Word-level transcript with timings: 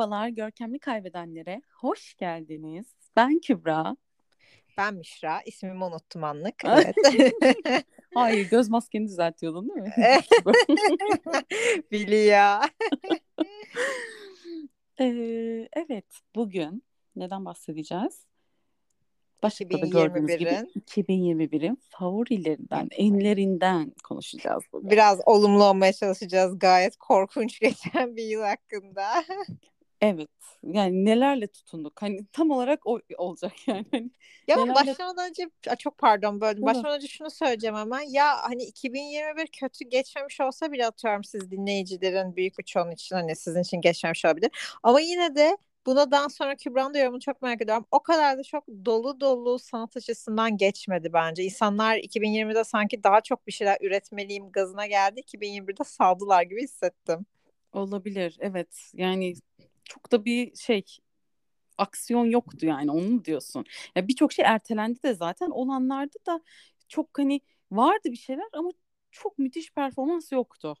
Merhabalar 0.00 0.28
görkemli 0.28 0.78
kaybedenlere 0.78 1.62
hoş 1.74 2.14
geldiniz. 2.14 2.86
Ben 3.16 3.38
Kübra. 3.38 3.96
Ben 4.78 4.94
Müşra. 4.94 5.40
İsmimi 5.46 5.84
unuttum 5.84 6.24
anlık. 6.24 6.54
Evet. 6.64 6.94
Hayır 8.14 8.50
göz 8.50 8.68
maskeni 8.68 9.06
düzeltiyordun 9.06 9.68
değil 9.68 9.82
mi? 9.82 9.92
Biliyor. 11.92 12.64
Ee, 15.00 15.68
evet 15.72 16.06
bugün 16.34 16.82
neden 17.16 17.44
bahsedeceğiz? 17.44 18.26
Başlıkta 19.42 19.82
da 19.82 19.86
gördüğünüz 19.86 20.36
gibi 20.36 20.50
2021'in 20.50 21.78
favorilerinden, 21.90 22.88
enlerinden 22.90 23.92
konuşacağız 24.04 24.62
bugün. 24.72 24.90
Biraz 24.90 25.20
olumlu 25.26 25.64
olmaya 25.64 25.92
çalışacağız. 25.92 26.58
Gayet 26.58 26.96
korkunç 26.96 27.60
geçen 27.60 28.16
bir 28.16 28.24
yıl 28.24 28.42
hakkında. 28.42 29.24
Evet. 30.00 30.28
Yani 30.62 31.04
nelerle 31.04 31.46
tutunduk. 31.46 32.02
Hani 32.02 32.26
tam 32.32 32.50
olarak 32.50 32.86
o 32.86 33.00
olacak 33.16 33.52
yani. 33.68 33.86
Hani 33.90 34.10
ya 34.48 34.56
nelerle... 34.56 34.74
başlamadan 34.74 35.28
önce 35.28 35.50
çok 35.78 35.98
pardon 35.98 36.40
böldüm. 36.40 36.62
Başlamadan 36.62 36.96
önce 36.96 37.06
şunu 37.08 37.30
söyleyeceğim 37.30 37.76
hemen. 37.76 38.00
Ya 38.00 38.36
hani 38.42 38.64
2021 38.64 39.46
kötü 39.46 39.84
geçmemiş 39.84 40.40
olsa 40.40 40.72
bile 40.72 40.86
atıyorum 40.86 41.24
siz 41.24 41.50
dinleyicilerin 41.50 42.36
büyük 42.36 42.58
bir 42.58 42.64
çoğunun 42.64 42.90
için 42.90 43.16
hani 43.16 43.36
sizin 43.36 43.62
için 43.62 43.80
geçmemiş 43.80 44.24
olabilir. 44.24 44.50
Ama 44.82 45.00
yine 45.00 45.34
de 45.34 45.56
Buna 45.86 46.10
daha 46.10 46.28
sonra 46.28 46.56
Kübra'nın 46.56 46.94
da 46.94 46.98
yorumunu 46.98 47.20
çok 47.20 47.42
merak 47.42 47.62
ediyorum. 47.62 47.86
O 47.90 48.02
kadar 48.02 48.38
da 48.38 48.42
çok 48.42 48.68
dolu 48.68 49.20
dolu 49.20 49.58
sanat 49.58 49.96
açısından 49.96 50.56
geçmedi 50.56 51.12
bence. 51.12 51.42
İnsanlar 51.42 51.96
2020'de 51.96 52.64
sanki 52.64 53.02
daha 53.02 53.20
çok 53.20 53.46
bir 53.46 53.52
şeyler 53.52 53.78
üretmeliyim 53.80 54.52
gazına 54.52 54.86
geldi. 54.86 55.20
2021'de 55.20 55.84
saldılar 55.84 56.42
gibi 56.42 56.62
hissettim. 56.62 57.26
Olabilir 57.72 58.36
evet. 58.40 58.90
Yani 58.94 59.34
çok 59.90 60.12
da 60.12 60.24
bir 60.24 60.56
şey 60.56 60.84
aksiyon 61.78 62.24
yoktu 62.24 62.66
yani 62.66 62.90
onu 62.90 63.24
diyorsun? 63.24 63.64
Ya 63.96 64.08
birçok 64.08 64.32
şey 64.32 64.44
ertelendi 64.44 65.02
de 65.02 65.14
zaten 65.14 65.50
olanlarda 65.50 66.18
da 66.26 66.40
çok 66.88 67.18
hani 67.18 67.40
vardı 67.70 68.04
bir 68.04 68.16
şeyler 68.16 68.48
ama 68.52 68.70
çok 69.10 69.38
müthiş 69.38 69.72
performans 69.72 70.32
yoktu 70.32 70.76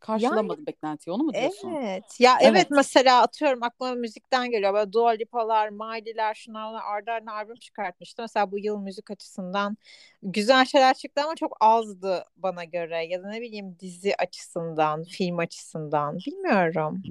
karşılamadı 0.00 0.58
yani, 0.58 0.66
beklentiyi 0.66 1.14
onu 1.14 1.22
mu 1.22 1.34
diyorsun? 1.34 1.74
Evet. 1.74 2.20
Ya 2.20 2.36
evet. 2.40 2.52
evet 2.52 2.66
mesela 2.70 3.22
atıyorum 3.22 3.62
aklıma 3.62 3.94
müzikten 3.94 4.50
geliyor. 4.50 4.74
Böyle 4.74 4.92
Dua 4.92 5.10
Lipa'lar, 5.10 5.68
Miley'ler, 5.68 6.34
şunlar 6.34 6.74
arda 6.74 7.12
arda 7.12 7.32
albüm 7.32 7.56
çıkartmıştı. 7.56 8.22
Mesela 8.22 8.52
bu 8.52 8.58
yıl 8.58 8.78
müzik 8.78 9.10
açısından 9.10 9.76
güzel 10.22 10.64
şeyler 10.64 10.94
çıktı 10.94 11.22
ama 11.24 11.34
çok 11.36 11.56
azdı 11.60 12.24
bana 12.36 12.64
göre. 12.64 13.06
Ya 13.06 13.22
da 13.22 13.28
ne 13.28 13.40
bileyim 13.40 13.76
dizi 13.80 14.14
açısından, 14.18 15.04
film 15.04 15.38
açısından 15.38 16.18
bilmiyorum. 16.26 17.02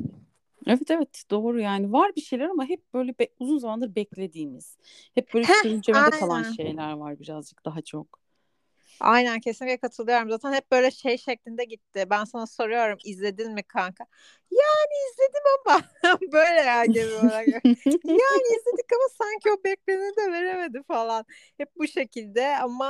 Evet 0.70 0.92
evet 0.92 1.24
doğru 1.32 1.60
yani 1.62 1.92
var 1.94 2.12
bir 2.16 2.22
şeyler 2.22 2.46
ama 2.46 2.66
hep 2.66 2.94
böyle 2.94 3.20
be- 3.20 3.30
uzun 3.40 3.58
zamandır 3.58 3.96
beklediğimiz. 3.96 4.78
Hep 5.16 5.34
böyle 5.34 5.48
sürüncemede 5.48 6.12
kalan 6.12 6.44
şeyler 6.44 6.92
var 6.94 7.20
birazcık 7.20 7.66
daha 7.66 7.82
çok. 7.82 8.20
Aynen 9.00 9.40
kesinlikle 9.40 9.78
katılıyorum. 9.78 10.30
Zaten 10.30 10.54
hep 10.54 10.72
böyle 10.72 10.92
şey 10.92 11.18
şeklinde 11.18 11.64
gitti. 11.66 12.06
Ben 12.10 12.24
sana 12.24 12.48
soruyorum 12.48 12.98
izledin 13.04 13.52
mi 13.54 13.64
kanka? 13.64 14.06
Yani 14.52 14.94
izledim 15.12 15.42
ama 15.66 15.82
böyle 16.34 16.62
yani 16.62 16.92
genel 16.92 17.12
olarak. 17.12 17.46
yani 18.08 18.58
izledik 18.60 18.86
ama 18.94 19.10
sanki 19.18 19.50
o 19.52 19.64
bekleni 19.64 20.18
de 20.18 20.32
veremedi 20.32 20.84
falan. 20.88 21.26
Hep 21.58 21.70
bu 21.76 21.88
şekilde 21.88 22.58
ama 22.58 22.86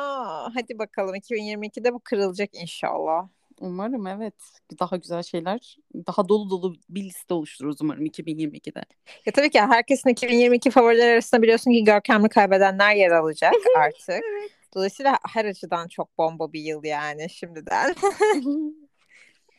hadi 0.55 0.79
bakalım 0.79 1.15
2022'de 1.15 1.93
bu 1.93 1.99
kırılacak 1.99 2.49
inşallah. 2.55 3.29
Umarım 3.59 4.07
evet. 4.07 4.33
Daha 4.79 4.95
güzel 4.95 5.23
şeyler, 5.23 5.77
daha 6.07 6.29
dolu 6.29 6.49
dolu 6.49 6.75
bir 6.89 7.03
liste 7.03 7.33
oluştururuz 7.33 7.81
umarım 7.81 8.05
2022'de. 8.05 8.83
Ya 9.25 9.33
tabii 9.33 9.49
ki 9.49 9.61
herkesin 9.61 10.09
2022 10.09 10.71
favoriler 10.71 11.13
arasında 11.13 11.41
biliyorsun 11.41 11.71
ki 11.71 11.83
görkemli 11.83 12.29
kaybedenler 12.29 12.95
yer 12.95 13.11
alacak 13.11 13.53
artık. 13.77 14.09
evet. 14.09 14.51
Dolayısıyla 14.75 15.17
her 15.29 15.45
açıdan 15.45 15.87
çok 15.87 16.17
bomba 16.17 16.53
bir 16.53 16.61
yıl 16.61 16.83
yani 16.83 17.29
şimdiden. 17.29 17.95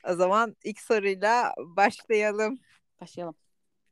o 0.08 0.14
zaman 0.14 0.56
ilk 0.64 0.80
soruyla 0.80 1.54
başlayalım. 1.58 2.58
Başlayalım. 3.00 3.34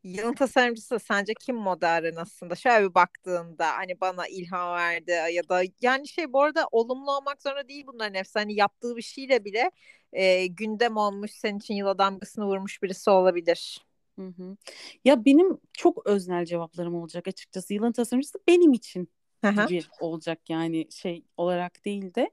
Yılın 0.04 0.34
tasarımcısı 0.34 0.98
sence 0.98 1.32
kim 1.40 1.56
moda 1.56 1.88
arenasında? 1.88 2.54
Şöyle 2.54 2.88
bir 2.88 2.94
baktığında 2.94 3.76
hani 3.76 4.00
bana 4.00 4.28
ilham 4.28 4.76
verdi 4.76 5.10
ya 5.10 5.48
da 5.48 5.62
yani 5.80 6.08
şey 6.08 6.32
bu 6.32 6.42
arada 6.42 6.66
olumlu 6.72 7.16
olmak 7.16 7.42
zorunda 7.42 7.68
değil 7.68 7.84
bunların 7.86 8.14
hepsi. 8.14 8.38
Hani 8.38 8.54
yaptığı 8.54 8.96
bir 8.96 9.02
şeyle 9.02 9.44
bile 9.44 9.70
e, 10.12 10.46
gündem 10.46 10.96
olmuş 10.96 11.30
senin 11.30 11.58
için 11.58 11.74
yıla 11.74 11.98
damgasını 11.98 12.46
vurmuş 12.46 12.82
birisi 12.82 13.10
olabilir. 13.10 13.86
Hı 14.18 14.26
hı. 14.26 14.56
Ya 15.04 15.24
benim 15.24 15.58
çok 15.72 16.06
öznel 16.06 16.44
cevaplarım 16.44 16.94
olacak 16.94 17.28
açıkçası. 17.28 17.74
Yılın 17.74 17.92
tasarımcısı 17.92 18.38
benim 18.48 18.72
için 18.72 19.08
gibi 19.42 19.82
olacak 20.00 20.50
yani 20.50 20.86
şey 20.90 21.24
olarak 21.36 21.84
değil 21.84 22.14
de. 22.14 22.30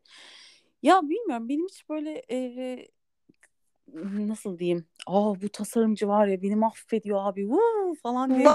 Ya 0.84 1.02
bilmiyorum 1.03 1.50
benim 1.50 1.66
hiç 1.66 1.90
böyle 1.90 2.22
e, 2.31 2.88
nasıl 4.28 4.59
diyeyim? 4.59 4.85
Aa 5.07 5.41
bu 5.41 5.50
tasarımcı 5.50 6.07
var 6.07 6.28
ya 6.28 6.41
beni 6.41 6.56
mahvediyor 6.56 7.19
abi. 7.22 7.47
Vuu 7.47 7.96
falan 8.03 8.35
diye 8.35 8.47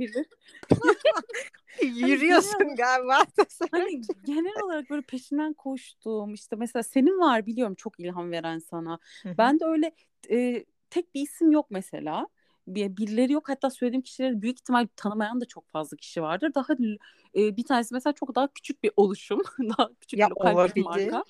biri. 0.00 0.24
Yürüyorsun 1.82 2.58
hani 2.58 2.74
galiba 2.74 3.24
Hani 3.70 4.00
genel 4.24 4.62
olarak 4.64 4.90
böyle 4.90 5.02
peşinden 5.02 5.52
koştuğum 5.52 6.34
işte 6.34 6.56
mesela 6.56 6.82
senin 6.82 7.20
var 7.20 7.46
biliyorum 7.46 7.74
çok 7.74 8.00
ilham 8.00 8.30
veren 8.30 8.58
sana. 8.58 8.98
ben 9.38 9.60
de 9.60 9.64
öyle 9.64 9.92
e, 10.30 10.64
tek 10.90 11.14
bir 11.14 11.22
isim 11.22 11.52
yok 11.52 11.66
mesela 11.70 12.26
bir 12.66 12.96
birileri 12.96 13.32
yok. 13.32 13.48
Hatta 13.48 13.70
söylediğim 13.70 14.02
kişileri 14.02 14.42
büyük 14.42 14.58
ihtimal 14.58 14.86
tanımayan 14.96 15.40
da 15.40 15.44
çok 15.44 15.68
fazla 15.68 15.96
kişi 15.96 16.22
vardır. 16.22 16.54
Daha 16.54 16.72
e, 17.36 17.56
bir 17.56 17.64
tanesi 17.64 17.94
mesela 17.94 18.12
çok 18.12 18.34
daha 18.34 18.48
küçük 18.48 18.82
bir 18.82 18.90
oluşum. 18.96 19.42
daha 19.78 19.90
küçük 20.00 20.20
ya, 20.20 20.26
bir 20.26 20.30
lokal 20.30 20.74
bir 20.76 20.82
marka. 20.82 21.24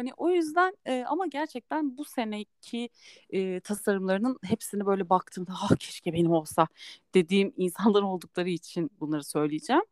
Hani 0.00 0.10
o 0.16 0.30
yüzden 0.30 0.76
e, 0.86 1.04
ama 1.08 1.26
gerçekten 1.26 1.98
bu 1.98 2.04
seneki 2.04 2.88
e, 3.30 3.60
tasarımlarının 3.60 4.38
hepsini 4.44 4.86
böyle 4.86 5.10
baktığımda 5.10 5.52
ah 5.62 5.76
keşke 5.78 6.12
benim 6.12 6.32
olsa 6.32 6.68
dediğim 7.14 7.52
insanlar 7.56 8.02
oldukları 8.02 8.48
için 8.48 8.90
bunları 9.00 9.24
söyleyeceğim. 9.24 9.82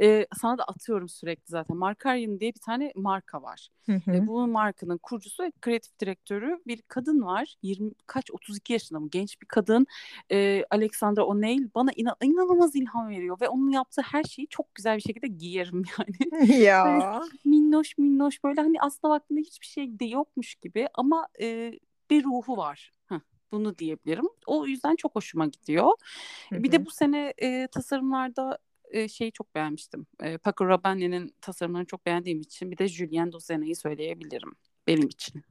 E, 0.00 0.26
sana 0.40 0.58
da 0.58 0.64
atıyorum 0.64 1.08
sürekli 1.08 1.50
zaten. 1.50 1.76
Markarian 1.76 2.40
diye 2.40 2.54
bir 2.54 2.60
tane 2.60 2.92
marka 2.96 3.42
var. 3.42 3.68
Hı 3.86 3.92
hı. 3.92 4.12
E, 4.12 4.26
bu 4.26 4.46
markanın 4.46 4.98
kurucusu 4.98 5.42
ve 5.42 5.52
kreatif 5.60 6.00
direktörü 6.00 6.58
bir 6.66 6.82
kadın 6.82 7.22
var. 7.22 7.54
20 7.62 7.90
kaç 8.06 8.30
32 8.30 8.72
yaşında 8.72 9.00
mı 9.00 9.08
genç 9.10 9.40
bir 9.40 9.46
kadın. 9.46 9.86
E, 10.30 10.64
Alexandra 10.70 11.24
O'Neill 11.24 11.68
bana 11.74 11.90
inan, 11.96 12.16
inanılmaz 12.22 12.76
ilham 12.76 13.08
veriyor 13.08 13.40
ve 13.40 13.48
onun 13.48 13.70
yaptığı 13.70 14.02
her 14.02 14.24
şeyi 14.24 14.48
çok 14.48 14.74
güzel 14.74 14.96
bir 14.96 15.02
şekilde 15.02 15.26
giyerim 15.26 15.82
yani. 15.98 16.52
ya. 16.62 16.84
Böyle 16.84 17.30
minnoş 17.44 17.98
minnoş 17.98 18.44
böyle 18.44 18.60
hani 18.60 18.80
aslında 18.80 19.14
baktığında 19.14 19.40
hiçbir 19.40 19.66
şey 19.66 19.98
de 20.00 20.04
yokmuş 20.04 20.54
gibi 20.54 20.88
ama 20.94 21.28
e, 21.40 21.72
bir 22.10 22.24
ruhu 22.24 22.56
var. 22.56 22.92
Bunu 23.54 23.78
diyebilirim. 23.78 24.28
O 24.46 24.66
yüzden 24.66 24.96
çok 24.96 25.14
hoşuma 25.14 25.46
gidiyor. 25.46 25.92
Hı-hı. 26.48 26.62
Bir 26.62 26.72
de 26.72 26.86
bu 26.86 26.90
sene 26.90 27.34
e, 27.42 27.68
tasarımlarda 27.72 28.58
e, 28.90 29.08
şeyi 29.08 29.32
çok 29.32 29.54
beğenmiştim. 29.54 30.06
E, 30.22 30.38
Paco 30.38 30.68
Rabanne'nin 30.68 31.34
tasarımlarını 31.40 31.86
çok 31.86 32.06
beğendiğim 32.06 32.40
için 32.40 32.70
bir 32.70 32.78
de 32.78 32.88
Julien 32.88 33.32
Dosena'yı 33.32 33.76
söyleyebilirim 33.76 34.52
benim 34.86 35.08
için. 35.08 35.44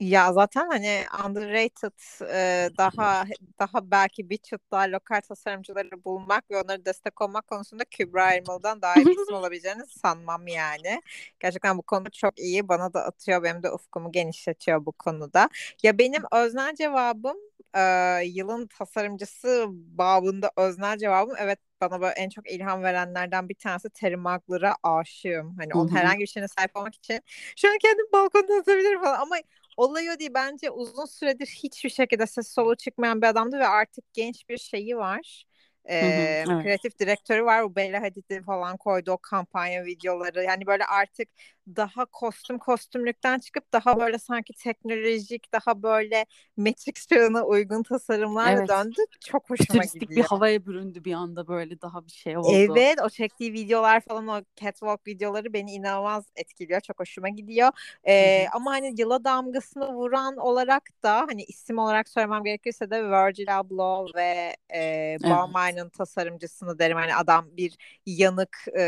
Ya 0.00 0.32
zaten 0.32 0.66
hani 0.68 1.04
underrated 1.26 1.92
e, 2.30 2.70
daha 2.78 3.24
daha 3.58 3.90
belki 3.90 4.30
bir 4.30 4.36
çıt 4.36 4.62
daha 4.72 4.82
lokal 4.92 5.20
tasarımcıları 5.20 6.04
bulmak 6.04 6.50
ve 6.50 6.60
onları 6.60 6.84
destek 6.84 7.20
olmak 7.20 7.46
konusunda 7.46 7.84
Kübra 7.84 8.32
Elmalı'dan 8.34 8.82
daha 8.82 8.98
iyi 9.00 9.08
bir 9.08 9.14
isim 9.14 9.34
olabileceğini 9.34 9.86
sanmam 9.86 10.46
yani. 10.46 11.02
Gerçekten 11.40 11.78
bu 11.78 11.82
konuda 11.82 12.10
çok 12.10 12.38
iyi. 12.38 12.68
Bana 12.68 12.94
da 12.94 13.04
atıyor. 13.04 13.42
Benim 13.42 13.62
de 13.62 13.70
ufkumu 13.70 14.12
genişletiyor 14.12 14.86
bu 14.86 14.92
konuda. 14.92 15.48
Ya 15.82 15.98
benim 15.98 16.22
öznel 16.32 16.74
cevabım 16.74 17.36
e, 17.76 17.80
yılın 18.24 18.66
tasarımcısı 18.66 19.66
babında 19.70 20.50
öznel 20.56 20.98
cevabım 20.98 21.34
evet 21.38 21.58
bana 21.80 22.00
böyle 22.00 22.14
en 22.14 22.28
çok 22.28 22.50
ilham 22.50 22.82
verenlerden 22.82 23.48
bir 23.48 23.54
tanesi 23.54 23.90
Terry 23.90 24.16
Magler'a 24.16 24.76
aşığım. 24.82 25.56
Hani 25.58 25.74
onun 25.74 25.88
herhangi 25.88 26.20
bir 26.20 26.26
şeyine 26.26 26.48
sahip 26.48 26.76
olmak 26.76 26.94
için 26.94 27.20
şu 27.56 27.68
an 27.68 27.78
kendim 27.78 28.06
balkonda 28.12 28.54
atabilirim 28.54 29.00
falan 29.02 29.20
ama 29.20 29.36
olay 29.76 30.10
o 30.10 30.18
değil. 30.18 30.30
Bence 30.34 30.70
uzun 30.70 31.04
süredir 31.06 31.46
hiçbir 31.46 31.90
şekilde 31.90 32.26
ses 32.26 32.54
solu 32.54 32.76
çıkmayan 32.76 33.22
bir 33.22 33.26
adamdı 33.26 33.58
ve 33.58 33.66
artık 33.68 34.04
genç 34.14 34.48
bir 34.48 34.58
şeyi 34.58 34.96
var. 34.96 35.44
E, 35.84 35.96
evet. 35.96 36.62
kreatif 36.62 36.98
direktörü 36.98 37.44
var. 37.44 37.64
Bu 37.64 37.76
Bella 37.76 38.02
Hadid'in 38.02 38.42
falan 38.42 38.76
koydu 38.76 39.12
o 39.12 39.18
kampanya 39.18 39.84
videoları. 39.84 40.44
Yani 40.44 40.66
böyle 40.66 40.84
artık 40.84 41.28
daha 41.76 42.04
kostüm 42.04 42.58
kostümlükten 42.58 43.38
çıkıp 43.38 43.72
daha 43.72 44.00
böyle 44.00 44.18
sanki 44.18 44.52
teknolojik 44.52 45.52
daha 45.52 45.82
böyle 45.82 46.26
Matrix 46.56 47.06
çağına 47.08 47.44
uygun 47.44 47.82
tasarımlarla 47.82 48.58
evet. 48.58 48.68
döndü. 48.68 49.00
Çok 49.20 49.50
hoşuma 49.50 49.66
Futuristik 49.66 50.00
gidiyor. 50.00 50.24
bir 50.24 50.28
havaya 50.28 50.66
büründü 50.66 51.04
bir 51.04 51.12
anda 51.12 51.48
böyle 51.48 51.80
daha 51.80 52.06
bir 52.06 52.10
şey 52.12 52.38
oldu. 52.38 52.48
Evet 52.52 52.98
o 53.02 53.08
çektiği 53.08 53.52
videolar 53.52 54.00
falan 54.00 54.28
o 54.28 54.42
catwalk 54.56 55.06
videoları 55.06 55.52
beni 55.52 55.72
inanılmaz 55.72 56.24
etkiliyor. 56.36 56.80
Çok 56.80 57.00
hoşuma 57.00 57.28
gidiyor. 57.28 57.70
Ee, 58.06 58.46
ama 58.52 58.70
hani 58.70 58.94
yıla 58.98 59.24
damgasını 59.24 59.94
vuran 59.94 60.36
olarak 60.36 60.90
da 61.02 61.16
hani 61.28 61.42
isim 61.44 61.78
olarak 61.78 62.08
söylemem 62.08 62.44
gerekirse 62.44 62.90
de 62.90 63.04
Virgil 63.04 63.58
Abloh 63.58 64.14
ve 64.14 64.56
e, 64.74 65.16
Balmain'in 65.22 65.73
evet. 65.73 65.73
Tasarımcısını 65.88 66.78
derim. 66.78 66.96
Hani 66.96 67.14
adam 67.14 67.46
bir 67.52 67.76
yanık 68.06 68.58
e, 68.76 68.82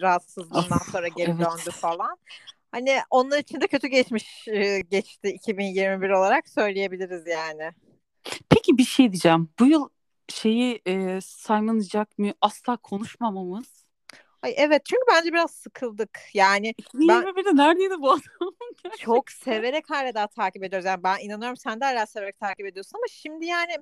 rahatsızlığından 0.00 0.78
sonra 0.92 1.08
geri 1.08 1.30
evet. 1.30 1.40
döndü 1.40 1.70
falan. 1.70 2.16
Hani 2.72 2.98
onlar 3.10 3.38
için 3.38 3.60
de 3.60 3.66
kötü 3.66 3.88
geçmiş 3.88 4.44
geçti 4.90 5.28
2021 5.28 6.10
olarak 6.10 6.48
söyleyebiliriz 6.48 7.26
yani. 7.26 7.72
Peki 8.50 8.78
bir 8.78 8.84
şey 8.84 9.12
diyeceğim. 9.12 9.48
Bu 9.58 9.66
yıl 9.66 9.88
şeyi 10.28 10.82
e, 10.86 11.20
Simon 11.20 11.80
Jack 11.80 12.18
mi 12.18 12.34
asla 12.40 12.76
konuşmamamız. 12.76 13.80
Ay 14.42 14.54
evet 14.56 14.82
çünkü 14.84 15.02
bence 15.08 15.32
biraz 15.32 15.50
sıkıldık. 15.50 16.20
Yani 16.34 16.72
2021'de 16.72 17.46
ben... 17.46 17.56
neredeydi 17.56 17.94
bu 18.00 18.10
adam? 18.10 18.54
çok 18.98 19.30
severek 19.30 19.90
hala 19.90 20.14
daha 20.14 20.26
takip 20.26 20.64
ediyoruz. 20.64 20.86
Yani 20.86 21.02
ben 21.02 21.18
inanıyorum 21.20 21.56
sen 21.56 21.80
de 21.80 21.84
hala 21.84 22.06
severek 22.06 22.40
takip 22.40 22.66
ediyorsun 22.66 22.98
ama 22.98 23.06
şimdi 23.10 23.46
yani 23.46 23.72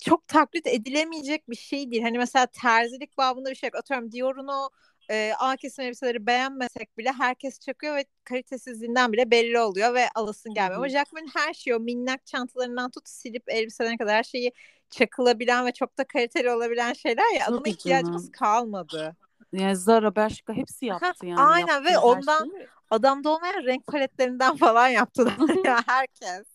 çok 0.00 0.28
taklit 0.28 0.66
edilemeyecek 0.66 1.50
bir 1.50 1.56
şey 1.56 1.90
değil. 1.90 2.02
Hani 2.02 2.18
mesela 2.18 2.46
terzilik 2.46 3.18
babında 3.18 3.50
bir 3.50 3.54
şey 3.54 3.70
atıyorum 3.74 4.12
Dior'un 4.12 4.48
o 4.48 4.68
e, 5.10 5.32
A 5.38 5.56
kesim 5.56 5.84
elbiseleri 5.84 6.26
beğenmesek 6.26 6.98
bile 6.98 7.12
herkes 7.12 7.60
çakıyor 7.60 7.96
ve 7.96 8.04
kalitesizliğinden 8.24 9.12
bile 9.12 9.30
belli 9.30 9.60
oluyor 9.60 9.94
ve 9.94 10.08
alasın 10.14 10.54
gelmiyor. 10.54 10.76
Ama 10.76 10.88
Jackman'ın 10.88 11.30
her 11.34 11.54
şeyi 11.54 11.76
o 11.76 11.80
minnak 11.80 12.26
çantalarından 12.26 12.90
tut 12.90 13.08
silip 13.08 13.42
elbiselerine 13.48 13.98
kadar 13.98 14.14
her 14.14 14.22
şeyi 14.22 14.52
çakılabilen 14.90 15.66
ve 15.66 15.72
çok 15.72 15.98
da 15.98 16.04
kaliteli 16.04 16.50
olabilan 16.50 16.92
şeyler 16.92 17.34
ya 17.38 17.46
adama 17.46 17.68
ihtiyacımız 17.68 18.30
kalmadı. 18.30 19.16
Yani 19.52 19.76
Zara, 19.76 20.16
Bershka 20.16 20.52
hepsi 20.52 20.86
yaptı 20.86 21.26
yani. 21.26 21.40
Aynen 21.40 21.84
ve 21.84 21.98
ondan 21.98 22.50
şeyi. 22.50 22.68
adamda 22.90 23.30
olmayan 23.30 23.64
renk 23.64 23.86
paletlerinden 23.86 24.56
falan 24.56 24.88
yaptılar 24.88 25.36
ya 25.64 25.82
herkes. 25.86 26.46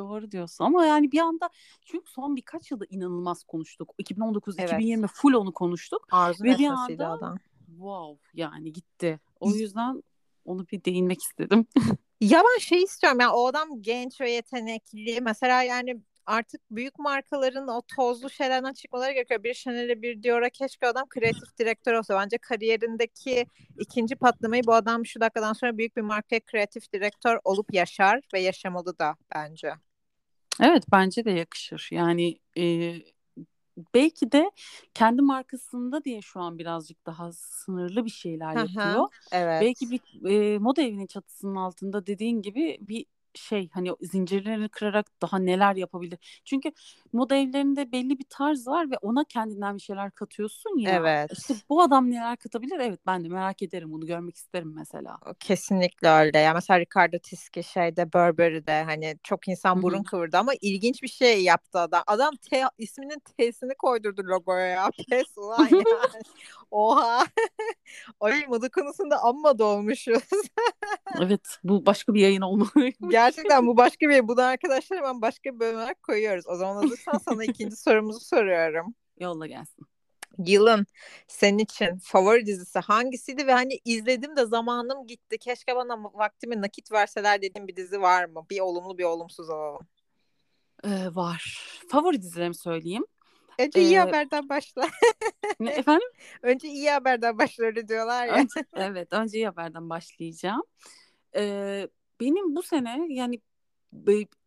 Doğru 0.00 0.30
diyorsun 0.30 0.64
ama 0.64 0.86
yani 0.86 1.12
bir 1.12 1.18
anda 1.18 1.50
çünkü 1.84 2.10
son 2.10 2.36
birkaç 2.36 2.70
yılda 2.70 2.84
inanılmaz 2.90 3.44
konuştuk. 3.44 3.94
2019 3.98 4.58
evet. 4.58 4.68
2020 4.68 5.06
full 5.06 5.34
onu 5.34 5.52
konuştuk. 5.52 6.06
Arzu 6.10 6.44
ve 6.44 6.58
bir 6.58 6.68
anda 6.68 7.08
adam 7.08 7.38
wow 7.66 8.28
yani 8.34 8.72
gitti. 8.72 9.20
O 9.40 9.50
yüzden 9.50 10.02
onu 10.44 10.66
bir 10.72 10.84
değinmek 10.84 11.22
istedim. 11.22 11.66
ya 12.20 12.42
ben 12.42 12.58
şey 12.60 12.82
istiyorum 12.82 13.20
yani 13.20 13.32
o 13.32 13.46
adam 13.46 13.82
genç 13.82 14.20
ve 14.20 14.30
yetenekli. 14.30 15.20
Mesela 15.20 15.62
yani 15.62 16.00
artık 16.26 16.60
büyük 16.70 16.98
markaların 16.98 17.68
o 17.68 17.82
tozlu 17.96 18.30
şeylerden 18.30 18.72
çıkmaları 18.72 19.12
gerekiyor. 19.12 19.44
Bir 19.44 19.54
Chanel'e 19.54 20.02
bir 20.02 20.22
Dior'a 20.22 20.50
keşke 20.50 20.86
adam 20.86 21.08
kreatif 21.08 21.58
direktör 21.58 21.94
olsa. 21.94 22.20
Bence 22.20 22.38
kariyerindeki 22.38 23.46
ikinci 23.78 24.16
patlamayı 24.16 24.62
bu 24.66 24.74
adam 24.74 25.06
şu 25.06 25.20
dakikadan 25.20 25.52
sonra 25.52 25.78
büyük 25.78 25.96
bir 25.96 26.02
markaya 26.02 26.40
kreatif 26.40 26.92
direktör 26.92 27.38
olup 27.44 27.74
yaşar 27.74 28.20
ve 28.34 28.40
yaşamalı 28.40 28.98
da 28.98 29.16
bence. 29.34 29.72
Evet 30.62 30.84
bence 30.92 31.24
de 31.24 31.30
yakışır. 31.30 31.88
Yani 31.92 32.38
e, 32.58 32.94
belki 33.94 34.32
de 34.32 34.50
kendi 34.94 35.22
markasında 35.22 36.04
diye 36.04 36.22
şu 36.22 36.40
an 36.40 36.58
birazcık 36.58 37.06
daha 37.06 37.32
sınırlı 37.32 38.04
bir 38.04 38.10
şeyler 38.10 38.54
yapıyor. 38.56 39.08
evet. 39.32 39.62
Belki 39.62 39.90
bir 39.90 40.30
e, 40.30 40.58
moda 40.58 40.82
evinin 40.82 41.06
çatısının 41.06 41.54
altında 41.54 42.06
dediğin 42.06 42.42
gibi 42.42 42.78
bir 42.80 43.06
şey 43.34 43.68
hani 43.72 43.90
zincirlerini 44.00 44.68
kırarak 44.68 45.06
daha 45.22 45.38
neler 45.38 45.76
yapabilir. 45.76 46.40
Çünkü 46.44 46.72
moda 47.12 47.36
evlerinde 47.36 47.92
belli 47.92 48.18
bir 48.18 48.26
tarz 48.30 48.66
var 48.66 48.90
ve 48.90 48.96
ona 49.02 49.24
kendinden 49.24 49.76
bir 49.76 49.82
şeyler 49.82 50.10
katıyorsun 50.10 50.78
ya. 50.78 50.90
Evet. 50.90 51.32
İşte 51.32 51.54
bu 51.68 51.82
adam 51.82 52.10
neler 52.10 52.36
katabilir? 52.36 52.78
Evet 52.80 53.00
ben 53.06 53.24
de 53.24 53.28
merak 53.28 53.62
ederim 53.62 53.92
bunu 53.92 54.06
görmek 54.06 54.36
isterim 54.36 54.72
mesela. 54.76 55.18
Kesinlikle 55.40 56.08
öyle. 56.08 56.38
Ya 56.38 56.54
mesela 56.54 56.80
Ricardo 56.80 57.18
Tiski 57.18 57.62
şeyde 57.62 58.12
Burberry'de 58.12 58.82
hani 58.82 59.18
çok 59.22 59.48
insan 59.48 59.82
burun 59.82 59.96
Hı-hı. 59.96 60.04
kıvırdı 60.04 60.38
ama 60.38 60.52
ilginç 60.60 61.02
bir 61.02 61.08
şey 61.08 61.42
yaptı 61.42 61.78
adam. 61.78 62.02
Adam 62.06 62.36
T 62.36 62.64
isminin 62.78 63.20
T'sini 63.20 63.74
koydurdu 63.74 64.22
logoya 64.24 64.66
ya. 64.66 64.90
Pes 65.10 65.38
ulan 65.38 65.68
yani. 65.70 66.22
Oha. 66.70 67.26
Ay 68.20 68.46
moda 68.46 68.68
konusunda 68.68 69.22
amma 69.22 69.58
dolmuşuz. 69.58 70.22
evet 71.20 71.58
bu 71.64 71.86
başka 71.86 72.14
bir 72.14 72.20
yayın 72.20 72.40
olmalı. 72.40 72.70
Gerçekten 73.08 73.66
bu 73.66 73.76
başka 73.76 74.08
bir 74.08 74.28
bunu 74.28 74.42
arkadaşlar 74.42 74.98
hemen 74.98 75.22
başka 75.22 75.54
bir 75.54 75.60
bölüm 75.60 75.76
olarak 75.76 76.02
koyuyoruz. 76.02 76.44
O 76.48 76.56
zaman 76.56 76.82
hazırsan 76.82 77.18
sana 77.18 77.44
ikinci 77.44 77.76
sorumuzu 77.76 78.20
soruyorum. 78.20 78.94
Yolla 79.20 79.46
gelsin. 79.46 79.86
Yılın 80.46 80.86
senin 81.28 81.58
için 81.58 81.98
favori 81.98 82.46
dizisi 82.46 82.78
hangisiydi 82.78 83.46
ve 83.46 83.52
hani 83.52 83.78
izledim 83.84 84.36
de 84.36 84.46
zamanım 84.46 85.06
gitti. 85.06 85.38
Keşke 85.38 85.76
bana 85.76 86.04
vaktimi 86.04 86.60
nakit 86.62 86.92
verseler 86.92 87.42
dediğim 87.42 87.68
bir 87.68 87.76
dizi 87.76 88.00
var 88.00 88.24
mı? 88.24 88.46
Bir 88.50 88.60
olumlu 88.60 88.98
bir 88.98 89.04
olumsuz 89.04 89.50
alalım. 89.50 89.86
Ee, 90.84 91.14
var. 91.14 91.68
Favori 91.88 92.22
dizilerimi 92.22 92.54
söyleyeyim. 92.54 93.04
Önce 93.60 93.80
ee, 93.80 93.82
iyi 93.82 93.98
haberden 93.98 94.48
başla. 94.48 94.82
ne 95.60 95.70
efendim? 95.78 96.08
Önce 96.42 96.68
iyi 96.68 96.90
haberden 96.90 97.38
başla 97.38 97.88
diyorlar 97.88 98.26
ya. 98.26 98.34
Önce, 98.34 98.64
evet 98.74 99.12
önce 99.12 99.38
iyi 99.38 99.46
haberden 99.46 99.90
başlayacağım. 99.90 100.62
Ee, 101.36 101.88
benim 102.20 102.56
bu 102.56 102.62
sene 102.62 103.06
yani 103.08 103.40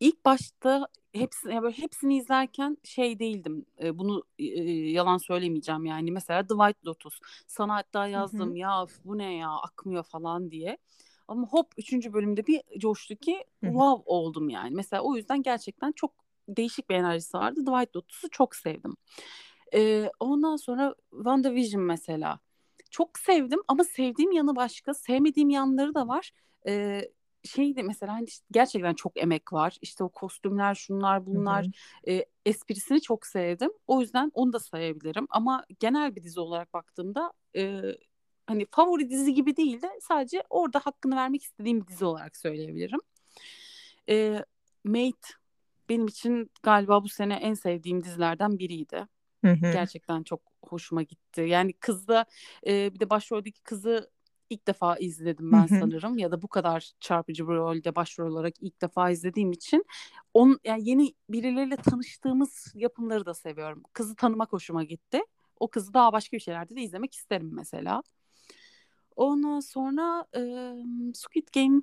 ilk 0.00 0.24
başta 0.24 0.88
hepsini 1.12 1.62
böyle 1.62 1.78
hepsini 1.78 2.16
izlerken 2.16 2.76
şey 2.84 3.18
değildim. 3.18 3.66
E, 3.82 3.98
bunu 3.98 4.22
e, 4.38 4.44
yalan 4.90 5.18
söylemeyeceğim 5.18 5.84
yani. 5.84 6.12
Mesela 6.12 6.46
The 6.46 6.54
White 6.54 6.80
Lotus. 6.86 7.20
Sana 7.46 7.74
hatta 7.74 8.06
yazdım 8.06 8.48
Hı-hı. 8.48 8.58
ya 8.58 8.86
bu 9.04 9.18
ne 9.18 9.36
ya 9.36 9.50
akmıyor 9.50 10.04
falan 10.04 10.50
diye. 10.50 10.78
Ama 11.28 11.46
hop 11.46 11.66
üçüncü 11.78 12.12
bölümde 12.12 12.46
bir 12.46 12.62
coştu 12.78 13.16
ki 13.16 13.44
Hı-hı. 13.60 13.70
wow 13.72 14.02
oldum 14.06 14.48
yani. 14.48 14.70
Mesela 14.74 15.02
o 15.02 15.16
yüzden 15.16 15.42
gerçekten 15.42 15.92
çok 15.92 16.23
değişik 16.48 16.90
bir 16.90 16.94
enerjisi 16.94 17.36
vardı. 17.36 17.60
White 17.64 17.90
Lotus'u 17.96 18.30
çok 18.30 18.56
sevdim. 18.56 18.96
E, 19.74 20.10
ondan 20.20 20.56
sonra 20.56 20.94
WandaVision 21.10 21.82
mesela. 21.82 22.38
Çok 22.90 23.18
sevdim 23.18 23.60
ama 23.68 23.84
sevdiğim 23.84 24.32
yanı 24.32 24.56
başka. 24.56 24.94
Sevmediğim 24.94 25.50
yanları 25.50 25.94
da 25.94 26.08
var. 26.08 26.30
E, 26.66 27.02
şey 27.44 27.76
de 27.76 27.82
mesela 27.82 28.12
hani 28.12 28.24
işte 28.24 28.46
gerçekten 28.50 28.94
çok 28.94 29.22
emek 29.22 29.52
var. 29.52 29.78
İşte 29.82 30.04
o 30.04 30.08
kostümler, 30.08 30.74
şunlar, 30.74 31.26
bunlar 31.26 31.66
e, 32.08 32.24
esprisini 32.46 33.00
çok 33.00 33.26
sevdim. 33.26 33.70
O 33.86 34.00
yüzden 34.00 34.30
onu 34.34 34.52
da 34.52 34.58
sayabilirim. 34.58 35.26
Ama 35.30 35.64
genel 35.80 36.16
bir 36.16 36.22
dizi 36.22 36.40
olarak 36.40 36.72
baktığımda 36.72 37.32
e, 37.56 37.82
hani 38.46 38.66
favori 38.70 39.10
dizi 39.10 39.34
gibi 39.34 39.56
değil 39.56 39.82
de 39.82 39.90
sadece 40.00 40.42
orada 40.50 40.78
hakkını 40.78 41.16
vermek 41.16 41.42
istediğim 41.42 41.80
bir 41.80 41.86
dizi 41.86 42.04
olarak 42.04 42.36
söyleyebilirim. 42.36 43.00
E, 44.08 44.44
Mate 44.84 45.28
benim 45.88 46.06
için 46.06 46.50
galiba 46.62 47.04
bu 47.04 47.08
sene 47.08 47.34
en 47.34 47.54
sevdiğim 47.54 48.04
dizilerden 48.04 48.58
biriydi. 48.58 49.06
Hı 49.44 49.50
hı. 49.52 49.72
Gerçekten 49.72 50.22
çok 50.22 50.40
hoşuma 50.64 51.02
gitti. 51.02 51.40
Yani 51.40 51.72
kızda 51.72 52.26
e, 52.66 52.94
bir 52.94 53.00
de 53.00 53.10
başroldeki 53.10 53.62
kızı 53.62 54.10
ilk 54.50 54.66
defa 54.66 54.96
izledim 54.96 55.52
ben 55.52 55.68
Hı-hı. 55.68 55.80
sanırım 55.80 56.18
ya 56.18 56.30
da 56.30 56.42
bu 56.42 56.48
kadar 56.48 56.92
çarpıcı 57.00 57.48
bir 57.48 57.54
rolde 57.54 57.94
başrol 57.94 58.32
olarak 58.32 58.54
ilk 58.60 58.82
defa 58.82 59.10
izlediğim 59.10 59.52
için 59.52 59.84
on 60.34 60.60
yani 60.64 60.88
yeni 60.88 61.14
birileriyle 61.28 61.76
tanıştığımız 61.76 62.72
yapımları 62.74 63.26
da 63.26 63.34
seviyorum. 63.34 63.82
Kızı 63.92 64.16
tanımak 64.16 64.52
hoşuma 64.52 64.84
gitti. 64.84 65.20
O 65.60 65.68
kızı 65.68 65.94
daha 65.94 66.12
başka 66.12 66.36
bir 66.36 66.42
şeylerde 66.42 66.76
de 66.76 66.82
izlemek 66.82 67.14
isterim 67.14 67.50
mesela. 67.52 68.02
Ondan 69.16 69.60
sonra 69.60 70.26
e, 70.36 70.40
Squid 71.14 71.48
Game 71.54 71.82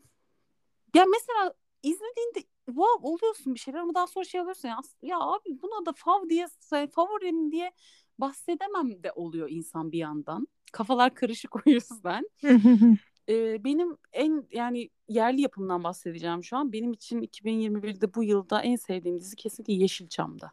ya 0.95 1.05
mesela 1.05 1.53
izlediğinde 1.83 2.50
wow 2.65 3.07
oluyorsun 3.07 3.53
bir 3.53 3.59
şeyler 3.59 3.79
ama 3.79 3.95
daha 3.95 4.07
sonra 4.07 4.25
şey 4.25 4.41
oluyorsun 4.41 4.67
ya, 4.67 4.77
ya 5.01 5.19
abi 5.19 5.61
buna 5.61 5.85
da 5.85 5.93
fav 5.95 6.29
diye 6.29 6.47
favorim 6.91 7.51
diye 7.51 7.71
bahsedemem 8.17 9.03
de 9.03 9.11
oluyor 9.11 9.49
insan 9.49 9.91
bir 9.91 9.97
yandan 9.97 10.47
kafalar 10.71 11.15
karışık 11.15 11.55
o 11.67 11.69
yüzden. 11.69 12.29
ee, 13.29 13.63
benim 13.63 13.97
en 14.13 14.47
yani 14.51 14.89
yerli 15.07 15.41
yapımdan 15.41 15.83
bahsedeceğim 15.83 16.43
şu 16.43 16.57
an. 16.57 16.73
Benim 16.73 16.93
için 16.93 17.21
2021'de 17.21 18.13
bu 18.13 18.23
yılda 18.23 18.61
en 18.61 18.75
sevdiğim 18.75 19.19
dizi 19.19 19.35
kesinlikle 19.35 19.73
Yeşilçam'da. 19.73 20.51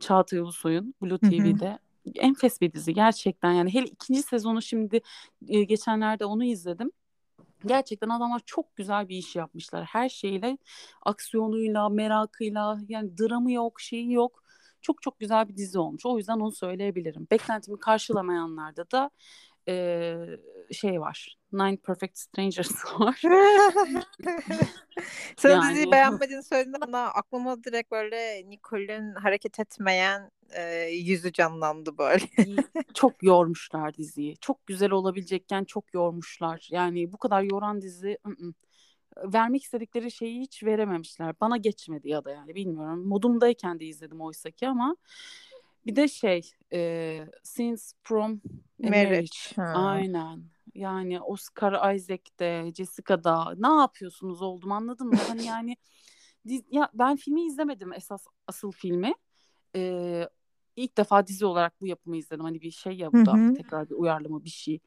Çağatay 0.00 0.38
Ulusoy'un 0.38 0.94
Blue 1.02 1.18
TV'de. 1.18 1.78
Enfes 2.14 2.60
bir 2.60 2.72
dizi 2.72 2.94
gerçekten 2.94 3.52
yani 3.52 3.74
hele 3.74 3.86
ikinci 3.86 4.22
sezonu 4.22 4.62
şimdi 4.62 5.00
geçenlerde 5.42 6.24
onu 6.24 6.44
izledim. 6.44 6.90
Gerçekten 7.66 8.08
adamlar 8.08 8.40
çok 8.46 8.76
güzel 8.76 9.08
bir 9.08 9.16
iş 9.16 9.36
yapmışlar. 9.36 9.84
Her 9.84 10.08
şeyle 10.08 10.58
aksiyonuyla, 11.02 11.88
merakıyla 11.88 12.78
yani 12.88 13.18
dramı 13.18 13.52
yok, 13.52 13.80
şeyi 13.80 14.12
yok 14.12 14.40
çok 14.82 15.02
çok 15.02 15.20
güzel 15.20 15.48
bir 15.48 15.56
dizi 15.56 15.78
olmuş. 15.78 16.06
O 16.06 16.18
yüzden 16.18 16.36
onu 16.36 16.52
söyleyebilirim. 16.52 17.26
Beklentimi 17.30 17.78
karşılamayanlarda 17.78 18.90
da 18.90 19.10
e, 19.68 20.16
şey 20.72 21.00
var. 21.00 21.36
Nine 21.52 21.76
Perfect 21.76 22.18
Strangers 22.18 22.84
var. 23.00 23.20
Sen 25.36 25.50
yani... 25.50 25.70
diziyi 25.70 25.92
beğenmediğini 25.92 26.42
söylediğinde 26.42 26.80
bana 26.80 27.04
aklıma 27.04 27.64
direkt 27.64 27.90
böyle 27.90 28.50
Nicole'ün 28.50 29.14
hareket 29.14 29.60
etmeyen 29.60 30.30
e, 30.56 30.90
yüzü 30.90 31.32
canlandı 31.32 31.98
böyle. 31.98 32.24
çok 32.94 33.22
yormuşlar 33.22 33.94
diziyi. 33.94 34.36
Çok 34.36 34.66
güzel 34.66 34.90
olabilecekken 34.90 35.64
çok 35.64 35.94
yormuşlar. 35.94 36.68
Yani 36.70 37.12
bu 37.12 37.16
kadar 37.18 37.42
yoran 37.42 37.82
dizi 37.82 38.18
ı-ı. 38.26 38.54
vermek 39.32 39.62
istedikleri 39.62 40.10
şeyi 40.10 40.40
hiç 40.40 40.62
verememişler. 40.64 41.34
Bana 41.40 41.56
geçmedi 41.56 42.08
ya 42.08 42.24
da 42.24 42.30
yani 42.30 42.54
bilmiyorum. 42.54 43.08
Modumdayken 43.08 43.80
de 43.80 43.84
izledim 43.84 44.20
oysa 44.20 44.50
ki 44.50 44.68
ama 44.68 44.96
bir 45.86 45.96
de 45.96 46.08
şey 46.08 46.50
e, 46.72 47.20
Scenes 47.42 47.94
from 48.02 48.40
Marriage. 48.78 49.28
marriage. 49.56 49.78
Aynen. 49.78 50.44
Yani 50.74 51.20
Oscar 51.20 51.94
Isaac'te, 51.94 52.72
Jessica'da 52.76 53.54
ne 53.56 53.80
yapıyorsunuz 53.80 54.42
oldum 54.42 54.72
anladın 54.72 55.06
mı? 55.06 55.16
hani 55.28 55.44
yani 55.44 55.76
ya 56.70 56.90
ben 56.94 57.16
filmi 57.16 57.46
izlemedim 57.46 57.92
esas 57.92 58.26
asıl 58.46 58.72
filmi. 58.72 59.14
Ee, 59.76 60.28
ilk 60.76 60.96
defa 60.96 61.26
dizi 61.26 61.46
olarak 61.46 61.80
bu 61.80 61.86
yapımı 61.86 62.16
izledim. 62.16 62.44
Hani 62.44 62.60
bir 62.60 62.70
şey 62.70 62.92
ya 62.92 63.12
bu 63.12 63.26
da 63.26 63.54
tekrar 63.56 63.90
bir 63.90 63.94
uyarlama 63.94 64.44
bir 64.44 64.50
şey. 64.50 64.80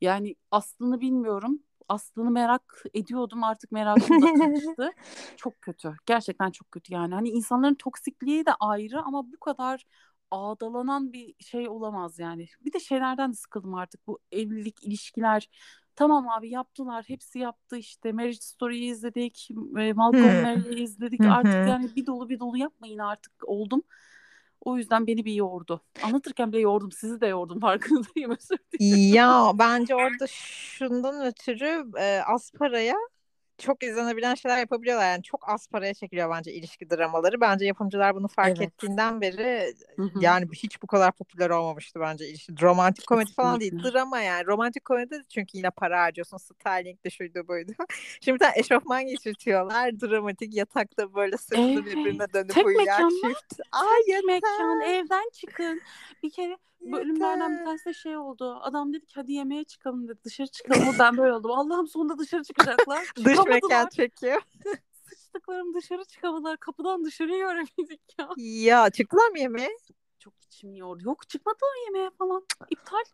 Yani 0.00 0.34
aslını 0.50 1.00
bilmiyorum. 1.00 1.62
Aslını 1.88 2.30
merak 2.30 2.82
ediyordum 2.94 3.44
artık 3.44 3.72
merakım 3.72 4.22
da 4.22 4.34
kaçtı. 4.34 4.90
çok 5.36 5.62
kötü. 5.62 5.96
Gerçekten 6.06 6.50
çok 6.50 6.72
kötü 6.72 6.94
yani. 6.94 7.14
Hani 7.14 7.28
insanların 7.28 7.74
toksikliği 7.74 8.46
de 8.46 8.50
ayrı 8.60 9.02
ama 9.02 9.32
bu 9.32 9.40
kadar 9.40 9.84
ağdalanan 10.30 11.12
bir 11.12 11.34
şey 11.40 11.68
olamaz 11.68 12.18
yani. 12.18 12.46
Bir 12.64 12.72
de 12.72 12.80
şeylerden 12.80 13.30
de 13.30 13.36
sıkıldım 13.36 13.74
artık 13.74 14.06
bu 14.06 14.18
evlilik, 14.32 14.84
ilişkiler. 14.84 15.48
Tamam 15.96 16.28
abi 16.28 16.50
yaptılar, 16.50 17.04
hepsi 17.08 17.38
yaptı 17.38 17.76
işte. 17.76 18.12
Marriage 18.12 18.38
Story'yi 18.40 18.90
izledik, 18.90 19.48
Malcolm 19.94 20.42
Mary'i 20.42 20.82
izledik. 20.82 21.20
artık 21.20 21.68
yani 21.68 21.96
bir 21.96 22.06
dolu 22.06 22.28
bir 22.28 22.40
dolu 22.40 22.56
yapmayın 22.56 22.98
artık 22.98 23.32
oldum. 23.42 23.82
O 24.68 24.76
yüzden 24.76 25.06
beni 25.06 25.24
bir 25.24 25.32
yordu. 25.32 25.80
Anlatırken 26.02 26.52
bile 26.52 26.60
yordum. 26.60 26.92
Sizi 26.92 27.20
de 27.20 27.26
yordum 27.26 27.60
farkındayım. 27.60 28.30
Özür 28.30 28.58
Ya 28.80 29.52
bence 29.54 29.94
orada 29.94 30.26
şundan 30.26 31.26
ötürü 31.26 31.84
e, 31.98 32.20
az 32.26 32.50
çok 33.58 33.82
izlenebilen 33.82 34.34
şeyler 34.34 34.58
yapabiliyorlar. 34.58 35.10
Yani 35.10 35.22
çok 35.22 35.48
az 35.48 35.66
paraya 35.68 35.94
çekiliyor 35.94 36.30
bence 36.30 36.52
ilişki 36.52 36.90
dramaları. 36.90 37.40
Bence 37.40 37.64
yapımcılar 37.64 38.14
bunu 38.14 38.28
fark 38.28 38.58
evet. 38.58 38.60
ettiğinden 38.60 39.20
beri 39.20 39.74
Hı-hı. 39.96 40.10
yani 40.20 40.46
hiç 40.54 40.82
bu 40.82 40.86
kadar 40.86 41.12
popüler 41.12 41.50
olmamıştı 41.50 42.00
bence 42.00 42.28
ilişki. 42.28 42.52
Romantik 42.62 43.06
komedi 43.06 43.32
falan 43.32 43.60
değil. 43.60 43.82
Drama 43.82 44.20
yani. 44.20 44.46
Romantik 44.46 44.84
komedi 44.84 45.22
çünkü 45.28 45.58
yine 45.58 45.70
para 45.70 46.02
harcıyorsun. 46.02 46.36
Styling 46.36 47.04
de 47.04 47.10
şuydu 47.10 47.48
buydu. 47.48 47.72
Şimdi 48.20 48.34
bir 48.34 48.44
tane 48.44 48.58
eşofman 48.58 49.06
geçirtiyorlar. 49.06 50.00
Dramatik 50.00 50.54
yatakta 50.54 51.14
böyle 51.14 51.36
sırtlı 51.36 51.72
evet. 51.72 51.86
birbirine 51.86 52.32
dönüp 52.34 52.54
Tek 52.54 52.66
uyuyan 52.66 53.08
çift. 53.08 53.60
Ay 53.72 54.02
Tek 54.06 54.24
mekan. 54.24 54.80
Evden 54.80 55.30
çıkın. 55.32 55.80
Bir 56.22 56.30
kere 56.30 56.56
bölümlerden 56.80 57.58
bir 57.58 57.64
tanesi 57.64 57.94
şey 57.94 58.16
oldu. 58.16 58.58
Adam 58.62 58.92
dedi 58.92 59.06
ki 59.06 59.12
hadi 59.14 59.32
yemeğe 59.32 59.64
çıkalım 59.64 60.08
dedi. 60.08 60.18
Dışarı 60.24 60.48
çıkalım. 60.48 60.94
ben 60.98 61.16
böyle 61.16 61.32
oldum. 61.32 61.50
Allah'ım 61.50 61.88
sonunda 61.88 62.18
dışarı 62.18 62.42
çıkacaklar. 62.42 63.12
Dış 63.24 63.38
mekan 63.46 63.88
çekiyor. 63.88 64.42
Sıçtıklarım 65.08 65.74
dışarı 65.74 66.04
çıkamadılar. 66.04 66.56
Kapıdan 66.56 67.04
dışarı 67.04 67.28
göremedik 67.28 68.00
ya. 68.18 68.28
Ya 68.36 68.90
çıktılar 68.90 69.28
mı 69.28 69.38
yemeğe? 69.38 69.78
Çok 70.18 70.34
içim 70.42 70.74
yordu. 70.74 71.02
Yok 71.04 71.28
çıkmadılar 71.28 71.86
yemeğe 71.86 72.10
falan. 72.10 72.46
İptal. 72.70 73.04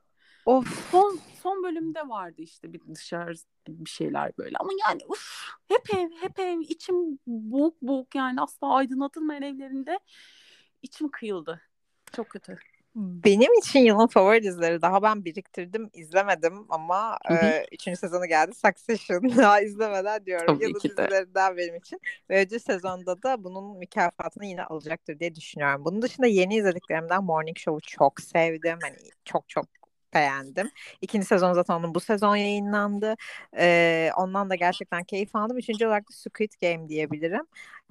Of. 0.46 0.90
Son, 0.90 1.18
son 1.42 1.62
bölümde 1.62 2.08
vardı 2.08 2.42
işte 2.42 2.72
bir 2.72 2.80
dışarı 2.94 3.34
bir 3.68 3.90
şeyler 3.90 4.32
böyle 4.38 4.56
ama 4.60 4.70
yani 4.88 5.00
uf, 5.08 5.48
hep 5.68 5.94
ev 5.94 6.10
hep 6.10 6.38
ev 6.38 6.60
içim 6.60 7.18
boğuk 7.26 7.82
boğuk 7.82 8.14
yani 8.14 8.40
asla 8.40 8.74
aydınlatılmayan 8.74 9.42
evlerinde 9.42 9.98
içim 10.82 11.10
kıyıldı. 11.10 11.60
Çok 12.12 12.30
kötü. 12.30 12.58
Benim 12.96 13.58
için 13.58 13.80
yılın 13.80 14.06
favori 14.06 14.42
dizileri 14.42 14.82
daha 14.82 15.02
ben 15.02 15.24
biriktirdim 15.24 15.90
izlemedim 15.92 16.66
ama 16.68 17.18
e, 17.30 17.66
üçüncü 17.72 17.98
sezonu 17.98 18.26
geldi 18.26 18.54
Succession 18.54 19.22
daha 19.36 19.60
izlemeden 19.60 20.26
diyorum 20.26 20.46
Tabii 20.46 20.64
yılın 20.64 20.80
dizilerinden 20.80 21.56
benim 21.56 21.76
için 21.76 22.00
ve 22.30 22.40
ödül 22.40 22.58
sezonda 22.58 23.22
da 23.22 23.44
bunun 23.44 23.78
mükafatını 23.78 24.46
yine 24.46 24.64
alacaktır 24.64 25.18
diye 25.18 25.34
düşünüyorum. 25.34 25.84
Bunun 25.84 26.02
dışında 26.02 26.26
yeni 26.26 26.56
izlediklerimden 26.56 27.24
Morning 27.24 27.58
Show'u 27.58 27.80
çok 27.80 28.20
sevdim 28.20 28.78
hani 28.82 28.96
çok 29.24 29.48
çok 29.48 29.66
beğendim. 30.14 30.70
İkinci 31.00 31.26
sezon 31.26 31.52
zaten 31.52 31.74
onun 31.74 31.94
bu 31.94 32.00
sezon 32.00 32.36
yayınlandı. 32.36 33.14
Ee, 33.58 34.10
ondan 34.16 34.50
da 34.50 34.54
gerçekten 34.54 35.04
keyif 35.04 35.36
aldım. 35.36 35.58
Üçüncü 35.58 35.86
olarak 35.86 36.08
da 36.08 36.12
Squid 36.12 36.52
Game 36.62 36.88
diyebilirim. 36.88 37.46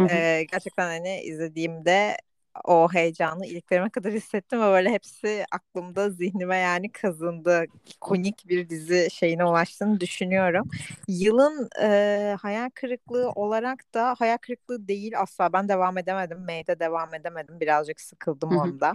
Ee, 0.10 0.45
gerçekten 0.51 0.86
hani 0.86 1.22
izlediğimde 1.22 2.17
o 2.63 2.88
heyecanı 2.93 3.45
iliklerime 3.45 3.89
kadar 3.89 4.13
hissettim 4.13 4.62
ve 4.62 4.65
böyle 4.65 4.91
hepsi 4.91 5.45
aklımda 5.51 6.10
zihnime 6.10 6.57
yani 6.57 6.91
kazındı. 6.91 7.65
Konik 8.01 8.50
bir 8.50 8.69
dizi 8.69 9.07
şeyine 9.12 9.45
ulaştığını 9.45 10.00
düşünüyorum. 10.00 10.69
Yılın 11.07 11.69
e, 11.81 12.36
hayal 12.41 12.69
kırıklığı 12.74 13.29
olarak 13.29 13.93
da 13.93 14.15
hayal 14.19 14.38
kırıklığı 14.38 14.88
değil 14.88 15.19
asla. 15.19 15.53
Ben 15.53 15.69
devam 15.69 15.98
edemedim. 15.98 16.45
May'de 16.45 16.79
devam 16.79 17.13
edemedim. 17.13 17.60
Birazcık 17.60 18.01
sıkıldım 18.01 18.57
onda. 18.57 18.93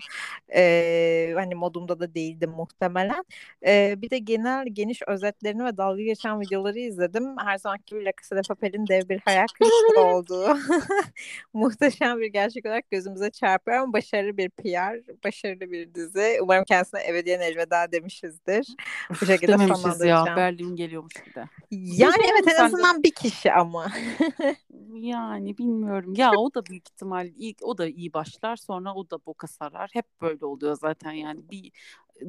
E, 0.55 1.33
hani 1.35 1.55
modumda 1.55 2.01
da 2.01 2.15
değildim 2.15 2.51
muhtemelen. 2.51 3.25
E, 3.67 3.95
bir 4.03 4.11
de 4.11 4.19
genel 4.19 4.67
geniş 4.67 5.03
özetlerini 5.07 5.65
ve 5.65 5.77
dalga 5.77 6.03
geçen 6.03 6.41
videoları 6.41 6.79
izledim. 6.79 7.37
Her 7.39 7.59
zamanki 7.59 7.85
gibi 7.87 8.05
La 8.05 8.11
Casa 8.23 8.37
de 8.37 8.41
Papel'in 8.49 8.87
dev 8.87 9.09
bir 9.09 9.21
hayal 9.25 9.47
kırıklığı 9.59 10.05
olduğu 10.15 10.59
muhteşem 11.53 12.21
bir 12.21 12.27
gerçek 12.27 12.67
olarak 12.67 12.91
gözümüze 12.91 13.31
çarptı 13.31 13.48
çarpıyor 13.49 13.93
başarılı 13.93 14.37
bir 14.37 14.51
PR, 14.51 15.25
başarılı 15.25 15.61
bir 15.61 15.95
dizi. 15.95 16.39
Umarım 16.43 16.65
kendisine 16.65 17.09
ebediyen 17.09 17.41
elveda 17.41 17.93
demişizdir. 17.93 18.77
Bu 19.11 19.27
şekilde 19.27 19.53
sonlandıracağım. 19.53 20.27
ya. 20.27 20.37
Berlin 20.37 20.77
geliyormuş 20.77 21.15
bir 21.27 21.35
de. 21.35 21.45
Yani 21.71 22.23
evet 22.33 22.55
en 22.59 22.65
azından 22.65 23.03
bir 23.03 23.11
kişi 23.11 23.53
ama. 23.53 23.93
yani 24.95 25.59
bilmiyorum. 25.59 26.15
Ya 26.17 26.33
o 26.33 26.55
da 26.55 26.67
büyük 26.67 26.89
ihtimal 26.89 27.31
ilk 27.37 27.59
o 27.63 27.79
da 27.79 27.87
iyi 27.87 28.13
başlar 28.13 28.57
sonra 28.57 28.95
o 28.95 29.11
da 29.11 29.19
boka 29.27 29.47
sarar. 29.47 29.91
Hep 29.93 30.07
böyle 30.23 30.47
oluyor 30.47 30.77
zaten 30.81 31.13
yani. 31.13 31.41
Bir 31.51 31.73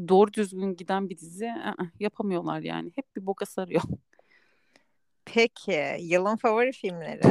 doğru 0.07 0.33
düzgün 0.33 0.75
giden 0.75 1.09
bir 1.09 1.17
dizi 1.17 1.45
ı-ı, 1.45 1.89
yapamıyorlar 1.99 2.59
yani. 2.59 2.91
Hep 2.95 3.15
bir 3.15 3.25
boka 3.25 3.45
sarıyor. 3.45 3.81
Peki 5.25 5.97
yılın 5.99 6.35
favori 6.35 6.71
filmleri? 6.71 7.21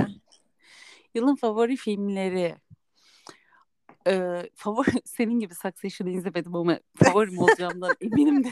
Yılın 1.14 1.34
favori 1.34 1.76
filmleri 1.76 2.54
e, 4.06 4.42
favori 4.54 4.90
senin 5.04 5.40
gibi 5.40 5.54
Succession'ı 5.54 6.10
izlemedim 6.10 6.54
ama 6.54 6.78
favorim 6.96 7.38
olacağımdan 7.38 7.90
eminim 8.00 8.44
de 8.44 8.48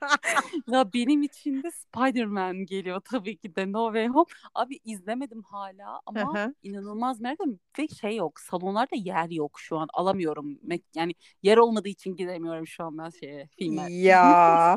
ya 0.68 0.92
benim 0.94 1.22
için 1.22 1.62
de 1.62 1.70
Spider-Man 1.70 2.56
geliyor 2.56 3.00
tabii 3.04 3.36
ki 3.36 3.56
de 3.56 3.72
No 3.72 3.86
Way 3.86 4.08
Home. 4.08 4.26
Abi 4.54 4.80
izlemedim 4.84 5.42
hala 5.42 6.00
ama 6.06 6.52
inanılmaz 6.62 7.20
merak 7.20 7.40
ediyorum. 7.40 7.60
Ve 7.78 7.88
şey 7.88 8.16
yok 8.16 8.40
salonlarda 8.40 8.96
yer 8.96 9.30
yok 9.30 9.60
şu 9.60 9.78
an 9.78 9.88
alamıyorum. 9.94 10.58
Yani 10.94 11.14
yer 11.42 11.56
olmadığı 11.56 11.88
için 11.88 12.16
gidemiyorum 12.16 12.66
şu 12.66 12.84
an 12.84 12.98
ben 12.98 13.10
şeye 13.10 13.48
filme. 13.58 13.92
Ya. 13.92 14.76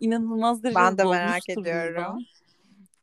inanılmaz 0.00 0.62
derecede 0.62 0.80
Ben 0.80 0.98
de 0.98 1.04
merak 1.04 1.48
ediyorum. 1.48 2.18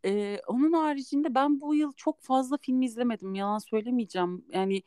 Ee, 0.05 0.39
onun 0.48 0.74
haricinde 0.74 1.36
ben 1.36 1.62
bu 1.62 1.75
yıl 1.75 1.91
çok 1.91 2.22
fazla 2.22 2.58
film 2.58 2.81
izlemedim. 2.81 3.36
Yalan 3.36 3.58
söylemeyeceğim. 3.58 4.46
Yani 4.53 4.84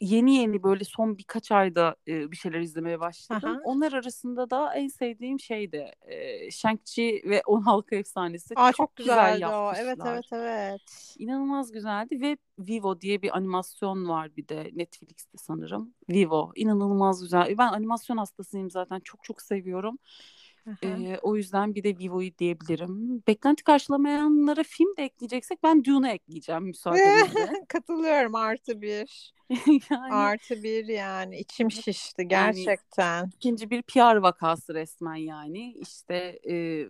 yeni 0.00 0.34
yeni 0.36 0.62
böyle 0.62 0.84
son 0.84 1.18
birkaç 1.18 1.52
ayda 1.52 1.96
e, 2.08 2.30
bir 2.30 2.36
şeyler 2.36 2.60
izlemeye 2.60 3.00
başladım. 3.00 3.50
Aha. 3.50 3.60
Onlar 3.64 3.92
arasında 3.92 4.50
da 4.50 4.74
en 4.74 4.88
sevdiğim 4.88 5.40
şeydi 5.40 5.90
e, 6.02 6.48
Shang-Chi 6.48 7.30
ve 7.30 7.42
On 7.46 7.60
Halka 7.62 7.96
Efsanesi. 7.96 8.54
Aa, 8.56 8.72
çok, 8.72 8.76
çok 8.76 8.96
güzel 8.96 9.34
güzeldi 9.34 9.52
o. 9.54 9.72
Evet 9.76 9.98
evet 10.06 10.24
evet. 10.32 11.14
İnanılmaz 11.18 11.72
güzeldi 11.72 12.20
ve 12.20 12.36
Vivo 12.58 13.00
diye 13.00 13.22
bir 13.22 13.36
animasyon 13.36 14.08
var 14.08 14.36
bir 14.36 14.48
de 14.48 14.70
Netflix'te 14.72 15.38
sanırım. 15.38 15.94
Vivo 16.10 16.52
inanılmaz 16.54 17.22
güzel. 17.22 17.58
Ben 17.58 17.72
animasyon 17.72 18.16
hastasıyım 18.16 18.70
zaten 18.70 19.00
çok 19.00 19.24
çok 19.24 19.42
seviyorum. 19.42 19.98
Ee, 20.84 21.18
o 21.22 21.36
yüzden 21.36 21.74
bir 21.74 21.84
de 21.84 21.98
Vivo'yu 21.98 22.38
diyebilirim. 22.38 23.22
Beklenti 23.26 23.64
karşılamayanlara 23.64 24.62
film 24.62 24.96
de 24.96 25.02
ekleyeceksek 25.02 25.62
ben 25.62 25.84
Dune'u 25.84 26.08
ekleyeceğim 26.08 26.62
müsaadenizle. 26.62 27.64
Katılıyorum 27.68 28.34
artı 28.34 28.82
bir. 28.82 29.34
yani, 29.90 30.12
artı 30.12 30.62
bir 30.62 30.84
yani 30.86 31.38
içim 31.38 31.70
şişti 31.70 32.28
gerçekten. 32.28 33.16
Yani, 33.16 33.30
ikinci 33.36 33.70
bir 33.70 33.82
PR 33.82 34.16
vakası 34.16 34.74
resmen 34.74 35.14
yani. 35.14 35.72
İşte 35.72 36.38
e, 36.50 36.86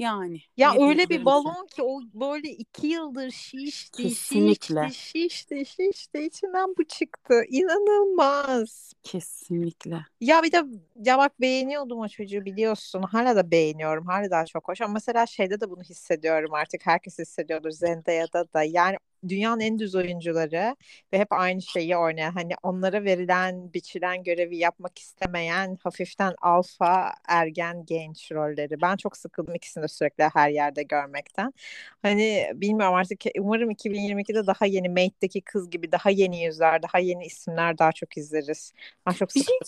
yani. 0.00 0.40
Ya 0.56 0.72
ne 0.72 0.88
öyle 0.88 1.08
bir 1.08 1.24
balon 1.24 1.66
ki 1.66 1.82
o 1.82 2.00
böyle 2.14 2.48
iki 2.48 2.86
yıldır 2.86 3.30
şişti, 3.30 4.02
Kesinlikle. 4.02 4.90
şişti, 4.90 5.30
şişti, 5.30 5.92
şişti. 5.92 6.18
İçinden 6.18 6.74
bu 6.78 6.84
çıktı. 6.84 7.42
İnanılmaz. 7.48 8.92
Kesinlikle. 9.02 9.96
Ya 10.20 10.42
bir 10.42 10.52
de 10.52 10.62
ya 11.04 11.18
bak 11.18 11.40
beğeniyordum 11.40 11.98
o 12.00 12.08
çocuğu 12.08 12.44
biliyorsun. 12.44 13.02
Hala 13.02 13.36
da 13.36 13.50
beğeniyorum. 13.50 14.06
Hala 14.06 14.30
daha 14.30 14.46
çok 14.46 14.68
hoş. 14.68 14.80
Ama 14.80 14.92
mesela 14.92 15.26
şeyde 15.26 15.60
de 15.60 15.70
bunu 15.70 15.82
hissediyorum 15.82 16.54
artık. 16.54 16.86
Herkes 16.86 17.18
hissediyordur 17.18 17.70
Zendaya'da 17.70 18.52
da. 18.54 18.62
Yani 18.62 18.96
dünyanın 19.28 19.60
en 19.60 19.78
düz 19.78 19.94
oyuncuları 19.94 20.76
ve 21.12 21.18
hep 21.18 21.32
aynı 21.32 21.62
şeyi 21.62 21.96
oynayan 21.96 22.32
hani 22.32 22.52
onlara 22.62 23.04
verilen 23.04 23.72
biçilen 23.74 24.22
görevi 24.22 24.56
yapmak 24.56 24.98
istemeyen 24.98 25.78
hafiften 25.82 26.34
alfa 26.40 27.14
ergen 27.28 27.84
genç 27.86 28.32
rolleri. 28.32 28.80
Ben 28.80 28.96
çok 28.96 29.16
sıkıldım 29.16 29.54
ikisini 29.54 29.82
de 29.82 29.88
sürekli 29.88 30.24
her 30.24 30.50
yerde 30.50 30.82
görmekten. 30.82 31.52
Hani 32.02 32.50
bilmiyorum 32.54 32.94
artık 32.94 33.20
umarım 33.38 33.70
2022'de 33.70 34.46
daha 34.46 34.66
yeni 34.66 34.88
Mate'deki 34.88 35.40
kız 35.40 35.70
gibi 35.70 35.92
daha 35.92 36.10
yeni 36.10 36.44
yüzler, 36.44 36.82
daha 36.82 36.98
yeni 36.98 37.24
isimler 37.24 37.78
daha 37.78 37.92
çok 37.92 38.16
izleriz. 38.16 38.72
Ben 39.06 39.12
çok 39.12 39.28
Bir 39.28 39.44
şey. 39.44 39.58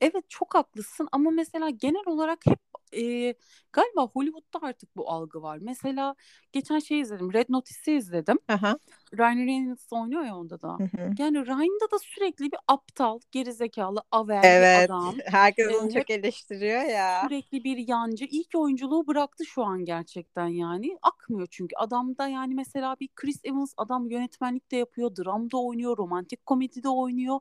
Evet 0.00 0.24
çok 0.28 0.54
haklısın 0.54 1.08
ama 1.12 1.30
mesela 1.30 1.70
genel 1.70 2.06
olarak 2.06 2.46
hep 2.46 2.58
e, 2.92 3.34
galiba 3.72 4.06
Hollywood'da 4.06 4.58
artık 4.66 4.96
bu 4.96 5.10
algı 5.10 5.42
var. 5.42 5.58
Mesela 5.60 6.14
geçen 6.52 6.78
şey 6.78 7.00
izledim. 7.00 7.32
Red 7.32 7.46
Notice'i 7.48 7.96
izledim. 7.96 8.38
Aha. 8.48 8.78
Ryan 9.18 9.46
Reynolds 9.46 9.92
oynuyor 9.92 10.24
ya 10.24 10.36
onda 10.36 10.62
da. 10.62 10.68
Hı 10.68 10.82
hı. 10.84 11.10
Yani 11.18 11.46
Ryan'da 11.46 11.90
da 11.92 11.98
sürekli 11.98 12.44
bir 12.52 12.58
aptal, 12.68 13.20
gerizekalı, 13.32 14.02
avel 14.10 14.40
Evet. 14.44 14.88
bir 14.88 14.94
adam. 14.94 15.14
Herkes 15.24 15.66
onu 15.74 15.88
Ee, 15.88 15.90
çok 15.90 16.10
eleştiriyor 16.10 16.82
ya. 16.82 17.22
Sürekli 17.28 17.64
bir 17.64 17.88
yancı. 17.88 18.24
İlk 18.24 18.54
oyunculuğu 18.54 19.06
bıraktı 19.06 19.44
şu 19.44 19.64
an 19.64 19.84
gerçekten 19.84 20.46
yani. 20.46 20.98
Akmıyor 21.02 21.46
çünkü. 21.50 21.76
Adamda 21.76 22.28
yani 22.28 22.54
mesela 22.54 22.96
bir 23.00 23.08
Chris 23.14 23.40
Evans 23.44 23.74
adam 23.76 24.10
yönetmenlik 24.10 24.70
de 24.70 24.76
yapıyor, 24.76 25.16
dramda 25.16 25.56
oynuyor, 25.58 25.96
romantik 25.98 26.46
komedide 26.46 26.88
oynuyor. 26.88 27.40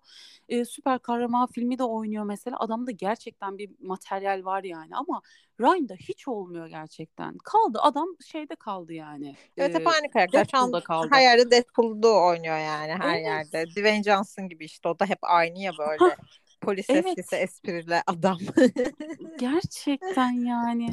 Ee, 0.50 0.66
süper 0.66 1.00
kahraman 1.00 1.48
filmi 1.48 1.78
de 1.80 1.84
oynuyor 1.84 2.24
mesela. 2.24 2.58
Adamda 2.60 2.92
gerçekten 2.92 3.58
bir 3.58 3.72
materyal 3.82 4.46
var 4.46 4.64
yani 4.64 4.96
ama 4.96 5.22
Ryan'da 5.62 5.94
hiç 5.94 6.28
olmuyor 6.28 6.68
gerçekten. 6.68 7.38
Kaldı 7.38 7.80
adam 7.82 8.08
şeyde 8.26 8.56
kaldı 8.56 8.94
yani. 8.94 9.36
Evet 9.58 9.76
hep 9.76 9.88
aynı 9.88 10.10
karakter. 10.12 10.48
Deadpool'da 10.48 10.84
kaldı. 10.84 11.08
her 11.12 11.22
yerde 11.22 11.52
Deadpool'da 11.52 12.14
oynuyor 12.14 12.58
yani 12.58 12.94
her 12.94 13.16
Evet. 13.16 13.26
yerde. 13.26 13.66
Dwayne 13.72 14.04
Johnson 14.04 14.50
gibi 14.50 14.66
işte 14.66 14.90
o 14.90 15.00
da 15.00 15.06
hep 15.06 15.20
aynı 15.22 15.60
ya 15.60 15.72
böyle. 15.78 16.16
Polis 16.62 16.90
evet. 16.90 17.06
eskisi 17.06 17.36
esprili 17.36 18.02
adam. 18.08 18.38
Gerçekten 19.40 20.32
yani. 20.32 20.90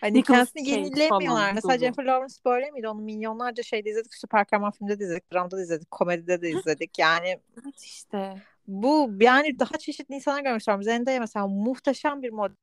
Hani 0.00 0.22
kendisini 0.22 0.68
yenilemiyorlar. 0.68 1.52
Mesela. 1.52 1.78
Jennifer 1.78 2.04
Lawrence 2.04 2.34
böyle 2.44 2.70
miydi? 2.70 2.88
Onu 2.88 3.00
milyonlarca 3.00 3.62
şeyde 3.62 3.90
izledik. 3.90 4.14
Süper 4.14 4.44
kahraman 4.44 4.70
filmde 4.70 5.00
de 5.00 5.04
izledik. 5.04 5.32
Dramda 5.32 5.56
da 5.56 5.62
izledik. 5.62 5.90
Komedide 5.90 6.42
de 6.42 6.50
izledik. 6.50 6.98
Yani 6.98 7.38
Evet 7.62 7.82
işte. 7.82 8.42
bu 8.66 9.10
yani 9.20 9.58
daha 9.58 9.78
çeşitli 9.78 10.14
insanlar 10.14 10.56
istiyorum. 10.56 10.82
Zendaya 10.82 11.20
mesela 11.20 11.46
muhteşem 11.46 12.22
bir 12.22 12.30
model. 12.30 12.56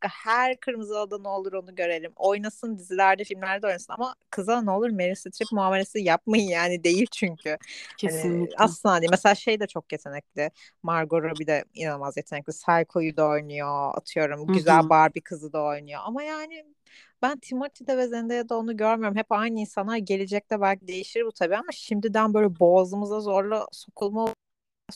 Her 0.00 0.60
kırmızı 0.60 0.98
oda 0.98 1.18
ne 1.18 1.28
olur 1.28 1.52
onu 1.52 1.74
görelim. 1.74 2.12
Oynasın 2.16 2.78
dizilerde, 2.78 3.24
filmlerde 3.24 3.66
oynasın 3.66 3.92
ama 3.92 4.14
kıza 4.30 4.62
ne 4.62 4.70
olur 4.70 4.90
Meryl 4.90 5.14
Streep 5.14 5.52
muamelesi 5.52 5.98
yapmayın 5.98 6.48
yani 6.48 6.84
değil 6.84 7.06
çünkü. 7.12 7.50
Hani 7.50 7.58
Kesinlikle. 7.96 8.56
asla 8.56 9.00
değil. 9.00 9.10
Mesela 9.10 9.34
şey 9.34 9.60
de 9.60 9.66
çok 9.66 9.92
yetenekli. 9.92 10.50
Margot 10.82 11.22
Robbie 11.22 11.46
de 11.46 11.64
inanılmaz 11.74 12.16
yetenekli. 12.16 12.52
Psycho'yu 12.52 13.16
da 13.16 13.26
oynuyor. 13.26 13.94
Atıyorum 13.94 14.48
Hı 14.48 14.52
güzel. 14.52 14.88
Barbie 14.88 15.22
kızı 15.22 15.52
da 15.52 15.62
oynuyor. 15.62 16.00
Ama 16.04 16.22
yani 16.22 16.64
ben 17.22 17.38
Timothy'de 17.38 17.96
ve 17.96 18.08
Zendaya'da 18.08 18.56
onu 18.56 18.76
görmüyorum. 18.76 19.16
Hep 19.16 19.32
aynı 19.32 19.60
insanlar. 19.60 19.96
Gelecekte 19.96 20.60
belki 20.60 20.88
değişir 20.88 21.24
bu 21.26 21.32
tabii 21.32 21.56
ama 21.56 21.72
şimdiden 21.72 22.34
böyle 22.34 22.60
boğazımıza 22.60 23.20
zorla 23.20 23.66
sokulma 23.72 24.34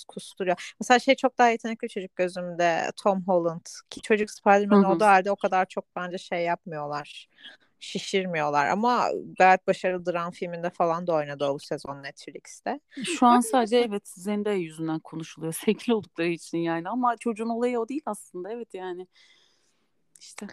kusturuyor. 0.09 0.75
Mesela 0.81 0.99
şey 0.99 1.15
çok 1.15 1.39
daha 1.39 1.49
yetenekli 1.49 1.89
çocuk 1.89 2.17
gözümde 2.17 2.91
Tom 3.03 3.23
Holland 3.27 3.67
ki 3.91 4.01
çocuk 4.01 4.31
Spider-Man 4.31 4.85
olduğu 4.85 5.05
halde 5.05 5.31
o 5.31 5.37
kadar 5.37 5.67
çok 5.67 5.85
bence 5.97 6.19
şey 6.19 6.45
yapmıyorlar. 6.45 7.29
Şişirmiyorlar 7.81 8.67
ama 8.67 9.09
gayet 9.39 9.67
başarılı 9.67 10.07
dram 10.07 10.31
filminde 10.31 10.71
falan 10.71 11.07
da 11.07 11.13
oynadı 11.15 11.45
o 11.45 11.55
bu 11.55 11.59
sezon 11.59 12.03
Netflix'te. 12.03 12.81
Şu 13.05 13.27
an 13.27 13.41
sadece 13.41 13.77
evet 13.77 14.09
Zendaya 14.09 14.57
yüzünden 14.57 14.99
konuşuluyor. 14.99 15.53
Sevgili 15.65 15.95
oldukları 15.95 16.29
için 16.29 16.59
yani 16.59 16.89
ama 16.89 17.17
çocuğun 17.17 17.49
olayı 17.49 17.79
o 17.81 17.89
değil 17.89 18.03
aslında. 18.07 18.53
Evet 18.53 18.75
yani. 18.75 19.07
İşte. 20.21 20.47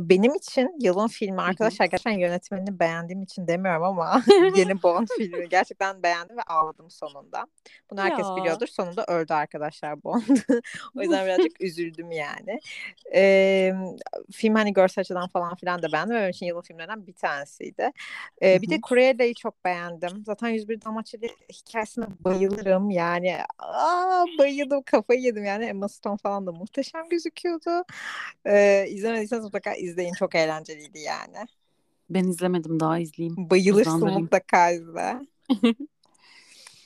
Benim 0.00 0.34
için 0.34 0.70
yılın 0.80 1.08
filmi 1.08 1.40
arkadaşlar 1.40 1.86
gerçekten 1.86 2.18
yönetmenini 2.18 2.78
beğendiğim 2.80 3.22
için 3.22 3.46
demiyorum 3.46 3.82
ama 3.82 4.22
yeni 4.56 4.82
Bond 4.82 5.08
filmi 5.18 5.48
gerçekten 5.48 6.02
beğendim 6.02 6.36
ve 6.36 6.42
ağladım 6.42 6.90
sonunda. 6.90 7.46
Bunu 7.90 8.00
herkes 8.00 8.26
Ya. 8.28 8.36
biliyordur. 8.36 8.66
Sonunda 8.66 9.04
öldü 9.04 9.32
arkadaşlar 9.32 10.02
Bond. 10.02 10.22
O 10.96 11.00
yüzden 11.02 11.24
birazcık 11.26 11.60
üzüldüm 11.60 12.10
yani. 12.10 12.60
Ee, 13.14 13.72
film 14.32 14.54
hani 14.54 14.72
görsel 14.72 15.02
açıdan 15.02 15.28
falan 15.28 15.54
filan 15.54 15.82
da 15.82 15.92
beğendim. 15.92 16.16
Benim 16.16 16.30
için 16.30 16.46
yılın 16.46 16.60
filmlerinden 16.60 17.06
bir 17.06 17.12
tanesiydi. 17.12 17.90
Ee, 18.42 18.62
bir 18.62 18.70
de. 18.70 18.78
Cruella'yı 18.88 19.34
çok 19.34 19.64
beğendim. 19.64 20.24
Zaten 20.26 20.48
101 20.48 20.80
Dalmaçyalı 20.84 21.24
hikayesine 21.52 22.04
bayılırım. 22.20 22.90
Yani 22.90 23.36
aa, 23.58 24.24
bayıldım 24.38 24.82
kafayı 24.82 25.20
yedim 25.20 25.44
yani. 25.44 25.64
Emma 25.64 25.88
Stone 25.88 26.16
falan 26.22 26.46
da 26.46 26.52
muhteşem 26.52 27.08
gözüküyordu. 27.08 27.84
Ee, 28.46 28.86
izlemediyseniz 28.88 29.44
mutlaka 29.54 29.74
izleyin. 29.74 30.12
Çok 30.12 30.34
eğlenceliydi 30.34 30.98
yani. 30.98 31.36
Ben 32.10 32.24
izlemedim 32.24 32.80
daha 32.80 32.98
izleyeyim. 32.98 33.50
Bayılırsın 33.50 33.90
Hızlandırayım. 33.90 34.22
mutlaka 34.22 34.70
izle. 34.70 35.20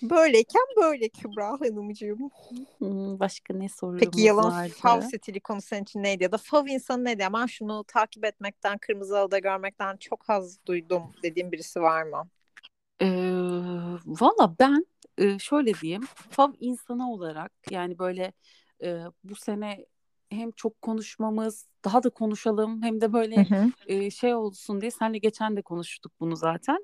Böyleyken 0.02 0.62
böyle 0.76 1.08
Kübra 1.08 1.60
Hanımcığım. 1.60 2.30
Hmm, 2.78 3.20
başka 3.20 3.54
ne 3.54 3.68
sorumuz 3.68 4.00
Peki 4.00 4.20
yalan 4.20 4.52
vardı? 4.52 4.72
fav 4.76 5.00
stili 5.00 5.40
konu 5.40 5.60
senin 5.60 5.82
için 5.82 6.02
neydi? 6.02 6.22
Ya 6.22 6.32
da 6.32 6.36
fav 6.36 6.66
insanı 6.66 7.04
neydi? 7.04 7.26
Aman 7.26 7.46
şunu 7.46 7.84
takip 7.84 8.24
etmekten, 8.24 8.78
kırmızı 8.78 9.16
halıda 9.16 9.38
görmekten 9.38 9.96
çok 9.96 10.28
haz 10.28 10.66
duydum 10.66 11.02
dediğin 11.22 11.52
birisi 11.52 11.80
var 11.80 12.02
mı? 12.02 12.28
Ee, 13.02 13.06
Valla 14.06 14.54
ben 14.60 14.86
e, 15.18 15.38
şöyle 15.38 15.74
diyeyim. 15.74 16.06
Fav 16.30 16.52
insanı 16.60 17.12
olarak 17.12 17.52
yani 17.70 17.98
böyle 17.98 18.32
e, 18.82 19.04
bu 19.24 19.34
sene 19.34 19.86
hem 20.30 20.50
çok 20.52 20.82
konuşmamız, 20.82 21.66
daha 21.84 22.02
da 22.02 22.10
konuşalım 22.10 22.82
hem 22.82 23.00
de 23.00 23.06
Hı 23.06 23.12
böyle 23.12 23.44
hı. 23.44 23.72
e, 23.86 24.10
şey 24.10 24.34
olsun 24.34 24.80
diye 24.80 24.90
senle 24.90 25.18
geçen 25.18 25.56
de 25.56 25.62
konuştuk 25.62 26.12
bunu 26.20 26.36
zaten. 26.36 26.78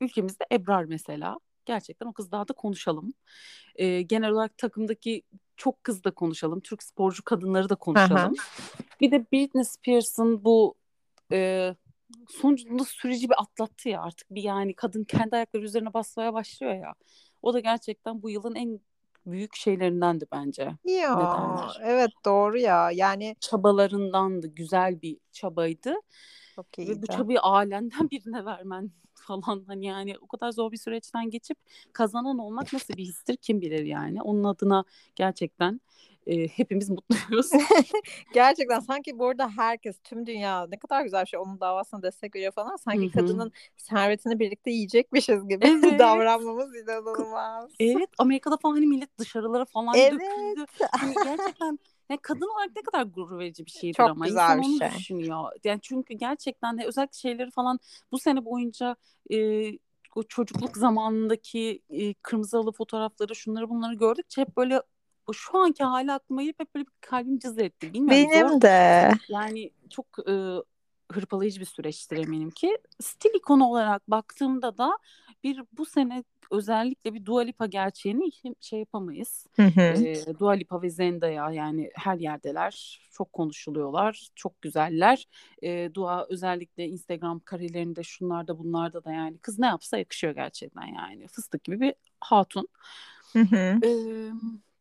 Ülkemizde 0.00 0.44
Ebrar 0.52 0.84
mesela. 0.84 1.38
Gerçekten 1.64 2.06
o 2.06 2.12
kız 2.12 2.32
daha 2.32 2.48
da 2.48 2.52
konuşalım. 2.52 3.12
E, 3.74 4.02
genel 4.02 4.30
olarak 4.30 4.58
takımdaki 4.58 5.22
çok 5.56 5.84
kız 5.84 6.04
da 6.04 6.10
konuşalım. 6.10 6.60
Türk 6.60 6.82
sporcu 6.82 7.24
kadınları 7.24 7.68
da 7.68 7.74
konuşalım. 7.74 8.34
Bir 9.00 9.10
de 9.10 9.26
Britney 9.32 9.64
Spears'ın 9.64 10.44
bu 10.44 10.74
e, 11.32 11.70
sonucunda 12.28 12.84
süreci 12.84 13.30
bir 13.30 13.42
atlattı 13.42 13.88
ya 13.88 14.02
artık 14.02 14.30
bir 14.30 14.42
yani 14.42 14.74
kadın 14.74 15.04
kendi 15.04 15.36
ayakları 15.36 15.62
üzerine 15.62 15.94
basmaya 15.94 16.32
başlıyor 16.32 16.74
ya. 16.74 16.94
O 17.42 17.54
da 17.54 17.60
gerçekten 17.60 18.22
bu 18.22 18.30
yılın 18.30 18.54
en 18.54 18.80
büyük 19.26 19.56
şeylerindendi 19.56 20.26
bence. 20.32 20.72
Ya 20.84 21.16
derler? 21.16 21.80
evet 21.82 22.10
doğru 22.24 22.58
ya. 22.58 22.90
Yani 22.90 23.36
Çabalarındandı, 23.40 24.46
güzel 24.46 25.02
bir 25.02 25.18
çabaydı. 25.32 25.94
çok 26.56 26.78
Ve 26.78 27.02
bu 27.02 27.06
iyiydi. 27.06 27.06
çabayı 27.06 27.40
ailenden 27.40 28.10
birine 28.10 28.44
vermen 28.44 28.90
falan 29.14 29.64
hani 29.66 29.86
yani 29.86 30.16
o 30.20 30.26
kadar 30.26 30.50
zor 30.52 30.72
bir 30.72 30.76
süreçten 30.76 31.30
geçip 31.30 31.58
kazanan 31.92 32.38
olmak 32.38 32.72
nasıl 32.72 32.94
bir 32.96 33.04
histir 33.04 33.36
kim 33.36 33.60
bilir 33.60 33.84
yani. 33.84 34.22
Onun 34.22 34.44
adına 34.44 34.84
gerçekten 35.16 35.80
e, 36.26 36.48
hepimiz 36.48 36.90
mutluyuz. 36.90 37.50
Gerçekten 38.34 38.80
sanki 38.80 39.18
bu 39.18 39.28
arada 39.28 39.48
herkes 39.48 39.98
tüm 39.98 40.26
dünya 40.26 40.66
ne 40.66 40.78
kadar 40.78 41.02
güzel 41.02 41.22
bir 41.22 41.28
şey 41.28 41.40
onun 41.40 41.60
davasına 41.60 42.02
destek 42.02 42.34
veriyor 42.34 42.52
falan. 42.52 42.76
Sanki 42.76 43.06
hı. 43.06 43.10
servetini 43.12 43.50
servetini 43.76 44.38
birlikte 44.38 44.70
yiyecekmişiz 44.70 45.48
gibi 45.48 45.66
Evet. 45.84 45.98
davranmamız 45.98 46.76
inanılmaz. 46.76 47.70
Evet 47.80 48.10
Amerika'da 48.18 48.56
falan 48.56 48.74
hani 48.74 48.86
millet 48.86 49.18
dışarılara 49.18 49.64
falan 49.64 49.94
Evet. 49.96 50.12
döküldü. 50.12 50.66
Hani 51.00 51.14
gerçekten 51.24 51.78
yani 52.10 52.20
kadın 52.22 52.54
olarak 52.54 52.76
ne 52.76 52.82
kadar 52.82 53.02
gurur 53.02 53.38
verici 53.38 53.66
bir 53.66 53.70
şeydir 53.70 53.94
Çok 53.94 54.10
ama 54.10 54.26
güzel 54.26 54.58
insan 54.58 54.62
bir 54.62 54.66
onu 54.66 54.78
şey. 54.78 54.98
düşünüyor. 54.98 55.52
Yani 55.64 55.80
çünkü 55.82 56.14
gerçekten 56.14 56.78
de 56.78 56.84
özellikle 56.86 57.18
şeyleri 57.18 57.50
falan 57.50 57.78
bu 58.12 58.18
sene 58.18 58.44
boyunca 58.44 58.96
e, 59.32 59.68
o 60.14 60.22
çocukluk 60.22 60.76
zamanındaki 60.76 61.82
e, 61.90 62.14
kırmızı 62.14 62.56
halı 62.56 62.72
fotoğrafları 62.72 63.34
şunları 63.34 63.68
bunları 63.68 63.94
gördükçe 63.94 64.40
hep 64.40 64.56
böyle 64.56 64.82
o 65.26 65.32
şu 65.32 65.58
anki 65.58 65.84
hali 65.84 66.12
aklıma 66.12 66.42
gelip 66.42 66.60
hep 66.60 66.74
böyle 66.74 66.86
bir 66.86 66.92
kalbim 67.00 67.38
cız 67.38 67.58
etti. 67.58 67.94
Bilmiyorum 67.94 68.32
zor 68.32 68.40
Benim 68.40 68.62
de. 68.62 69.10
yani 69.28 69.70
çok 69.90 70.06
e, 70.28 70.34
hırpalayıcı 71.12 71.60
bir 71.60 71.66
süreçtir 71.66 72.16
eminim 72.16 72.50
ki. 72.50 72.78
Stil 73.00 73.34
ikonu 73.34 73.66
olarak 73.66 74.10
baktığımda 74.10 74.78
da 74.78 74.98
bir 75.44 75.62
bu 75.72 75.86
sene 75.86 76.24
özellikle 76.50 77.14
bir 77.14 77.24
Dua 77.24 77.40
Lipa 77.40 77.66
gerçeğini 77.66 78.30
şey 78.60 78.78
yapamayız. 78.78 79.46
Hı 79.56 79.62
hı. 79.62 79.80
E, 79.80 80.38
Dua 80.38 80.52
Lipa 80.52 80.82
ve 80.82 80.90
Zendaya 80.90 81.50
yani 81.50 81.90
her 81.94 82.16
yerdeler. 82.16 83.00
Çok 83.12 83.32
konuşuluyorlar. 83.32 84.28
Çok 84.34 84.62
güzeller. 84.62 85.28
E, 85.62 85.94
Dua 85.94 86.26
özellikle 86.30 86.86
Instagram 86.86 87.40
karelerinde 87.40 88.02
şunlarda 88.02 88.58
bunlarda 88.58 89.04
da 89.04 89.12
yani 89.12 89.38
kız 89.38 89.58
ne 89.58 89.66
yapsa 89.66 89.98
yakışıyor 89.98 90.34
gerçekten 90.34 90.86
yani. 90.86 91.28
Fıstık 91.28 91.64
gibi 91.64 91.80
bir 91.80 91.94
hatun. 92.20 92.68
Hı 93.32 93.38
hı. 93.38 93.80
E, 93.86 93.90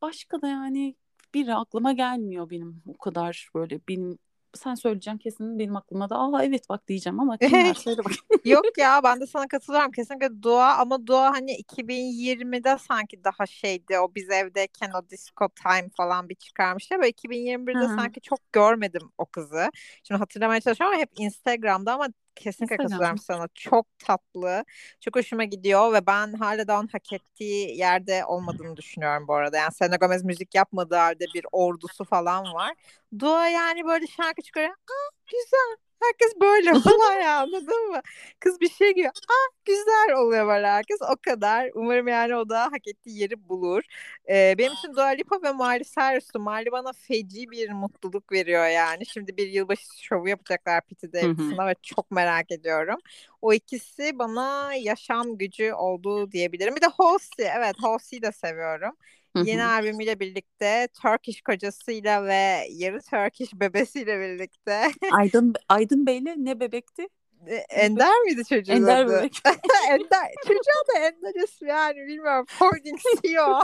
başka 0.02 0.42
da 0.42 0.48
yani 0.48 0.96
biri 1.34 1.56
aklıma 1.56 1.94
gelmiyor 1.94 2.50
benim 2.50 2.84
o 2.88 2.98
kadar 2.98 3.50
böyle 3.56 3.80
benim 3.88 4.18
sen 4.54 4.76
söyleyeceksin 4.76 5.18
kesin 5.18 5.60
benim 5.60 5.76
aklıma 5.76 6.10
da 6.10 6.20
aa 6.20 6.44
evet 6.44 6.70
bak 6.70 6.88
diyeceğim 6.88 7.20
ama 7.20 7.38
kimler 7.38 7.74
söyle 7.74 8.06
bak. 8.06 8.12
Yok 8.46 8.78
ya 8.78 9.04
ben 9.04 9.22
de 9.22 9.28
sana 9.28 9.48
katılıyorum 9.48 9.92
kesinlikle 9.92 10.44
Dua 10.44 10.78
ama 10.78 11.08
Dua 11.08 11.32
hani 11.32 11.52
2020'de 11.52 12.78
sanki 12.78 13.24
daha 13.24 13.46
şeydi 13.46 14.00
o 14.00 14.16
biz 14.16 14.30
evdeyken 14.30 14.92
o 14.92 15.10
disco 15.10 15.50
time 15.50 15.90
falan 15.98 16.30
bir 16.30 16.36
çıkarmıştı 16.36 17.00
ve 17.02 17.10
2021'de 17.10 17.80
Hı-hı. 17.80 17.96
sanki 17.96 18.22
çok 18.22 18.54
görmedim 18.54 19.12
o 19.18 19.26
kızı. 19.26 19.72
Şimdi 20.04 20.20
hatırlamaya 20.20 20.62
çalışıyorum 20.62 20.94
ama 20.94 21.02
hep 21.02 21.10
Instagram'da 21.18 21.94
ama 21.94 22.08
kesinlikle 22.36 22.78
katılıyorum 22.78 23.18
sana. 23.18 23.48
Çok 23.56 23.88
tatlı. 24.00 24.66
Çok 25.00 25.16
hoşuma 25.16 25.44
gidiyor 25.44 25.94
ve 25.94 26.08
ben 26.08 26.34
hala 26.34 26.68
da 26.68 26.80
onun 26.80 26.88
hak 26.88 27.14
ettiği 27.14 27.78
yerde 27.78 28.26
olmadığını 28.26 28.78
düşünüyorum 28.78 29.28
bu 29.28 29.34
arada. 29.36 29.58
Yani 29.58 29.74
Selena 29.74 29.96
Gomez 29.96 30.24
müzik 30.24 30.56
yapmadığı 30.56 30.96
halde 30.96 31.34
bir 31.34 31.46
ordusu 31.52 32.06
falan 32.06 32.54
var. 32.54 32.76
Dua 33.20 33.48
yani 33.50 33.86
böyle 33.86 34.08
şarkı 34.08 34.42
çıkarıyor. 34.42 34.72
Aa, 34.74 35.10
güzel 35.32 35.78
Herkes 36.02 36.42
böyle 36.42 36.74
falan 36.74 37.14
ya 37.22 37.40
anladın 37.42 37.90
mı? 37.92 38.02
Kız 38.40 38.62
bir 38.62 38.70
şey 38.70 38.96
diyor. 38.96 39.12
Ah 39.30 39.56
güzel 39.66 40.16
oluyor 40.18 40.48
böyle 40.48 40.68
herkes. 40.68 40.98
O 41.02 41.16
kadar. 41.26 41.70
Umarım 41.74 42.08
yani 42.08 42.36
o 42.36 42.50
da 42.50 42.64
hak 42.66 42.88
ettiği 42.88 43.20
yeri 43.20 43.50
bulur. 43.50 43.84
Ee, 44.30 44.56
benim 44.58 44.74
için 44.74 44.96
Dua 44.96 45.08
Lipa 45.08 45.44
ve 45.44 45.52
Miley 45.52 45.84
Cyrus'tu. 45.84 46.40
Miley 46.40 46.72
bana 46.72 46.94
feci 46.94 47.52
bir 47.52 47.70
mutluluk 47.72 48.32
veriyor 48.32 48.68
yani. 48.68 49.06
Şimdi 49.06 49.38
bir 49.38 49.48
yılbaşı 49.48 50.04
şovu 50.04 50.28
yapacaklar 50.30 50.82
Pity 50.82 51.06
Davidson'a 51.14 51.68
ve 51.68 51.76
çok 51.84 52.12
merak 52.12 52.52
ediyorum. 52.52 52.98
O 53.42 53.54
ikisi 53.54 54.20
bana 54.20 54.74
yaşam 54.76 55.38
gücü 55.38 55.74
olduğu 55.74 56.32
diyebilirim. 56.32 56.76
Bir 56.76 56.82
de 56.82 56.88
Halsey. 56.88 57.48
Evet 57.58 57.76
Halsey'i 57.82 58.22
de 58.22 58.32
seviyorum. 58.32 58.98
Yeni 59.36 59.64
albümüyle 59.64 60.20
birlikte 60.20 60.88
Turkish 61.02 61.42
kocasıyla 61.42 62.26
ve 62.26 62.68
yarı 62.70 63.02
Turkish 63.02 63.54
bebesiyle 63.54 64.20
birlikte. 64.20 64.92
Aydın 65.12 65.54
Aydın 65.70 66.06
Bey'le 66.06 66.36
ne 66.38 66.60
bebekti? 66.60 67.08
E, 67.48 67.56
Ender 67.56 68.20
miydi 68.20 68.46
çocuğun 68.50 68.74
Ender 68.74 69.06
adı? 69.06 69.12
bebek. 69.12 69.42
Ender. 69.90 70.32
Çocuğa 70.48 70.96
da 70.96 71.00
Ender 71.00 71.44
ismi 71.44 71.70
yani 71.70 71.96
bilmiyorum. 71.96 72.46
Holding 72.60 73.00
CEO. 73.22 73.60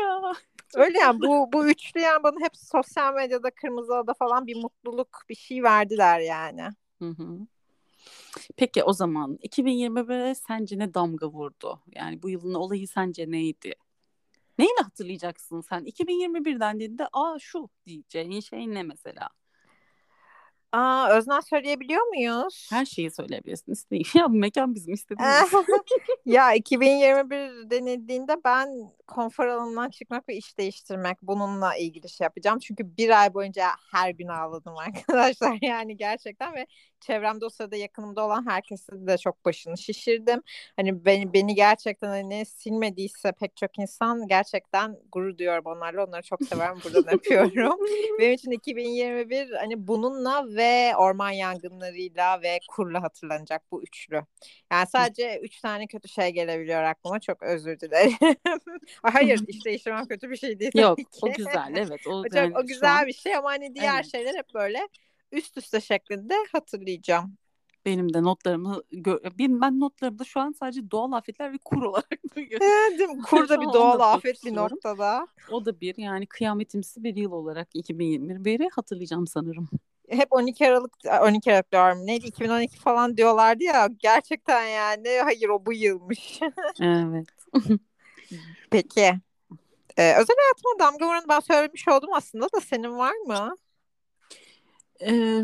ya. 0.00 0.32
Öyle 0.74 0.98
yani 0.98 1.20
bu, 1.20 1.52
bu 1.52 1.66
üçlü 1.66 2.00
yani 2.00 2.22
bana 2.22 2.40
hep 2.40 2.56
sosyal 2.56 3.14
medyada 3.14 3.50
Kırmızı 3.50 3.96
Ada 3.96 4.14
falan 4.14 4.46
bir 4.46 4.56
mutluluk 4.56 5.22
bir 5.28 5.34
şey 5.34 5.62
verdiler 5.62 6.20
yani. 6.20 6.62
Hı 6.98 7.08
hı. 7.08 7.38
Peki 8.56 8.84
o 8.84 8.92
zaman 8.92 9.38
2021'e 9.42 10.34
sence 10.34 10.78
ne 10.78 10.94
damga 10.94 11.26
vurdu? 11.26 11.80
Yani 11.94 12.22
bu 12.22 12.30
yılın 12.30 12.54
olayı 12.54 12.88
sence 12.88 13.30
neydi? 13.30 13.74
Neyle 14.60 14.82
hatırlayacaksın 14.82 15.60
sen? 15.60 15.84
2021'den 15.84 16.76
dediğinde 16.80 17.08
aa 17.12 17.38
şu 17.40 17.70
diyeceğin 17.86 18.40
şey 18.40 18.66
ne 18.74 18.82
mesela? 18.82 19.28
Aa, 20.72 21.08
Öznen 21.10 21.40
söyleyebiliyor 21.40 22.06
muyuz? 22.06 22.68
Her 22.70 22.84
şeyi 22.84 23.10
söyleyebilirsin. 23.10 23.72
İstediğin. 23.72 24.04
Ya 24.14 24.28
bu 24.28 24.34
mekan 24.34 24.74
bizim 24.74 24.94
istediğimiz. 24.94 25.52
ya 26.26 26.54
2021 26.54 27.70
denildiğinde 27.70 28.36
ben 28.44 28.90
konfor 29.06 29.46
alanından 29.46 29.90
çıkmak 29.90 30.28
ve 30.28 30.36
iş 30.36 30.58
değiştirmek 30.58 31.18
bununla 31.22 31.76
ilgili 31.76 32.08
şey 32.08 32.24
yapacağım. 32.24 32.58
Çünkü 32.58 32.96
bir 32.96 33.20
ay 33.20 33.34
boyunca 33.34 33.66
her 33.92 34.10
gün 34.10 34.28
ağladım 34.28 34.74
arkadaşlar 34.78 35.58
yani 35.62 35.96
gerçekten 35.96 36.54
ve 36.54 36.66
çevremde 37.00 37.44
o 37.44 37.48
sırada 37.48 37.76
yakınımda 37.76 38.24
olan 38.26 38.46
herkesi 38.48 39.06
de 39.06 39.18
çok 39.18 39.44
başını 39.44 39.78
şişirdim. 39.78 40.42
Hani 40.76 41.04
beni, 41.04 41.32
beni 41.32 41.54
gerçekten 41.54 42.08
hani 42.08 42.46
silmediyse 42.46 43.32
pek 43.32 43.56
çok 43.56 43.78
insan 43.78 44.28
gerçekten 44.28 44.96
gurur 45.12 45.38
duyuyorum 45.38 45.64
onlarla. 45.66 46.04
Onları 46.04 46.22
çok 46.22 46.42
severim. 46.42 46.76
Buradan 46.84 47.14
öpüyorum. 47.14 47.78
Benim 48.18 48.32
için 48.32 48.50
2021 48.50 49.50
hani 49.50 49.86
bununla 49.88 50.56
ve 50.60 50.96
orman 50.96 51.30
yangınlarıyla 51.30 52.42
ve 52.42 52.58
kurla 52.68 53.02
hatırlanacak 53.02 53.62
bu 53.70 53.82
üçlü. 53.82 54.22
Yani 54.72 54.86
sadece 54.86 55.40
üç 55.42 55.60
tane 55.60 55.86
kötü 55.86 56.08
şey 56.08 56.30
gelebiliyor 56.30 56.82
aklıma. 56.82 57.20
Çok 57.20 57.42
özür 57.42 57.80
dilerim. 57.80 58.12
Hayır 59.02 59.40
iş 59.48 59.64
değiştirmem 59.64 60.06
kötü 60.06 60.30
bir 60.30 60.36
şey 60.36 60.60
değil. 60.60 60.72
Yok 60.74 60.98
o 61.22 61.32
güzel 61.32 61.72
evet. 61.76 62.06
O, 62.06 62.10
o, 62.20 62.22
çok, 62.24 62.34
yani 62.34 62.58
o 62.58 62.66
güzel 62.66 63.00
an... 63.00 63.06
bir 63.06 63.12
şey 63.12 63.36
ama 63.36 63.50
hani 63.50 63.74
diğer 63.74 63.94
evet. 63.94 64.12
şeyler 64.12 64.34
hep 64.34 64.54
böyle 64.54 64.88
üst 65.32 65.56
üste 65.56 65.80
şeklinde 65.80 66.34
hatırlayacağım. 66.52 67.36
Benim 67.86 68.14
de 68.14 68.22
notlarımı 68.22 68.82
benim 69.38 69.60
ben 69.60 69.80
notlarımda 69.80 70.24
şu 70.24 70.40
an 70.40 70.52
sadece 70.52 70.90
doğal 70.90 71.12
afetler 71.12 71.52
ve 71.52 71.58
kur 71.64 71.82
olarak 71.82 72.20
Değil 72.36 73.08
Kur 73.24 73.48
da 73.48 73.60
bir 73.60 73.66
doğal 73.66 74.14
afet 74.14 74.44
bir 74.44 74.54
noktada. 74.54 75.26
O 75.50 75.64
da 75.64 75.80
bir 75.80 75.94
yani 75.96 76.26
kıyametimsi 76.26 77.04
bir 77.04 77.16
yıl 77.16 77.32
olarak 77.32 77.74
2021'i 77.74 78.68
hatırlayacağım 78.68 79.26
sanırım. 79.26 79.68
Hep 80.10 80.28
12 80.30 80.68
Aralık 80.68 80.92
12 81.22 81.52
Aralık 81.52 81.72
diyorum. 81.72 82.06
Neydi 82.06 82.26
2012 82.26 82.78
falan 82.78 83.16
diyorlardı 83.16 83.64
ya. 83.64 83.88
Gerçekten 83.98 84.64
yani 84.64 85.08
hayır 85.24 85.48
o 85.48 85.66
bu 85.66 85.72
yılmış. 85.72 86.40
evet. 86.80 87.28
Peki. 88.70 89.20
Ee, 89.96 90.14
özel 90.16 90.36
hayatıma 90.36 90.78
damga 90.78 91.06
vuran 91.06 91.24
ben 91.28 91.40
söylemiş 91.40 91.88
oldum 91.88 92.10
aslında 92.12 92.44
da 92.44 92.60
senin 92.60 92.98
var 92.98 93.14
mı? 93.26 93.56
Ee, 95.00 95.42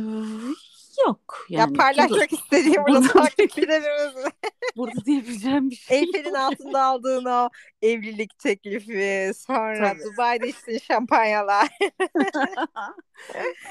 yok. 1.07 1.47
Yani, 1.51 1.71
ya 1.71 1.79
paylaşmak 1.79 2.11
burada, 2.11 2.25
istediğim 2.25 2.83
burada 2.87 3.09
takipçilerimizle. 3.09 4.31
burada 4.77 5.05
diyebileceğim 5.05 5.71
bir 5.71 5.77
şey 5.77 5.99
Eyfel'in 5.99 6.35
altında 6.35 6.83
aldığın 6.83 7.25
o 7.25 7.49
evlilik 7.83 8.39
teklifi, 8.39 9.33
sonra 9.37 9.93
Tabii. 9.93 10.03
Dubai'de 10.05 10.49
içtiğin 10.49 10.79
şampanyalar. 10.79 11.69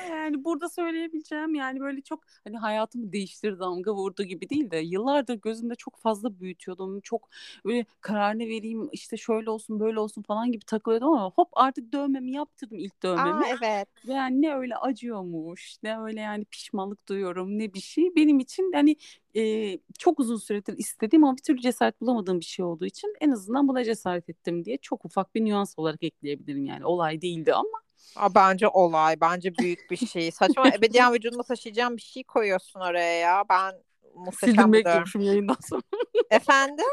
yani 0.10 0.44
burada 0.44 0.70
söyleyebileceğim 0.70 1.56
yani 1.56 1.80
böyle 1.80 2.02
çok 2.02 2.24
hani 2.44 2.58
hayatımı 2.58 3.12
değiştir 3.12 3.60
damga 3.60 3.94
vurdu 3.94 4.24
gibi 4.24 4.50
değil 4.50 4.72
de 4.72 4.78
yıllardır 4.78 5.36
gözümde 5.36 5.76
çok 5.76 5.98
fazla 5.98 6.40
büyütüyordum. 6.40 7.02
Çok 7.02 7.30
böyle 7.66 7.86
kararını 8.02 8.44
vereyim 8.44 8.90
işte 8.92 9.18
şöyle 9.18 9.50
olsun 9.50 9.80
böyle 9.80 10.00
olsun 10.00 10.22
falan 10.22 10.52
gibi 10.52 10.66
takılıyordum 10.66 11.14
ama 11.14 11.32
hop 11.36 11.50
artık 11.54 11.94
dövmemi 11.94 12.32
yaptırdım 12.32 12.78
ilk 12.78 13.04
dövmemi. 13.04 13.30
Aa, 13.30 13.44
evet. 13.48 13.88
Yani 14.04 14.42
ne 14.42 14.56
öyle 14.56 14.76
acıyormuş 14.76 15.76
ne 15.84 16.00
öyle 16.00 16.22
yani 16.22 16.46
pişmanlık 16.46 17.10
duyuyorum 17.16 17.60
ne 17.60 17.74
bir 17.74 17.80
şey. 17.80 18.16
Benim 18.16 18.40
için 18.40 18.72
hani 18.74 18.96
e, 19.36 19.78
çok 20.00 20.20
uzun 20.20 20.38
süredir 20.38 20.78
istediğim 20.78 21.24
ama 21.24 21.38
bir 21.38 21.42
türlü 21.42 21.62
cesaret 21.62 22.02
bulamadığım 22.02 22.40
bir 22.40 22.46
şey 22.46 22.66
olduğu 22.66 22.86
için 22.86 23.14
en 23.22 23.32
azından 23.32 23.68
buna 23.68 23.84
cesaret 23.84 24.30
ettim 24.30 24.66
diye 24.66 24.78
çok 24.78 25.06
ufak 25.06 25.36
bir 25.36 25.46
nüans 25.46 25.74
olarak 25.78 26.04
ekleyebilirim 26.04 26.66
yani 26.66 26.86
olay 26.86 27.22
değildi 27.22 27.54
ama 27.54 27.82
Aa, 28.16 28.36
bence 28.36 28.68
olay. 28.68 29.22
Bence 29.22 29.54
büyük 29.56 29.92
bir 29.92 29.98
şey. 29.98 30.32
Saçma 30.32 30.68
ebediyen 30.68 31.14
vücudunda 31.14 31.44
taşıyacağım 31.44 31.98
bir 31.98 32.02
şey 32.02 32.24
koyuyorsun 32.24 32.80
oraya 32.80 33.20
ya. 33.20 33.44
Ben 33.50 33.74
muhteşem 34.16 34.74
Sildirmeye 34.74 35.28
yayından 35.28 35.58
sonra. 35.70 35.82
Efendim? 36.30 36.86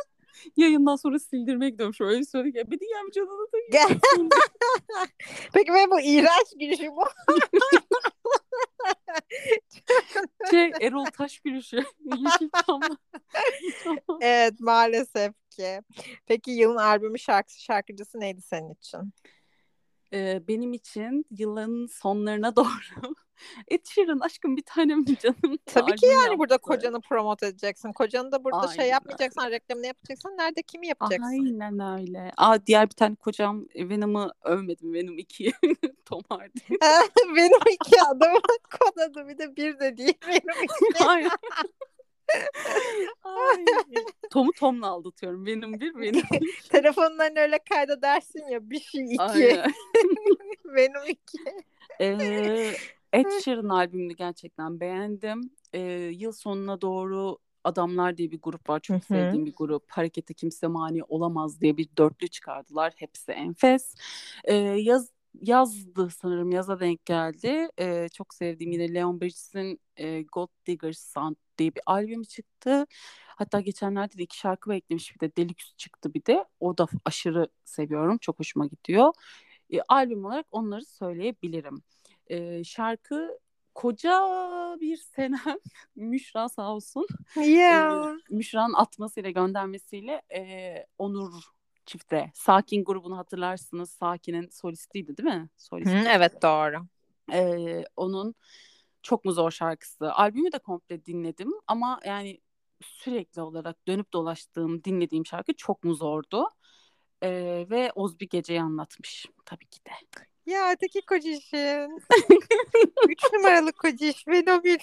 Yayından 0.56 0.96
sonra 0.96 1.18
sildirmeye 1.18 1.70
gidiyorum. 1.70 1.94
Şöyle 1.94 2.24
söyledik. 2.24 2.56
Ebediyen 2.56 3.06
vücudunda 3.06 3.46
taşıyacağım. 3.52 4.00
Peki 5.52 5.72
benim 5.72 5.90
bu 5.90 6.00
iğrenç 6.00 6.46
gülüşüm 6.60 6.96
bu. 6.96 7.04
şey 10.50 10.72
Erol 10.80 11.04
Taş 11.04 11.40
gülüşü. 11.40 11.84
evet 14.20 14.60
maalesef 14.60 15.32
ki. 15.50 15.80
Peki 16.26 16.50
yılın 16.50 16.76
albümü 16.76 17.18
şarkısı 17.18 17.62
şarkıcısı 17.62 18.20
neydi 18.20 18.42
senin 18.42 18.74
için? 18.74 19.12
E, 20.12 20.42
benim 20.48 20.72
için 20.72 21.26
yılın 21.30 21.86
sonlarına 21.86 22.56
doğru 22.56 23.14
Ed 23.68 23.86
Sheeran 23.86 24.18
aşkım 24.18 24.56
bir 24.56 24.62
tanem 24.66 25.04
canım. 25.04 25.58
Tabii 25.66 25.94
ki 25.94 26.06
yani 26.06 26.22
yaptı. 26.22 26.38
burada 26.38 26.58
kocanı 26.58 27.00
promote 27.00 27.46
edeceksin. 27.46 27.92
Kocanı 27.92 28.32
da 28.32 28.44
burada 28.44 28.60
şey 28.60 28.70
Aynen. 28.70 28.82
şey 28.82 28.90
yapmayacaksan, 28.90 29.50
reklamını 29.50 29.86
yapacaksan 29.86 30.36
nerede 30.36 30.62
kimi 30.62 30.86
yapacaksın? 30.86 31.24
Aynen 31.24 32.00
öyle. 32.00 32.32
Aa 32.36 32.66
diğer 32.66 32.86
bir 32.90 32.94
tane 32.94 33.14
kocam 33.14 33.66
Venom'ı 33.76 34.32
övmedim. 34.42 34.94
Venom 34.94 35.18
2 35.18 35.52
Tom 36.04 36.22
Hardy. 36.28 36.60
Venom 37.36 37.62
2 37.70 38.02
adamın 38.10 38.42
kod 38.80 38.96
adı 38.96 39.28
bir 39.28 39.38
de 39.38 39.56
bir 39.56 39.80
de 39.80 39.96
değil 39.96 40.18
Venom 40.28 40.64
2. 40.64 41.28
Ay. 43.24 43.64
Tom'u 44.30 44.52
Tom'la 44.52 44.86
aldatıyorum. 44.86 45.46
Benim 45.46 45.80
bir 45.80 46.00
benim. 46.00 46.24
Telefondan 46.68 47.36
öyle 47.36 47.58
kayda 47.70 48.02
dersin 48.02 48.48
ya 48.50 48.70
bir 48.70 48.80
şey 48.80 49.04
iki. 49.04 49.62
benim 50.64 51.04
iki. 51.08 51.38
Ee, 52.00 52.72
Ed 53.12 53.30
Sheeran 53.44 53.68
albümünü 53.68 54.12
gerçekten 54.12 54.80
beğendim. 54.80 55.50
Ee, 55.72 55.80
yıl 56.12 56.32
sonuna 56.32 56.80
doğru 56.80 57.38
Adamlar 57.64 58.16
diye 58.16 58.30
bir 58.30 58.40
grup 58.42 58.68
var. 58.68 58.80
Çok 58.80 58.96
Hı-hı. 58.96 59.04
sevdiğim 59.04 59.46
bir 59.46 59.54
grup. 59.54 59.84
Harekete 59.88 60.34
kimse 60.34 60.66
mani 60.66 61.04
olamaz 61.04 61.60
diye 61.60 61.76
bir 61.76 61.88
dörtlü 61.98 62.28
çıkardılar. 62.28 62.92
Hepsi 62.96 63.32
enfes. 63.32 63.94
Ee, 64.44 64.54
yaz 64.54 65.08
yazdı 65.40 66.10
sanırım 66.10 66.50
yaza 66.50 66.80
denk 66.80 67.06
geldi. 67.06 67.68
Ee, 67.78 68.08
çok 68.12 68.34
sevdiğim 68.34 68.72
yine 68.72 68.94
Leon 68.94 69.20
Bridges'in 69.20 69.80
e, 69.96 70.22
God 70.22 70.48
Digger's 70.66 70.98
Sound 70.98 71.36
diye 71.58 71.74
bir 71.74 71.82
albüm 71.86 72.22
çıktı. 72.22 72.86
Hatta 73.26 73.60
geçenlerde 73.60 74.18
de 74.18 74.22
iki 74.22 74.38
şarkı 74.38 74.74
eklemiş 74.74 75.14
bir 75.14 75.20
de 75.20 75.36
Deluxe 75.36 75.76
çıktı 75.76 76.14
bir 76.14 76.26
de. 76.26 76.44
O 76.60 76.78
da 76.78 76.86
aşırı 77.04 77.48
seviyorum. 77.64 78.18
Çok 78.18 78.38
hoşuma 78.38 78.66
gidiyor. 78.66 79.12
E, 79.70 79.80
albüm 79.88 80.24
olarak 80.24 80.46
onları 80.50 80.84
söyleyebilirim. 80.84 81.82
E, 82.26 82.64
şarkı 82.64 83.38
koca 83.74 84.20
bir 84.80 84.96
senem 84.96 85.58
Müşra 85.96 86.48
sağ 86.48 86.74
olsun. 86.74 87.06
Yeah. 87.36 88.10
E, 88.10 88.14
Müşra'nın 88.30 88.74
atmasıyla 88.74 89.30
göndermesiyle 89.30 90.22
e, 90.34 90.86
Onur 90.98 91.32
çifte. 91.86 92.30
Sakin 92.34 92.84
grubunu 92.84 93.18
hatırlarsınız. 93.18 93.90
Sakin'in 93.90 94.48
solistiydi 94.48 95.16
değil 95.16 95.28
mi? 95.28 95.48
Solisti. 95.56 95.98
Hı, 95.98 96.04
evet 96.08 96.42
doğru. 96.42 96.86
Ee, 97.32 97.84
onun 97.96 98.34
çok 99.02 99.24
mu 99.24 99.32
zor 99.32 99.50
şarkısı. 99.50 100.12
Albümü 100.12 100.52
de 100.52 100.58
komple 100.58 101.04
dinledim 101.04 101.52
ama 101.66 102.00
yani 102.04 102.40
sürekli 102.82 103.42
olarak 103.42 103.86
dönüp 103.88 104.12
dolaştığım, 104.12 104.84
dinlediğim 104.84 105.26
şarkı 105.26 105.52
çok 105.54 105.84
mu 105.84 105.94
zordu. 105.94 106.48
Ee, 107.22 107.66
ve 107.70 107.92
Oz 107.94 108.20
bir 108.20 108.28
geceyi 108.28 108.62
anlatmış 108.62 109.26
tabii 109.44 109.66
ki 109.66 109.80
de. 109.86 109.90
Ya 110.46 110.72
öteki 110.72 111.00
kocişin. 111.06 111.98
Üç 113.08 113.32
numaralı 113.32 113.72
kociş. 113.72 114.28
Venom 114.28 114.60
3. 114.64 114.82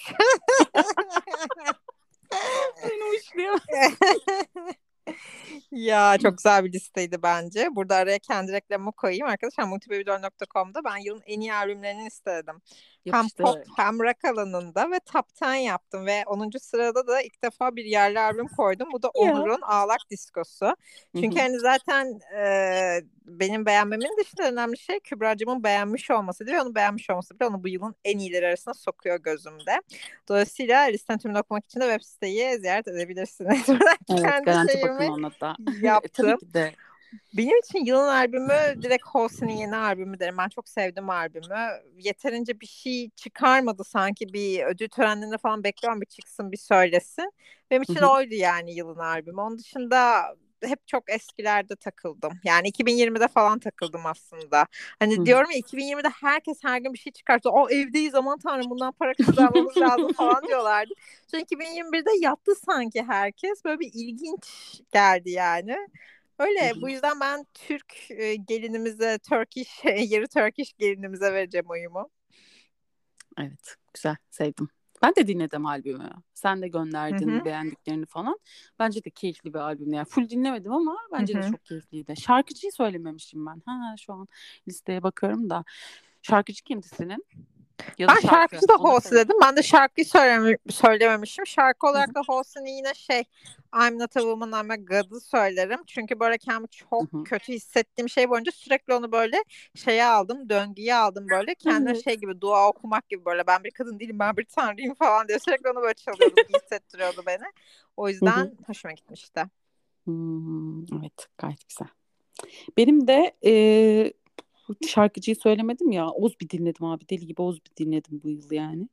Beni 2.83 3.03
uçluyor. 3.17 3.59
ya 5.71 6.17
çok 6.17 6.37
güzel 6.37 6.65
bir 6.65 6.73
listeydi 6.73 7.23
bence. 7.23 7.67
Burada 7.75 7.95
araya 7.95 8.19
kendi 8.19 8.51
reklamımı 8.51 8.91
koyayım. 8.91 9.27
Arkadaşlar 9.27 9.63
multibabydoll.com'da 9.63 10.83
ben 10.85 10.97
yılın 10.97 11.21
en 11.25 11.39
iyi 11.39 11.53
albümlerini 11.53 12.07
istedim. 12.07 12.61
Yapıştır. 13.05 13.45
Hem 13.45 13.53
pop 13.53 13.63
hem 13.77 13.99
rock 13.99 14.25
alanında 14.25 14.91
ve 14.91 14.99
top 14.99 15.25
10 15.43 15.53
yaptım 15.53 16.05
ve 16.05 16.23
10. 16.27 16.49
sırada 16.59 17.07
da 17.07 17.21
ilk 17.21 17.43
defa 17.43 17.75
bir 17.75 17.85
yerli 17.85 18.19
albüm 18.19 18.47
koydum. 18.47 18.89
Bu 18.93 19.03
da 19.03 19.09
Onur'un 19.09 19.61
Ağlak 19.61 20.01
Diskosu. 20.11 20.75
Çünkü 21.15 21.39
hani 21.39 21.59
zaten 21.59 22.19
e, 22.37 23.01
benim 23.25 23.65
beğenmemin 23.65 24.17
dışında 24.19 24.47
önemli 24.47 24.77
şey 24.77 24.99
Kübra'cığımın 24.99 25.63
beğenmiş 25.63 26.11
olması 26.11 26.47
değil 26.47 26.57
onu 26.57 26.75
beğenmiş 26.75 27.09
olması 27.09 27.35
bile 27.35 27.45
onu 27.45 27.63
bu 27.63 27.67
yılın 27.67 27.95
en 28.05 28.17
iyileri 28.17 28.47
arasında 28.47 28.73
sokuyor 28.73 29.19
gözümde. 29.19 29.81
Dolayısıyla 30.29 30.81
listenin 30.81 31.17
tümünü 31.17 31.39
okumak 31.39 31.65
için 31.65 31.79
de 31.79 31.83
web 31.83 32.01
siteyi 32.01 32.59
ziyaret 32.59 32.87
edebilirsiniz. 32.87 33.69
evet, 34.09 34.45
garanti 34.45 34.79
bakın 34.83 35.07
ona 35.07 35.31
da. 35.41 35.55
Yaptım. 35.81 36.25
Tabii 36.25 36.39
ki 36.39 36.53
de. 36.53 36.73
Benim 37.33 37.59
için 37.59 37.85
yılın 37.85 38.07
albümü 38.07 38.81
direkt 38.81 39.05
Halsey'nin 39.05 39.57
yeni 39.57 39.75
albümü 39.75 40.19
derim. 40.19 40.37
Ben 40.37 40.49
çok 40.49 40.69
sevdim 40.69 41.09
albümü. 41.09 41.69
Yeterince 41.97 42.59
bir 42.59 42.65
şey 42.67 43.09
çıkarmadı 43.09 43.83
sanki 43.83 44.33
bir 44.33 44.63
ödül 44.63 44.89
törenlerinde 44.89 45.37
falan 45.37 45.63
bekliyorum 45.63 46.01
bir 46.01 46.05
çıksın 46.05 46.51
bir 46.51 46.57
söylesin. 46.57 47.31
Benim 47.71 47.81
için 47.81 47.95
oydu 47.95 48.33
yani 48.35 48.73
yılın 48.75 48.99
albümü. 48.99 49.41
Onun 49.41 49.57
dışında 49.57 50.35
hep 50.63 50.87
çok 50.87 51.09
eskilerde 51.09 51.75
takıldım. 51.75 52.33
Yani 52.43 52.69
2020'de 52.69 53.27
falan 53.27 53.59
takıldım 53.59 54.05
aslında. 54.05 54.65
Hani 54.99 55.17
Hı. 55.17 55.25
diyorum 55.25 55.51
ya 55.51 55.59
2020'de 55.59 56.09
herkes 56.09 56.63
her 56.63 56.77
gün 56.77 56.93
bir 56.93 56.99
şey 56.99 57.13
çıkarttı. 57.13 57.49
O 57.49 57.69
evdeyiz 57.69 58.15
aman 58.15 58.39
tanrım 58.39 58.69
bundan 58.69 58.91
para 58.91 59.13
kazanmamız 59.13 59.77
lazım 59.77 60.13
falan 60.13 60.47
diyorlardı. 60.47 60.93
Sonra 61.27 61.41
2021'de 61.41 62.11
yattı 62.19 62.51
sanki 62.65 63.03
herkes. 63.03 63.65
Böyle 63.65 63.79
bir 63.79 63.91
ilginç 63.93 64.81
geldi 64.93 65.29
yani. 65.29 65.77
Öyle 66.39 66.73
bu 66.81 66.89
yüzden 66.89 67.19
ben 67.19 67.45
Türk 67.53 68.07
gelinimize, 68.47 69.19
Turkish, 69.29 69.69
yeri 69.85 70.27
Turkish 70.27 70.73
gelinimize 70.77 71.33
vereceğim 71.33 71.65
oyumu. 71.69 72.09
Evet 73.37 73.75
güzel 73.93 74.15
sevdim. 74.29 74.69
Ben 75.01 75.15
de 75.15 75.27
dinledim 75.27 75.65
albümü. 75.65 76.09
Sen 76.33 76.61
de 76.61 76.67
gönderdin 76.67 77.29
Hı-hı. 77.29 77.45
beğendiklerini 77.45 78.05
falan. 78.05 78.39
Bence 78.79 79.03
de 79.03 79.09
keyifli 79.09 79.53
bir 79.53 79.59
albüm. 79.59 79.93
Yani 79.93 80.05
full 80.05 80.29
dinlemedim 80.29 80.71
ama 80.73 80.97
bence 81.11 81.33
Hı-hı. 81.33 81.43
de 81.43 81.51
çok 81.51 81.65
keyifliydi. 81.65 82.13
Şarkıcıyı 82.21 82.71
söylememişim 82.71 83.45
ben. 83.45 83.61
Ha 83.65 83.95
şu 83.97 84.13
an 84.13 84.27
listeye 84.67 85.03
bakıyorum 85.03 85.49
da. 85.49 85.63
Şarkıcı 86.21 86.63
kimdi 86.63 86.87
senin? 86.87 87.25
Ya 87.97 88.07
ben 88.07 88.13
şarkı. 88.13 88.27
şarkıcı 88.27 88.67
da 88.67 88.73
Halsey 88.83 89.17
dedim. 89.17 89.35
Ben 89.41 89.55
de 89.55 89.63
şarkıyı 89.63 90.05
söyleme, 90.05 90.57
söylememişim. 90.69 91.47
Şarkı 91.47 91.87
olarak 91.87 92.15
da 92.15 92.21
Halsey'nin 92.27 92.69
yine 92.69 92.93
şey 92.93 93.23
I'm 93.75 93.99
not 93.99 94.17
a 94.17 94.19
woman 94.19 94.63
I'm 94.63 94.71
a 94.71 94.75
god'ı 94.75 95.19
söylerim. 95.19 95.79
Çünkü 95.87 96.19
böyle 96.19 96.37
kendimi 96.37 96.67
çok 96.67 97.13
Hı-hı. 97.13 97.23
kötü 97.23 97.53
hissettiğim 97.53 98.09
şey 98.09 98.29
boyunca 98.29 98.51
sürekli 98.51 98.93
onu 98.93 99.11
böyle 99.11 99.43
şeye 99.75 100.05
aldım. 100.05 100.49
Döngüye 100.49 100.95
aldım 100.95 101.25
böyle. 101.31 101.55
Kendime 101.55 101.95
şey 101.95 102.15
gibi 102.15 102.41
dua 102.41 102.67
okumak 102.67 103.09
gibi 103.09 103.25
böyle. 103.25 103.47
Ben 103.47 103.63
bir 103.63 103.71
kadın 103.71 103.99
değilim 103.99 104.19
ben 104.19 104.37
bir 104.37 104.45
tanrıyım 104.45 104.93
falan 104.93 105.27
diye 105.27 105.39
sürekli 105.39 105.69
onu 105.69 105.81
böyle 105.81 105.93
çalıyordum. 105.93 106.43
hissettiriyordu 106.63 107.23
beni. 107.27 107.45
O 107.97 108.09
yüzden 108.09 108.37
Hı-hı. 108.37 108.51
hoşuma 108.67 108.93
gitmişti. 108.93 109.43
Hmm, 110.03 110.79
evet 110.81 111.27
gayet 111.37 111.69
güzel. 111.69 111.87
Benim 112.77 113.07
de 113.07 113.35
e, 113.45 113.51
şarkıcıyı 114.87 115.35
söylemedim 115.35 115.91
ya. 115.91 116.09
Oz 116.09 116.39
bir 116.41 116.49
dinledim 116.49 116.85
abi. 116.85 117.09
Deli 117.09 117.27
gibi 117.27 117.41
Oz 117.41 117.59
bir 117.65 117.85
dinledim 117.85 118.21
bu 118.23 118.29
yıl 118.29 118.51
yani. 118.51 118.89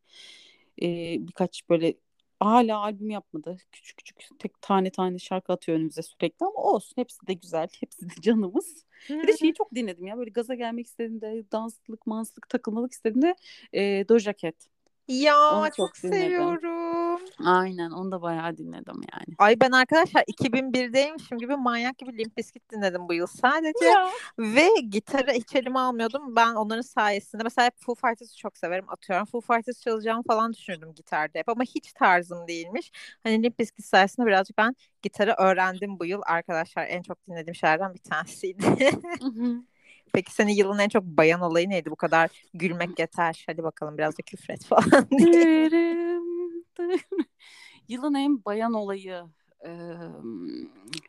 Ee, 0.83 1.17
birkaç 1.21 1.69
böyle 1.69 1.95
hala 2.41 2.79
albüm 2.79 3.11
yapmadı. 3.11 3.57
Küçük 3.73 3.97
küçük 3.97 4.39
tek 4.39 4.63
tane 4.63 4.91
tane 4.91 5.19
şarkı 5.19 5.53
atıyor 5.53 5.79
önümüze 5.79 6.03
sürekli 6.03 6.47
ama 6.47 6.63
olsun. 6.63 6.93
Hepsi 6.97 7.27
de 7.27 7.33
güzel. 7.35 7.69
Hepsi 7.81 8.11
de 8.11 8.15
canımız. 8.21 8.85
Bir 9.11 9.29
de 9.29 9.37
şeyi 9.37 9.55
çok 9.55 9.75
dinledim 9.75 10.07
ya. 10.07 10.19
Böyle 10.19 10.31
gaza 10.31 10.55
gelmek 10.55 10.87
istediğimde, 10.87 11.45
danslık, 11.53 12.07
manslık, 12.07 12.49
takılmalık 12.49 12.93
istediğimde 12.93 13.35
e, 13.73 14.09
Doja 14.09 14.35
Cat. 14.37 14.76
Ya 15.09 15.51
Onu 15.53 15.65
çok, 15.67 15.77
çok 15.77 15.97
seviyorum. 15.97 17.21
Aynen 17.45 17.91
onu 17.91 18.13
da 18.13 18.23
bayağı 18.23 18.57
dinledim 18.57 18.95
yani. 19.13 19.35
Ay 19.39 19.61
ben 19.61 19.71
arkadaşlar 19.71 20.23
2001'deymişim 20.23 21.39
gibi 21.39 21.57
manyak 21.57 21.99
gibi 21.99 22.19
Limp 22.19 22.37
Bizkit 22.37 22.73
dinledim 22.73 23.09
bu 23.09 23.15
yıl 23.15 23.27
sadece. 23.27 23.85
Ya. 23.85 24.11
Ve 24.39 24.69
gitarı 24.91 25.33
hiç 25.33 25.55
elime 25.55 25.79
almıyordum. 25.79 26.37
Ben 26.37 26.55
onların 26.55 26.83
sayesinde 26.83 27.43
mesela 27.43 27.67
hep 27.67 27.75
Foo 27.79 27.95
Fighters'ı 27.95 28.37
çok 28.37 28.57
severim 28.59 28.85
atıyorum. 28.89 29.27
Foo 29.27 29.41
Fighters 29.41 29.81
çalacağım 29.81 30.23
falan 30.23 30.53
düşünürdüm 30.53 30.95
gitarda 30.95 31.39
hep 31.39 31.49
ama 31.49 31.63
hiç 31.63 31.93
tarzım 31.93 32.49
değilmiş. 32.49 32.93
Hani 33.25 33.43
Limp 33.43 33.59
Bizkit 33.59 33.85
sayesinde 33.85 34.27
birazcık 34.27 34.59
ben 34.59 34.77
gitarı 35.03 35.35
öğrendim 35.39 35.99
bu 35.99 36.05
yıl 36.05 36.23
arkadaşlar. 36.27 36.87
En 36.89 37.03
çok 37.03 37.27
dinlediğim 37.29 37.55
şeylerden 37.55 37.95
bir 37.95 38.01
tanesiydi. 38.11 38.91
Peki 40.13 40.33
senin 40.33 40.53
yılın 40.53 40.79
en 40.79 40.89
çok 40.89 41.05
bayan 41.05 41.41
olayı 41.41 41.71
neydi? 41.71 41.91
Bu 41.91 41.97
kadar 41.97 42.31
gülmek 42.55 42.99
yeter. 42.99 43.45
Hadi 43.47 43.63
bakalım 43.63 43.99
biraz 43.99 44.19
da 44.19 44.23
küfret 44.23 44.65
falan 44.65 45.09
yılın 47.89 48.15
en 48.15 48.45
bayan 48.45 48.73
olayı 48.73 49.25
e, 49.67 49.71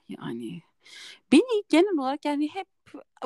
yani 0.09 0.61
beni 1.31 1.63
genel 1.69 1.97
olarak 1.99 2.25
yani 2.25 2.49
hep 2.53 2.67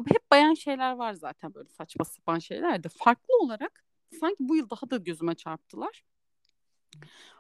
hep 0.08 0.32
bayan 0.32 0.54
şeyler 0.54 0.92
var 0.92 1.14
zaten 1.14 1.54
böyle 1.54 1.70
saçma 1.70 2.06
sapan 2.06 2.40
şeyler 2.40 2.84
de 2.84 2.90
farklı 2.90 3.34
olarak 3.42 3.84
sanki 4.20 4.38
bu 4.40 4.56
yıl 4.56 4.70
daha 4.70 4.90
da 4.90 4.98
gözüme 4.98 5.36
çarptılar. 5.36 6.04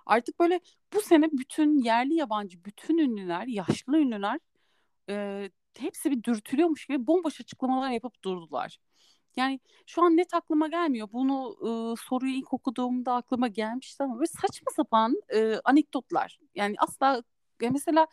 Artık 0.05 0.39
böyle 0.39 0.59
bu 0.93 1.01
sene 1.01 1.29
bütün 1.31 1.77
yerli 1.77 2.13
yabancı 2.13 2.65
bütün 2.65 2.97
ünlüler, 2.97 3.47
yaşlı 3.47 3.97
ünlüler 3.97 4.39
e, 5.09 5.49
hepsi 5.79 6.11
bir 6.11 6.23
dürtülüyormuş 6.23 6.85
gibi 6.85 7.07
bomboş 7.07 7.41
açıklamalar 7.41 7.89
yapıp 7.91 8.23
durdular. 8.23 8.77
Yani 9.35 9.59
şu 9.85 10.03
an 10.03 10.17
net 10.17 10.33
aklıma 10.33 10.67
gelmiyor. 10.67 11.07
Bunu 11.13 11.55
e, 11.61 11.69
soruyu 12.01 12.33
ilk 12.33 12.53
okuduğumda 12.53 13.13
aklıma 13.13 13.47
gelmişti 13.47 14.03
ama 14.03 14.15
böyle 14.15 14.27
saçma 14.27 14.71
sapan 14.75 15.21
e, 15.33 15.55
anekdotlar. 15.63 16.39
Yani 16.55 16.75
asla 16.79 17.23
ya 17.61 17.69
mesela 17.71 18.07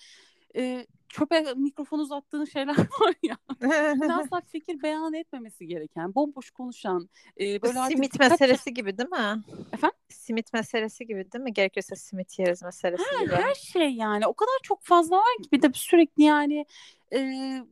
e, 0.57 0.87
çöpe 1.09 1.55
mikrofon 1.57 1.99
uzattığın 1.99 2.45
şeyler 2.45 2.77
var 3.01 3.15
ya. 3.23 3.37
asla 4.21 4.41
fikir 4.41 4.83
beyan 4.83 5.15
etmemesi 5.15 5.67
gereken, 5.67 6.15
bomboş 6.15 6.51
konuşan. 6.51 7.09
E, 7.41 7.63
böyle 7.63 7.79
simit 7.89 8.21
meselesi 8.21 8.75
gibi 8.75 8.99
değil 8.99 9.09
mi? 9.09 9.43
Efendim? 9.73 9.99
Simit 10.09 10.53
meselesi 10.53 11.07
gibi 11.07 11.33
değil 11.33 11.45
mi? 11.45 11.53
Gerekirse 11.53 11.97
simit 11.97 12.39
yeriz 12.39 12.63
meselesi 12.63 13.05
ha, 13.15 13.25
gibi. 13.25 13.35
Her 13.35 13.55
şey 13.55 13.91
yani. 13.91 14.27
O 14.27 14.35
kadar 14.35 14.59
çok 14.63 14.83
fazla 14.83 15.17
var 15.17 15.43
ki 15.43 15.53
bir 15.53 15.63
de 15.63 15.71
sürekli 15.75 16.23
yani 16.23 16.67
e, 17.13 17.63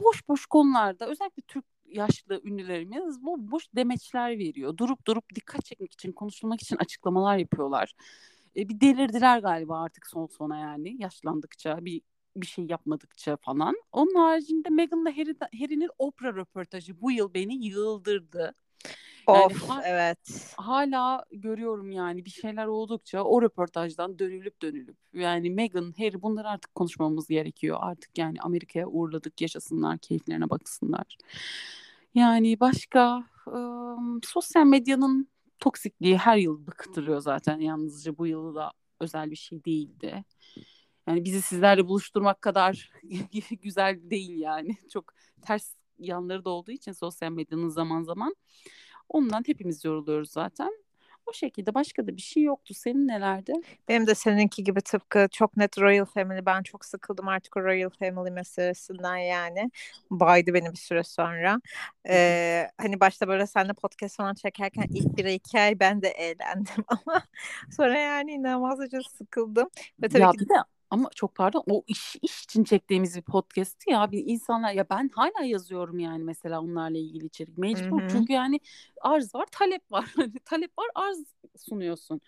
boş 0.00 0.28
boş 0.28 0.46
konularda 0.46 1.08
özellikle 1.08 1.42
Türk 1.48 1.64
yaşlı 1.86 2.40
ünlülerimiz 2.44 3.22
bu 3.22 3.50
boş 3.50 3.64
demeçler 3.76 4.38
veriyor. 4.38 4.76
Durup 4.76 5.06
durup 5.06 5.34
dikkat 5.34 5.64
çekmek 5.64 5.92
için, 5.92 6.12
konuşulmak 6.12 6.62
için 6.62 6.76
açıklamalar 6.76 7.36
yapıyorlar. 7.36 7.94
E, 8.56 8.68
bir 8.68 8.80
delirdiler 8.80 9.38
galiba 9.38 9.82
artık 9.82 10.06
son 10.06 10.26
sona 10.26 10.58
yani 10.58 11.02
yaşlandıkça 11.02 11.84
bir 11.84 12.02
bir 12.36 12.46
şey 12.46 12.66
yapmadıkça 12.66 13.36
falan. 13.36 13.74
Onun 13.92 14.14
haricinde 14.14 14.68
Meghan'la 14.68 15.10
Harry'nin 15.10 15.90
Oprah 15.98 16.34
röportajı 16.36 17.00
bu 17.00 17.10
yıl 17.10 17.34
beni 17.34 17.66
yıldırdı. 17.66 18.54
Of 19.28 19.68
ha- 19.68 19.82
evet. 19.84 20.54
hala 20.56 21.24
görüyorum 21.32 21.90
yani 21.90 22.24
bir 22.24 22.30
şeyler 22.30 22.66
oldukça 22.66 23.22
o 23.22 23.42
röportajdan 23.42 24.18
dönülüp 24.18 24.62
dönülüp 24.62 24.96
yani 25.12 25.50
Meghan, 25.50 25.94
Harry 25.98 26.22
bunları 26.22 26.48
artık 26.48 26.74
konuşmamız 26.74 27.28
gerekiyor. 27.28 27.78
Artık 27.80 28.18
yani 28.18 28.40
Amerika'ya 28.40 28.86
uğurladık 28.86 29.40
yaşasınlar, 29.40 29.98
keyiflerine 29.98 30.50
baksınlar. 30.50 31.16
Yani 32.14 32.60
başka 32.60 33.24
ım, 33.46 34.20
sosyal 34.22 34.66
medyanın 34.66 35.28
toksikliği 35.58 36.16
her 36.16 36.36
yıl 36.36 36.66
bıktırıyor 36.66 37.20
zaten 37.20 37.60
yalnızca 37.60 38.18
bu 38.18 38.26
yılı 38.26 38.54
da 38.54 38.72
özel 39.00 39.30
bir 39.30 39.36
şey 39.36 39.64
değildi. 39.64 40.24
Yani 41.06 41.24
bizi 41.24 41.42
sizlerle 41.42 41.88
buluşturmak 41.88 42.42
kadar 42.42 42.92
güzel 43.62 44.10
değil 44.10 44.40
yani. 44.40 44.76
Çok 44.92 45.12
ters 45.42 45.74
yanları 45.98 46.44
da 46.44 46.50
olduğu 46.50 46.70
için 46.70 46.92
sosyal 46.92 47.30
medyanın 47.30 47.68
zaman 47.68 48.02
zaman. 48.02 48.34
Ondan 49.08 49.42
hepimiz 49.46 49.84
yoruluyoruz 49.84 50.30
zaten. 50.30 50.70
O 51.26 51.32
şekilde 51.32 51.74
başka 51.74 52.06
da 52.06 52.16
bir 52.16 52.22
şey 52.22 52.42
yoktu. 52.42 52.74
Senin 52.74 53.08
nelerdi? 53.08 53.52
Benim 53.88 54.06
de 54.06 54.14
seninki 54.14 54.64
gibi 54.64 54.80
tıpkı 54.80 55.28
çok 55.30 55.56
net 55.56 55.78
Royal 55.78 56.04
Family. 56.04 56.46
Ben 56.46 56.62
çok 56.62 56.84
sıkıldım 56.84 57.28
artık 57.28 57.56
o 57.56 57.62
Royal 57.62 57.90
Family 57.90 58.30
meselesinden 58.30 59.16
yani. 59.16 59.70
Baydı 60.10 60.54
beni 60.54 60.72
bir 60.72 60.76
süre 60.76 61.04
sonra. 61.04 61.60
Ee, 62.08 62.70
hani 62.78 63.00
başta 63.00 63.28
böyle 63.28 63.46
seninle 63.46 63.72
podcast 63.72 64.16
falan 64.16 64.34
çekerken 64.34 64.86
ilk 64.94 65.16
bir 65.16 65.24
iki 65.24 65.60
ay 65.60 65.80
ben 65.80 66.02
de 66.02 66.08
eğlendim 66.08 66.84
ama 66.88 67.22
sonra 67.70 67.98
yani 67.98 68.32
inanılmazca 68.32 69.00
sıkıldım. 69.02 69.68
Ve 70.02 70.08
tabii 70.08 70.22
ya 70.22 70.30
ki 70.30 70.38
bir 70.40 70.48
de 70.48 70.54
ama 70.90 71.10
çok 71.14 71.34
pardon 71.34 71.62
o 71.66 71.82
iş, 71.86 72.16
iş 72.22 72.44
için 72.44 72.64
çektiğimiz 72.64 73.16
bir 73.16 73.22
podcast'ti 73.22 73.90
ya. 73.90 74.12
Bir 74.12 74.22
insanlar 74.26 74.72
ya 74.72 74.86
ben 74.90 75.10
hala 75.14 75.44
yazıyorum 75.44 75.98
yani 75.98 76.24
mesela 76.24 76.60
onlarla 76.60 76.98
ilgili 76.98 77.26
içerik. 77.26 77.58
Mecbur 77.58 78.00
Hı 78.00 78.04
hı. 78.04 78.08
çünkü 78.10 78.32
yani 78.32 78.60
arz 79.00 79.34
var 79.34 79.46
talep 79.52 79.92
var. 79.92 80.04
Hani 80.16 80.38
talep 80.44 80.78
var 80.78 80.86
arz 80.94 81.24
sunuyorsun. 81.56 82.20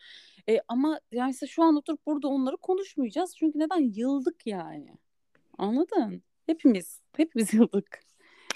E, 0.49 0.61
ama 0.69 1.01
yani 1.13 1.27
mesela 1.29 1.49
şu 1.49 1.63
an 1.63 1.77
oturup 1.77 2.07
burada 2.07 2.29
onları 2.29 2.57
konuşmayacağız 2.57 3.37
çünkü 3.37 3.59
neden? 3.59 3.93
Yıldık 3.95 4.47
yani. 4.47 4.99
Anladın? 5.59 6.23
Hepimiz 6.47 7.01
hepimiz 7.17 7.55
yıldık 7.55 8.10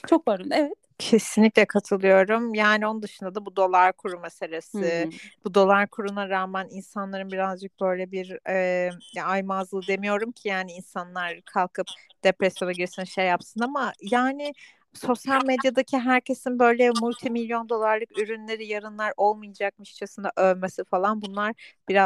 çok 0.06 0.26
pardon 0.26 0.50
evet 0.50 0.74
Kesinlikle 0.98 1.64
katılıyorum. 1.64 2.54
Yani 2.54 2.86
onun 2.86 3.02
dışında 3.02 3.34
da 3.34 3.46
bu 3.46 3.56
dolar 3.56 3.92
kuru 3.92 4.20
meselesi, 4.20 5.04
hı. 5.04 5.10
bu 5.44 5.54
dolar 5.54 5.86
kuruna 5.88 6.28
rağmen 6.28 6.68
insanların 6.70 7.32
birazcık 7.32 7.80
böyle 7.80 8.12
bir 8.12 8.38
e, 8.48 8.90
ya 9.14 9.26
aymazlığı 9.26 9.86
demiyorum 9.86 10.32
ki 10.32 10.48
yani 10.48 10.72
insanlar 10.72 11.40
kalkıp 11.42 11.86
depresyona 12.24 12.72
girsin 12.72 13.04
şey 13.04 13.26
yapsın 13.26 13.60
ama 13.60 13.92
yani 14.02 14.52
sosyal 14.94 15.44
medyadaki 15.44 15.98
herkesin 15.98 16.59
böyle 16.59 16.90
multimilyon 16.90 17.68
dolarlık 17.68 18.18
ürünleri 18.18 18.66
yarınlar 18.66 19.12
olmayacakmışçasına 19.16 20.30
övmesi 20.37 20.85
falan 20.85 21.22
bunlar 21.22 21.54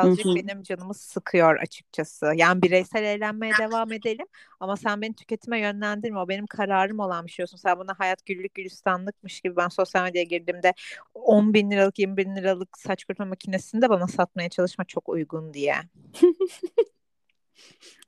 Hı 0.03 0.07
birazcık 0.07 0.25
hı. 0.25 0.35
benim 0.35 0.63
canımı 0.63 0.95
sıkıyor 0.95 1.57
açıkçası. 1.57 2.33
Yani 2.37 2.63
bireysel 2.63 3.05
eğlenmeye 3.05 3.53
devam 3.59 3.93
edelim 3.93 4.27
ama 4.61 4.77
sen 4.77 5.03
beni 5.03 5.15
tüketime 5.15 5.61
yönlendirme. 5.61 6.19
O 6.19 6.29
benim 6.29 6.47
kararım 6.47 6.99
olan 6.99 7.27
bir 7.27 7.31
şey 7.31 7.43
olsun. 7.43 7.57
Sen 7.57 7.79
bana 7.79 7.95
hayat 7.99 8.27
güllük 8.27 8.55
gülistanlıkmış 8.55 9.41
gibi 9.41 9.57
ben 9.57 9.69
sosyal 9.69 10.05
medyaya 10.05 10.25
girdiğimde 10.25 10.75
10 11.15 11.55
bin 11.55 11.71
liralık 11.71 11.99
20 11.99 12.17
bin 12.17 12.37
liralık 12.37 12.79
saç 12.79 13.05
kurutma 13.05 13.25
makinesini 13.25 13.83
de 13.83 13.91
bana 13.91 14.07
satmaya 14.07 14.49
çalışma 14.49 14.85
çok 14.85 15.09
uygun 15.09 15.55
diye. 15.55 15.75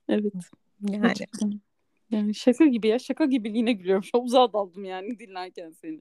evet 0.09 0.33
Yani 0.89 1.01
gerçekten 1.01 1.61
yani 2.11 2.35
şaka 2.35 2.65
gibi 2.65 2.87
ya 2.87 2.99
şaka 2.99 3.25
gibi 3.25 3.57
yine 3.57 3.73
gülüyorum 3.73 4.03
uzağa 4.15 4.53
daldım 4.53 4.85
yani 4.85 5.19
dinlerken 5.19 5.71
seni 5.71 5.99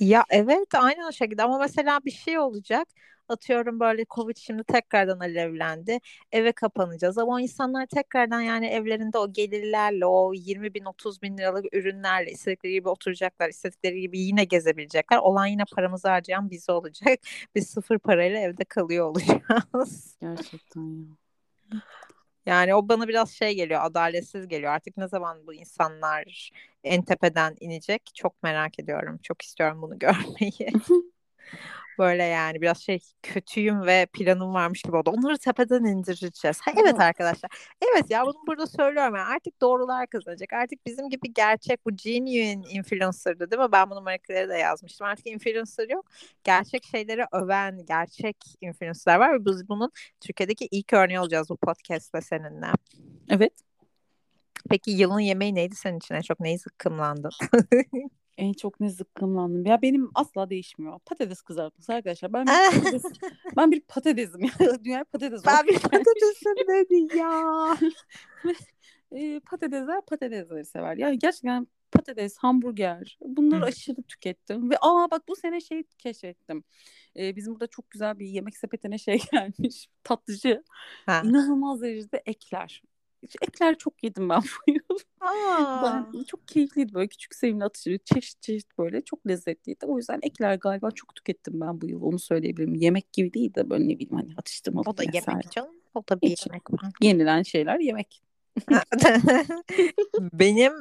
ya 0.00 0.24
evet 0.30 0.74
aynen 0.74 1.08
o 1.08 1.12
şekilde 1.12 1.42
ama 1.42 1.58
mesela 1.58 2.00
bir 2.04 2.10
şey 2.10 2.38
olacak. 2.38 2.88
Atıyorum 3.28 3.80
böyle 3.80 4.04
Covid 4.10 4.36
şimdi 4.36 4.64
tekrardan 4.64 5.20
alevlendi. 5.20 5.98
Eve 6.32 6.52
kapanacağız 6.52 7.18
ama 7.18 7.40
insanlar 7.42 7.86
tekrardan 7.86 8.40
yani 8.40 8.66
evlerinde 8.66 9.18
o 9.18 9.32
gelirlerle 9.32 10.06
o 10.06 10.32
20 10.34 10.74
bin 10.74 10.84
30 10.84 11.22
bin 11.22 11.38
liralık 11.38 11.74
ürünlerle 11.74 12.30
istedikleri 12.30 12.72
gibi 12.72 12.88
oturacaklar. 12.88 13.48
istedikleri 13.48 14.00
gibi 14.00 14.18
yine 14.20 14.44
gezebilecekler. 14.44 15.18
Olan 15.18 15.46
yine 15.46 15.62
paramızı 15.76 16.08
harcayan 16.08 16.50
biz 16.50 16.70
olacak. 16.70 17.18
Biz 17.54 17.70
sıfır 17.70 17.98
parayla 17.98 18.40
evde 18.40 18.64
kalıyor 18.64 19.06
olacağız. 19.06 20.16
gerçekten 20.20 21.08
ya 21.72 21.78
Yani 22.46 22.74
o 22.74 22.88
bana 22.88 23.08
biraz 23.08 23.30
şey 23.32 23.54
geliyor, 23.54 23.80
adaletsiz 23.84 24.48
geliyor. 24.48 24.72
Artık 24.72 24.96
ne 24.96 25.08
zaman 25.08 25.46
bu 25.46 25.54
insanlar 25.54 26.50
en 26.84 27.02
tepeden 27.04 27.56
inecek 27.60 28.10
çok 28.14 28.42
merak 28.42 28.78
ediyorum. 28.78 29.18
Çok 29.22 29.42
istiyorum 29.42 29.82
bunu 29.82 29.98
görmeyi. 29.98 30.52
Böyle 31.98 32.22
yani 32.22 32.60
biraz 32.62 32.82
şey 32.82 32.98
kötüyüm 33.22 33.86
ve 33.86 34.06
planım 34.12 34.54
varmış 34.54 34.82
gibi 34.82 34.96
oldu. 34.96 35.10
Onları 35.10 35.38
tepeden 35.38 35.84
indireceğiz. 35.84 36.60
Ha, 36.60 36.72
evet 36.82 37.00
arkadaşlar. 37.00 37.50
Evet 37.82 38.10
ya 38.10 38.26
bunu 38.26 38.34
burada 38.46 38.66
söylüyorum. 38.66 39.14
Yani 39.14 39.28
artık 39.34 39.60
doğrular 39.60 40.06
kazanacak. 40.06 40.52
Artık 40.52 40.86
bizim 40.86 41.08
gibi 41.08 41.32
gerçek 41.34 41.86
bu 41.86 41.90
genuine 41.96 42.68
influencer'dı 42.70 43.50
değil 43.50 43.62
mi? 43.62 43.72
Ben 43.72 43.90
bunu 43.90 44.00
Marika'ya 44.00 44.48
da 44.48 44.56
yazmıştım. 44.56 45.06
Artık 45.06 45.26
influencer 45.26 45.88
yok. 45.88 46.10
Gerçek 46.44 46.84
şeyleri 46.84 47.24
öven 47.32 47.86
gerçek 47.86 48.36
influencer'lar 48.60 49.20
var 49.20 49.34
ve 49.34 49.44
biz 49.44 49.68
bunun 49.68 49.92
Türkiye'deki 50.20 50.68
ilk 50.70 50.92
örneği 50.92 51.20
olacağız 51.20 51.50
bu 51.50 51.56
podcast'le 51.56 52.22
seninle. 52.22 52.66
evet 53.28 53.52
Peki 54.70 54.90
yılın 54.90 55.20
yemeği 55.20 55.54
neydi 55.54 55.74
senin 55.74 55.98
için? 55.98 56.14
En 56.14 56.20
çok 56.20 56.40
neyi 56.40 56.58
zıkkımlandın? 56.58 57.30
En 58.38 58.52
çok 58.52 58.80
ne 58.80 58.90
zıkkımlandım. 58.90 59.66
Ya 59.66 59.82
benim 59.82 60.10
asla 60.14 60.50
değişmiyor. 60.50 60.98
Patates 60.98 61.42
kızartması 61.42 61.92
arkadaşlar. 61.92 62.32
Ben 62.32 62.46
bir 62.46 62.50
patates, 62.80 63.04
ben 63.56 63.70
bir 63.72 63.80
patatesim 63.80 64.44
ya. 64.44 64.50
Dünya 64.84 65.04
patates 65.04 65.46
ben 65.46 65.66
bir 65.66 65.78
patatesim 65.78 66.54
dedi 66.68 67.18
ya. 67.18 67.76
e, 69.12 69.40
patatesler 69.40 70.00
patatesleri 70.06 70.64
sever. 70.64 70.96
Yani 70.96 71.18
gerçekten 71.18 71.66
patates, 71.92 72.38
hamburger 72.38 73.18
bunları 73.20 73.60
Hı. 73.60 73.64
aşırı 73.64 74.02
tükettim. 74.02 74.70
Ve 74.70 74.74
aa 74.80 75.10
bak 75.10 75.28
bu 75.28 75.36
sene 75.36 75.60
şey 75.60 75.82
keşfettim. 75.98 76.64
E, 77.16 77.36
bizim 77.36 77.54
burada 77.54 77.66
çok 77.66 77.90
güzel 77.90 78.18
bir 78.18 78.26
yemek 78.26 78.56
sepetine 78.56 78.98
şey 78.98 79.20
gelmiş. 79.32 79.88
Tatlıcı. 80.04 80.62
Ha. 81.06 81.22
İnanılmaz 81.24 81.82
derecede 81.82 82.22
ekler. 82.26 82.82
Ekler 83.42 83.78
çok 83.78 84.04
yedim 84.04 84.28
ben 84.28 84.40
bu 84.66 84.72
yıl. 84.72 84.98
Aa. 85.20 85.82
Ben 86.14 86.22
çok 86.22 86.48
keyifliydi 86.48 86.94
böyle 86.94 87.08
küçük 87.08 87.34
sevimli 87.34 87.64
atıştırı 87.64 87.98
çeşit 87.98 88.42
çeşit 88.42 88.78
böyle 88.78 89.00
çok 89.00 89.26
lezzetliydi. 89.26 89.86
O 89.86 89.96
yüzden 89.96 90.18
ekler 90.22 90.54
galiba 90.54 90.90
çok 90.90 91.14
tükettim 91.14 91.60
ben 91.60 91.80
bu 91.80 91.86
yıl 91.86 92.02
onu 92.02 92.18
söyleyebilirim. 92.18 92.74
Yemek 92.74 93.12
gibi 93.12 93.32
değil 93.32 93.54
de 93.54 93.70
böyle 93.70 93.84
ne 93.84 93.98
bileyim 93.98 94.16
hani 94.16 94.34
atıştırmalık 94.36 94.88
O 94.88 94.96
da 94.96 95.02
yemek 95.02 95.50
canım. 95.50 95.74
O 95.94 96.02
da 96.08 96.20
bir 96.20 96.30
Hiç. 96.30 96.46
yemek. 96.46 96.62
Yenilen 97.00 97.42
şeyler 97.42 97.78
yemek. 97.78 98.22
Benim 100.32 100.72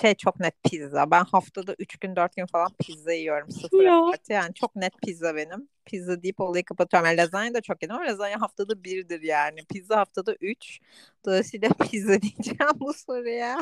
şey 0.00 0.14
çok 0.14 0.40
net 0.40 0.54
pizza. 0.64 1.10
Ben 1.10 1.24
haftada 1.24 1.74
3 1.78 1.96
gün 1.96 2.16
4 2.16 2.36
gün 2.36 2.46
falan 2.46 2.68
pizza 2.78 3.12
yiyorum. 3.12 3.50
Sıfır 3.50 3.82
Ya. 3.82 4.02
Yani 4.28 4.54
çok 4.54 4.76
net 4.76 4.92
pizza 5.06 5.36
benim. 5.36 5.68
Pizza 5.84 6.22
deyip 6.22 6.40
olayı 6.40 6.64
kapatıyorum. 6.64 7.06
Yani 7.06 7.16
lazanya 7.16 7.54
da 7.54 7.60
çok 7.60 7.82
yedim 7.82 7.96
ama 7.96 8.04
lazanya 8.06 8.40
haftada 8.40 8.84
birdir 8.84 9.22
yani. 9.22 9.64
Pizza 9.72 9.96
haftada 9.96 10.36
3. 10.40 10.80
Dolayısıyla 11.26 11.68
pizza 11.90 12.22
diyeceğim 12.22 12.72
bu 12.80 12.92
soruya. 12.94 13.58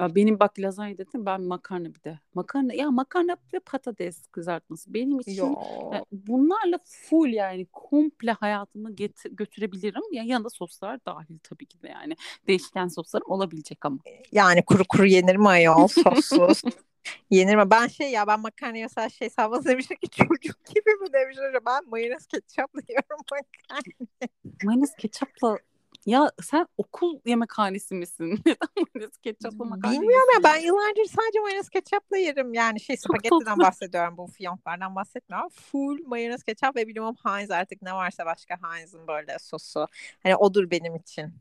Ya 0.00 0.14
benim 0.14 0.40
bak 0.40 0.58
lazanya 0.58 0.98
dedim 0.98 1.26
ben 1.26 1.42
makarna 1.42 1.94
bir 1.94 2.02
de. 2.02 2.18
Makarna 2.34 2.74
ya 2.74 2.90
makarna 2.90 3.36
ve 3.54 3.58
patates 3.58 4.26
kızartması 4.26 4.94
benim 4.94 5.20
için 5.20 5.32
Yo. 5.32 5.54
yani 5.92 6.04
bunlarla 6.12 6.78
full 6.84 7.28
yani 7.28 7.66
komple 7.72 8.32
hayatımı 8.32 8.90
get- 8.90 9.36
götürebilirim. 9.36 10.02
Ya 10.12 10.22
yanında 10.22 10.50
soslar 10.50 11.04
dahil 11.06 11.38
tabii 11.42 11.66
ki 11.66 11.82
de 11.82 11.88
yani. 11.88 12.16
Değişken 12.48 12.88
soslarım 12.88 13.30
olabilecek 13.30 13.84
ama. 13.84 13.98
Yani 14.32 14.64
kuru 14.64 14.82
kuru 14.88 15.06
yenir 15.06 15.36
mi 15.36 15.41
ayol 15.46 15.88
sossuz? 15.88 16.62
Yenir 17.30 17.56
mi? 17.56 17.70
Ben 17.70 17.86
şey 17.86 18.10
ya 18.10 18.26
ben 18.26 18.40
makarna 18.40 18.78
mesela 18.82 19.08
şey 19.08 19.30
sabah 19.30 19.64
demiştim 19.64 19.96
ki 19.96 20.08
çocuk 20.10 20.64
gibi 20.66 20.90
mi 21.00 21.12
demişler. 21.12 21.64
Ben 21.66 21.88
mayonez 21.88 22.26
ketçapla 22.26 22.80
yiyorum 22.88 23.18
makarna. 23.30 24.28
Mayonez 24.64 24.96
ketçapla 24.96 25.58
ya 26.06 26.30
sen 26.42 26.66
okul 26.76 27.20
yemekhanesi 27.24 27.94
misin? 27.94 28.30
Neden 28.46 28.68
mayonez 28.94 29.18
ketçapla 29.18 29.64
makarna 29.64 29.92
Bilmiyorum 29.92 30.28
ya 30.34 30.44
ben 30.44 30.56
yıllardır 30.56 31.04
sadece 31.04 31.40
mayonez 31.40 31.68
ketçapla 31.68 32.16
yerim. 32.16 32.54
Yani 32.54 32.80
şey 32.80 32.96
spagettiden 32.96 33.58
bahsediyorum 33.58 34.16
bu 34.16 34.26
fiyonklardan 34.26 34.94
bahsetmiyorum. 34.96 35.48
Full 35.48 35.98
mayonez 36.06 36.42
ketçap 36.42 36.76
ve 36.76 36.88
bilmem 36.88 37.14
Heinz 37.24 37.50
artık 37.50 37.82
ne 37.82 37.94
varsa 37.94 38.26
başka 38.26 38.58
Heinz'ın 38.62 39.06
böyle 39.06 39.38
sosu. 39.38 39.86
Hani 40.22 40.36
odur 40.36 40.70
benim 40.70 40.96
için 40.96 41.34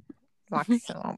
maksimum. 0.50 1.18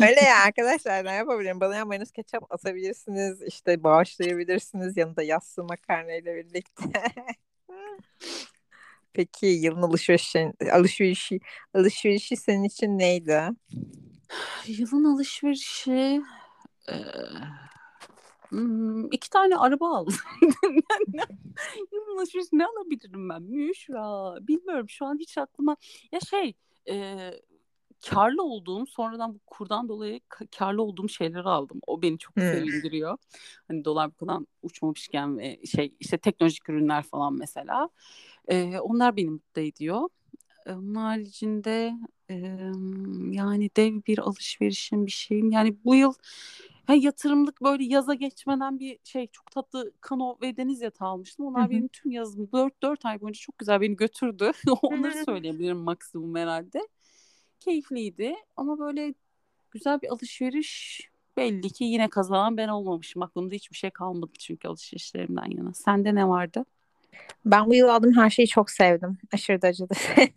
Öyle 0.00 0.20
ya 0.20 0.36
arkadaşlar 0.46 1.04
ne 1.04 1.12
yapabilirim? 1.12 1.60
Bana 1.60 1.76
ya 1.76 1.84
mayonez 1.84 2.10
ketçap 2.10 2.52
atabilirsiniz. 2.52 3.42
işte 3.42 3.84
bağışlayabilirsiniz 3.84 4.96
yanında 4.96 5.22
yassı 5.22 5.64
makarna 5.64 6.12
ile 6.12 6.36
birlikte. 6.36 6.84
Peki 9.12 9.46
yılın 9.46 9.82
alışverişi, 9.82 10.52
alışverişi, 10.72 11.40
alışverişi 11.74 12.36
senin 12.36 12.64
için 12.64 12.98
neydi? 12.98 13.42
Yılın 14.66 15.04
alışverişi 15.04 16.22
e, 16.88 16.94
iki 19.12 19.30
tane 19.30 19.56
araba 19.56 19.96
aldım. 19.96 20.14
Yılın 21.92 22.18
alışveriş 22.18 22.48
ne 22.52 22.66
alabilirim 22.66 23.28
ben? 23.28 23.42
Müşra. 23.42 24.34
Bilmiyorum 24.46 24.88
şu 24.88 25.06
an 25.06 25.18
hiç 25.18 25.38
aklıma. 25.38 25.76
Ya 26.12 26.20
şey 26.20 26.54
e, 26.88 26.94
karlı 28.10 28.42
olduğum 28.42 28.86
sonradan 28.86 29.34
bu 29.34 29.38
kurdan 29.46 29.88
dolayı 29.88 30.20
karlı 30.58 30.82
olduğum 30.82 31.08
şeyleri 31.08 31.42
aldım. 31.42 31.80
O 31.86 32.02
beni 32.02 32.18
çok 32.18 32.36
hmm. 32.36 32.42
sevindiriyor. 32.42 33.18
Hani 33.68 33.84
dolar 33.84 34.10
bu 34.10 34.26
kadar 34.26 34.38
uçmamışken 34.62 35.38
ve 35.38 35.60
şey 35.66 35.94
işte 36.00 36.18
teknolojik 36.18 36.68
ürünler 36.68 37.02
falan 37.02 37.34
mesela. 37.34 37.88
E, 38.48 38.78
onlar 38.78 39.16
beni 39.16 39.30
mutlu 39.30 39.60
ediyor. 39.60 40.08
Onun 40.66 40.94
haricinde 40.94 41.92
e, 42.30 42.34
yani 43.30 43.70
dev 43.76 44.00
bir 44.06 44.18
alışverişim 44.18 45.06
bir 45.06 45.10
şeyim. 45.10 45.50
Yani 45.50 45.76
bu 45.84 45.94
yıl 45.94 46.12
ha, 46.86 46.94
yatırımlık 46.94 47.62
böyle 47.62 47.84
yaza 47.84 48.14
geçmeden 48.14 48.78
bir 48.78 48.98
şey 49.04 49.26
çok 49.26 49.50
tatlı 49.50 49.92
kano 50.00 50.38
ve 50.42 50.56
deniz 50.56 50.80
yatağı 50.80 51.08
almıştım. 51.08 51.46
Onlar 51.46 51.62
Hı-hı. 51.62 51.70
benim 51.70 51.88
tüm 51.88 52.10
yazım 52.10 52.52
4, 52.52 52.82
4 52.82 53.06
ay 53.06 53.20
boyunca 53.20 53.38
çok 53.38 53.58
güzel 53.58 53.80
beni 53.80 53.96
götürdü. 53.96 54.52
Onları 54.82 55.14
söyleyebilirim 55.24 55.78
maksimum 55.78 56.36
herhalde. 56.36 56.80
Keyifliydi 57.64 58.34
ama 58.56 58.78
böyle 58.78 59.14
güzel 59.70 60.02
bir 60.02 60.08
alışveriş 60.08 61.00
belli 61.36 61.70
ki 61.70 61.84
yine 61.84 62.10
kazanan 62.10 62.56
ben 62.56 62.68
olmamışım. 62.68 63.22
Aklımda 63.22 63.54
hiçbir 63.54 63.76
şey 63.76 63.90
kalmadı 63.90 64.32
çünkü 64.38 64.68
alışverişlerimden 64.68 65.50
yana. 65.58 65.74
Sende 65.74 66.14
ne 66.14 66.28
vardı? 66.28 66.64
Ben 67.44 67.66
bu 67.66 67.74
yıl 67.74 67.88
aldığım 67.88 68.16
her 68.16 68.30
şeyi 68.30 68.48
çok 68.48 68.70
sevdim. 68.70 69.18
Aşırı 69.34 69.62
derecede 69.62 69.94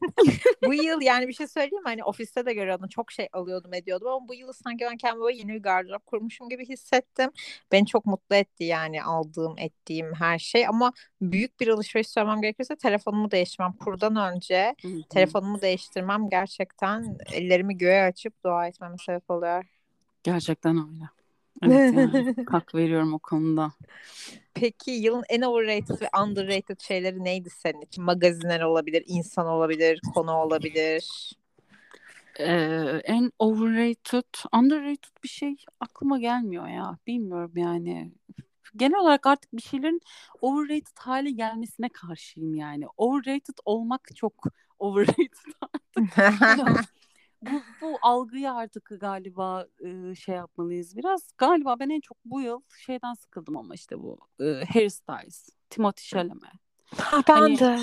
bu 0.66 0.74
yıl 0.74 1.02
yani 1.02 1.28
bir 1.28 1.34
şey 1.34 1.48
söyleyeyim 1.48 1.84
mi? 1.84 1.90
Hani 1.90 2.04
ofiste 2.04 2.46
de 2.46 2.54
görüyordum. 2.54 2.88
Çok 2.88 3.12
şey 3.12 3.28
alıyordum 3.34 3.74
ediyordum 3.74 4.08
ama 4.08 4.28
bu 4.28 4.34
yıl 4.34 4.54
sanki 4.54 4.86
ben 4.86 4.98
kendime 4.98 5.24
böyle 5.26 5.38
yeni 5.38 5.54
bir 5.54 5.64
gardırop 5.64 6.06
kurmuşum 6.06 6.50
gibi 6.50 6.66
hissettim. 6.70 7.32
Beni 7.72 7.86
çok 7.86 8.06
mutlu 8.06 8.36
etti 8.36 8.64
yani 8.64 9.04
aldığım 9.04 9.56
ettiğim 9.58 10.14
her 10.14 10.40
şey 10.40 10.68
ama 10.68 10.94
büyük 11.22 11.60
bir 11.60 11.68
alışveriş 11.68 12.08
söylemem 12.08 12.42
gerekirse 12.42 12.76
telefonumu 12.76 13.32
değiştirmem. 13.32 13.74
Kurdan 13.74 14.16
önce 14.34 14.76
telefonumu 15.10 15.62
değiştirmem 15.62 16.30
gerçekten 16.30 17.18
ellerimi 17.34 17.78
göğe 17.78 18.04
açıp 18.04 18.44
dua 18.44 18.68
etmeme 18.68 18.96
sebep 19.06 19.30
oluyor. 19.30 19.64
Gerçekten 20.24 20.78
öyle. 20.78 21.17
Evet 21.62 21.94
yani 21.98 22.36
hak 22.48 22.76
veriyorum 22.76 23.14
o 23.14 23.20
konuda. 23.20 23.72
Peki 24.54 24.92
yılın 24.92 25.24
en 25.30 25.42
overrated 25.42 26.02
ve 26.02 26.10
underrated 26.24 26.80
şeyleri 26.80 27.24
neydi 27.24 27.50
senin 27.50 27.82
için? 27.82 28.04
Magazinler 28.04 28.62
olabilir, 28.62 29.04
insan 29.08 29.48
olabilir, 29.48 30.02
konu 30.14 30.32
olabilir. 30.32 31.32
Ee, 32.40 33.02
en 33.04 33.32
overrated, 33.40 34.48
underrated 34.54 35.24
bir 35.24 35.30
şey 35.30 35.56
aklıma 35.80 36.20
gelmiyor 36.20 36.68
ya. 36.68 36.98
Bilmiyorum 37.08 37.52
yani. 37.56 38.12
Genel 38.76 39.00
olarak 39.00 39.28
artık 39.28 39.54
bir 39.54 39.62
şeylerin 39.62 40.02
overrated 40.42 40.98
hale 40.98 41.32
gelmesine 41.32 41.90
karşıyım 41.90 42.56
yani. 42.56 42.86
Overrated 42.98 43.58
olmak 43.66 44.10
çok 44.16 44.34
overrated 44.80 45.52
artık 45.62 46.18
bu, 47.42 47.62
bu 47.82 47.98
algıyı 48.02 48.52
artık 48.52 48.92
galiba 49.00 49.68
e, 49.80 50.16
şey 50.16 50.36
yapmalıyız 50.36 50.98
biraz. 50.98 51.30
Galiba 51.38 51.80
ben 51.80 51.90
en 51.90 52.00
çok 52.00 52.18
bu 52.26 52.42
yıl 52.42 52.62
şeyden 52.86 53.14
sıkıldım 53.14 53.58
ama 53.58 53.74
işte 53.74 54.00
bu 54.00 54.18
e, 54.40 54.64
Harry 54.74 54.90
Styles, 54.90 55.50
Timothy 55.70 56.08
Chalamet. 56.08 56.52
Ha, 56.96 57.22
ben 57.28 57.36
hani, 57.36 57.60
de. 57.60 57.80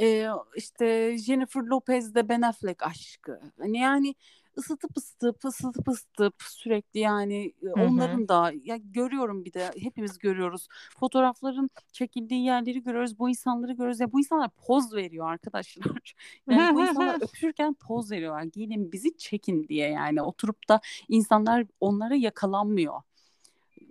E, 0.00 0.28
işte 0.56 1.18
Jennifer 1.18 1.60
Lopez'de 1.60 2.28
Ben 2.28 2.42
Affleck 2.42 2.82
aşkı. 2.82 3.40
Hani 3.58 3.78
yani 3.78 4.14
ısıtıp 4.58 4.96
ısıtıp 4.96 5.44
ısıtıp 5.44 5.88
ısıtıp 5.88 6.34
sürekli 6.42 7.00
yani 7.00 7.52
Hı-hı. 7.60 7.86
onların 7.86 8.28
da 8.28 8.52
ya 8.62 8.76
görüyorum 8.76 9.44
bir 9.44 9.52
de 9.52 9.70
hepimiz 9.78 10.18
görüyoruz. 10.18 10.68
Fotoğrafların 11.00 11.70
çekildiği 11.92 12.44
yerleri 12.44 12.82
görüyoruz. 12.82 13.18
Bu 13.18 13.28
insanları 13.28 13.72
görüyoruz. 13.72 14.00
Ya 14.00 14.12
bu 14.12 14.18
insanlar 14.18 14.50
poz 14.66 14.94
veriyor 14.94 15.30
arkadaşlar. 15.30 15.84
Yani 16.50 16.74
bu 16.74 16.82
insanlar 16.82 17.14
öpüşürken 17.22 17.74
poz 17.74 18.10
veriyorlar. 18.10 18.42
Gelin 18.42 18.92
bizi 18.92 19.16
çekin 19.16 19.68
diye 19.68 19.88
yani 19.88 20.22
oturup 20.22 20.68
da 20.68 20.80
insanlar 21.08 21.66
onlara 21.80 22.14
yakalanmıyor 22.14 23.02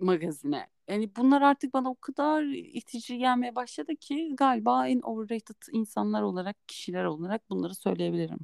magazine. 0.00 0.66
Yani 0.88 1.10
bunlar 1.16 1.42
artık 1.42 1.74
bana 1.74 1.90
o 1.90 1.94
kadar 1.94 2.42
itici 2.52 3.18
gelmeye 3.18 3.54
başladı 3.54 3.96
ki 3.96 4.34
galiba 4.36 4.88
en 4.88 5.00
overrated 5.00 5.62
insanlar 5.72 6.22
olarak, 6.22 6.68
kişiler 6.68 7.04
olarak 7.04 7.50
bunları 7.50 7.74
söyleyebilirim. 7.74 8.38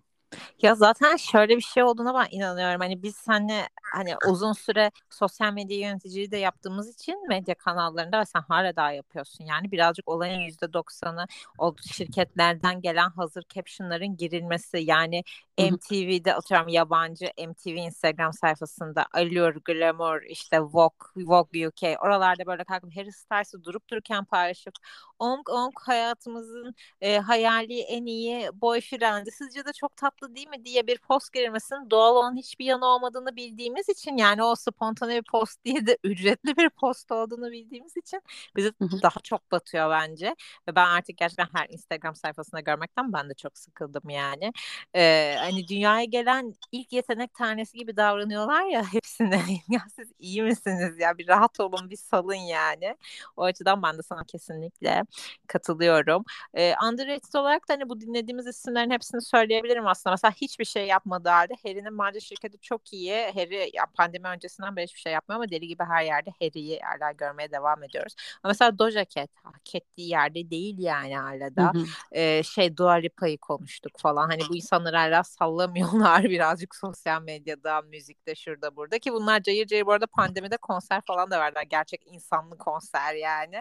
Ya 0.63 0.75
zaten 0.75 1.17
şöyle 1.17 1.57
bir 1.57 1.63
şey 1.63 1.83
olduğuna 1.83 2.15
ben 2.15 2.27
inanıyorum. 2.37 2.81
Hani 2.81 3.03
biz 3.03 3.17
seninle 3.17 3.69
hani 3.93 4.15
uzun 4.23 4.53
süre 4.53 4.91
sosyal 5.11 5.53
medya 5.53 5.79
yöneticiliği 5.79 6.31
de 6.31 6.37
yaptığımız 6.37 6.95
için 6.95 7.29
medya 7.29 7.55
kanallarında 7.55 8.21
ve 8.21 8.25
sen 8.25 8.41
hala 8.49 8.77
daha 8.77 8.93
yapıyorsun. 8.93 9.45
Yani 9.45 9.73
birazcık 9.73 10.09
olayın 10.09 10.41
yüzde 10.41 10.73
doksanı 10.73 11.27
o 11.59 11.75
şirketlerden 11.93 12.81
gelen 12.81 13.11
hazır 13.11 13.43
captionların 13.55 14.17
girilmesi. 14.17 14.79
Yani 14.79 15.23
MTV'de 15.59 16.35
atıyorum 16.35 16.69
yabancı 16.69 17.25
MTV 17.39 17.69
Instagram 17.69 18.33
sayfasında 18.33 19.07
Allure, 19.13 19.59
Glamour, 19.65 20.23
işte 20.23 20.61
Vogue, 20.61 21.09
Vogue 21.17 21.69
UK 21.69 21.83
oralarda 22.05 22.47
böyle 22.47 22.65
kalkıp 22.65 22.97
Harry 22.97 23.13
Styles'ı 23.13 23.65
durup 23.65 23.89
dururken 23.91 24.25
paylaşıp 24.25 24.75
Ong 25.19 25.49
Ong 25.51 25.75
hayatımızın 25.81 26.75
e, 27.01 27.19
hayali 27.19 27.81
en 27.81 28.07
iyi 28.07 28.49
boyfriend'i 28.55 29.31
sizce 29.31 29.65
de 29.65 29.73
çok 29.73 29.97
tatlı 29.97 30.24
değil 30.35 30.49
mi 30.49 30.65
diye 30.65 30.87
bir 30.87 30.99
post 30.99 31.33
girilmesinin 31.33 31.91
doğal 31.91 32.17
olan 32.17 32.37
hiçbir 32.37 32.65
yanı 32.65 32.87
olmadığını 32.87 33.37
bildiğimiz 33.37 33.89
için 33.89 34.17
yani 34.17 34.43
o 34.43 34.55
spontane 34.55 35.17
bir 35.17 35.23
post 35.23 35.65
diye 35.65 35.87
de 35.87 35.99
ücretli 36.05 36.57
bir 36.57 36.71
post 36.71 37.13
olduğunu 37.13 37.51
bildiğimiz 37.53 37.97
için 37.97 38.23
bizi 38.57 38.73
daha 38.81 39.21
çok 39.23 39.53
batıyor 39.53 39.91
bence 39.91 40.27
ve 40.69 40.77
ben 40.77 40.87
artık 40.87 41.17
gerçekten 41.19 41.49
her 41.53 41.67
Instagram 41.69 42.15
sayfasında 42.15 42.61
görmekten 42.61 43.13
ben 43.13 43.29
de 43.31 43.35
çok 43.35 43.59
sıkıldım 43.59 44.11
yani. 44.11 44.53
Ee, 44.95 45.37
hani 45.39 45.69
dünyaya 45.69 46.05
gelen 46.05 46.55
ilk 46.73 46.93
yetenek 46.93 47.35
tanesi 47.35 47.79
gibi 47.79 47.97
davranıyorlar 47.97 48.65
ya 48.65 48.93
hepsine. 48.93 49.43
ya 49.69 49.81
siz 49.97 50.09
iyi 50.19 50.43
misiniz 50.43 50.99
ya 50.99 51.19
bir 51.19 51.29
rahat 51.29 51.61
olun 51.61 51.91
bir 51.91 51.97
salın 51.97 52.35
yani. 52.35 52.97
O 53.37 53.43
açıdan 53.43 53.83
ben 53.83 53.99
de 53.99 54.03
sana 54.03 54.25
kesinlikle 54.25 55.03
katılıyorum. 55.47 56.25
Ee, 56.55 56.75
underrated 56.91 57.35
olarak 57.35 57.69
da 57.69 57.75
hani 57.75 57.89
bu 57.89 58.01
dinlediğimiz 58.01 58.47
isimlerin 58.47 58.91
hepsini 58.91 59.23
söyleyebilirim 59.23 59.87
aslında. 59.87 60.14
Mesela 60.15 60.33
hiçbir 60.33 60.65
şey 60.65 60.87
yapmadığı 60.87 61.29
halde 61.29 61.55
Harry'nin 61.63 61.99
bence 61.99 62.21
şirketi 62.21 62.59
çok 62.59 62.93
iyi. 62.93 63.13
Harry 63.35 63.71
ya 63.75 63.87
pandemi 63.95 64.29
öncesinden 64.29 64.77
beri 64.77 64.85
hiçbir 64.87 65.01
şey 65.01 65.13
yapmıyor 65.13 65.41
ama 65.41 65.51
deli 65.51 65.69
gibi 65.69 65.83
her 65.85 66.05
yerde 66.05 66.31
Harry'yi 66.41 66.81
hala 66.81 67.13
görmeye 67.13 67.51
devam 67.51 67.83
ediyoruz. 67.83 68.15
Ama 68.43 68.51
mesela 68.51 68.79
Doja 68.79 69.05
Cat 69.05 69.31
hak 69.43 69.75
ettiği 69.75 70.09
yerde 70.09 70.51
değil 70.51 70.79
yani 70.79 71.17
hala 71.17 71.57
da. 71.57 71.73
Ee, 72.13 72.43
şey 72.43 72.77
Dua 72.77 72.93
Lipa'yı 72.93 73.39
konuştuk 73.39 73.93
falan. 73.99 74.29
Hani 74.29 74.43
bu 74.49 74.57
insanlar 74.57 74.95
hala 74.95 75.25
sallamıyorlar 75.25 76.23
birazcık 76.25 76.75
sosyal 76.75 77.23
medyada, 77.23 77.83
müzikte, 77.83 78.35
şurada 78.35 78.77
burada 78.77 78.99
ki 78.99 79.13
bunlar 79.13 79.43
cayır 79.43 79.67
cayır 79.67 79.87
bu 79.87 79.93
arada 79.93 80.07
pandemide 80.07 80.57
konser 80.57 81.01
falan 81.07 81.31
da 81.31 81.41
verdiler. 81.41 81.63
Gerçek 81.63 82.03
insanlı 82.07 82.59
konser 82.59 83.15
yani. 83.15 83.59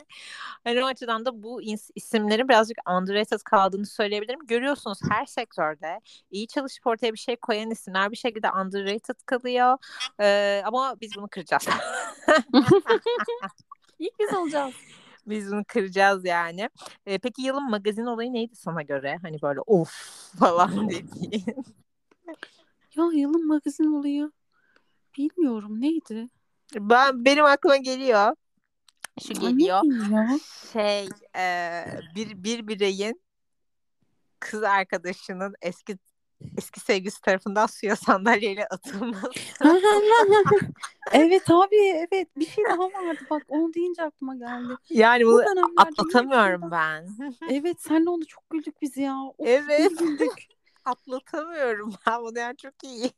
Hani 0.63 0.83
o 0.83 0.87
açıdan 0.87 1.25
da 1.25 1.43
bu 1.43 1.61
isimlerin 1.95 2.49
birazcık 2.49 2.77
underrated 2.89 3.39
kaldığını 3.39 3.85
söyleyebilirim. 3.85 4.39
Görüyorsunuz 4.47 4.99
her 5.11 5.25
sektörde 5.25 6.01
iyi 6.31 6.42
çalışıp 6.47 6.87
ortaya 6.87 7.13
bir 7.13 7.17
şey 7.17 7.35
koyan 7.35 7.71
isimler 7.71 8.11
bir 8.11 8.17
şekilde 8.17 8.51
underrated 8.51 9.15
kalıyor. 9.25 9.77
Ee, 10.19 10.61
ama 10.65 10.95
biz 11.01 11.11
bunu 11.17 11.27
kıracağız. 11.27 11.67
İlk 13.99 14.19
biz 14.19 14.33
olacağız. 14.33 14.73
Biz 15.27 15.51
bunu 15.51 15.63
kıracağız 15.67 16.25
yani. 16.25 16.69
Ee, 17.05 17.17
peki 17.17 17.41
yılın 17.41 17.69
magazin 17.69 18.05
olayı 18.05 18.33
neydi 18.33 18.55
sana 18.55 18.81
göre? 18.81 19.19
Hani 19.21 19.41
böyle 19.41 19.59
of 19.59 19.91
falan 20.39 20.89
dediğin. 20.89 21.65
ya 22.95 23.09
yılın 23.13 23.47
magazin 23.47 23.99
olayı 23.99 24.31
bilmiyorum 25.17 25.81
neydi? 25.81 26.29
Ben 26.75 27.25
benim 27.25 27.45
aklıma 27.45 27.77
geliyor. 27.77 28.35
Şu 29.27 29.33
geliyor. 29.33 29.81
Şey 30.73 31.09
e, 31.35 31.85
bir 32.15 32.43
bir 32.43 32.67
bireyin 32.67 33.21
kız 34.39 34.63
arkadaşının 34.63 35.53
eski 35.61 35.97
eski 36.57 36.79
sevgisi 36.79 37.21
tarafından 37.21 37.65
suya 37.65 37.95
sandalyeyle 37.95 38.67
atılması. 38.67 39.29
evet 41.11 41.49
abi 41.49 41.75
evet 41.75 42.27
bir 42.37 42.45
şey 42.45 42.63
daha 42.69 42.83
vardı 42.83 43.25
bak 43.29 43.43
onu 43.47 43.73
deyince 43.73 44.03
aklıma 44.03 44.35
geldi. 44.35 44.73
Yani 44.89 45.25
bunu 45.25 45.43
atlatamıyorum 45.77 46.71
ben. 46.71 47.07
evet 47.49 47.81
senle 47.81 48.09
onu 48.09 48.25
çok 48.25 48.49
güldük 48.49 48.81
biz 48.81 48.97
ya. 48.97 49.15
Of, 49.17 49.47
evet. 49.47 49.99
Güldük. 49.99 50.31
Atlatamıyorum 50.85 51.93
ben 52.07 52.21
bunu 52.21 52.39
yani 52.39 52.57
çok 52.57 52.83
iyi. 52.83 53.11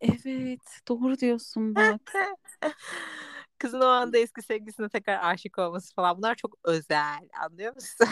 evet 0.00 0.80
doğru 0.88 1.18
diyorsun 1.18 1.74
bak. 1.74 2.00
Kızın 3.58 3.80
o 3.80 3.86
anda 3.86 4.18
eski 4.18 4.42
sevgilisine 4.42 4.88
tekrar 4.88 5.32
aşık 5.32 5.58
olması 5.58 5.94
falan 5.94 6.16
bunlar 6.16 6.34
çok 6.34 6.58
özel 6.64 7.28
anlıyor 7.42 7.74
musun? 7.74 8.06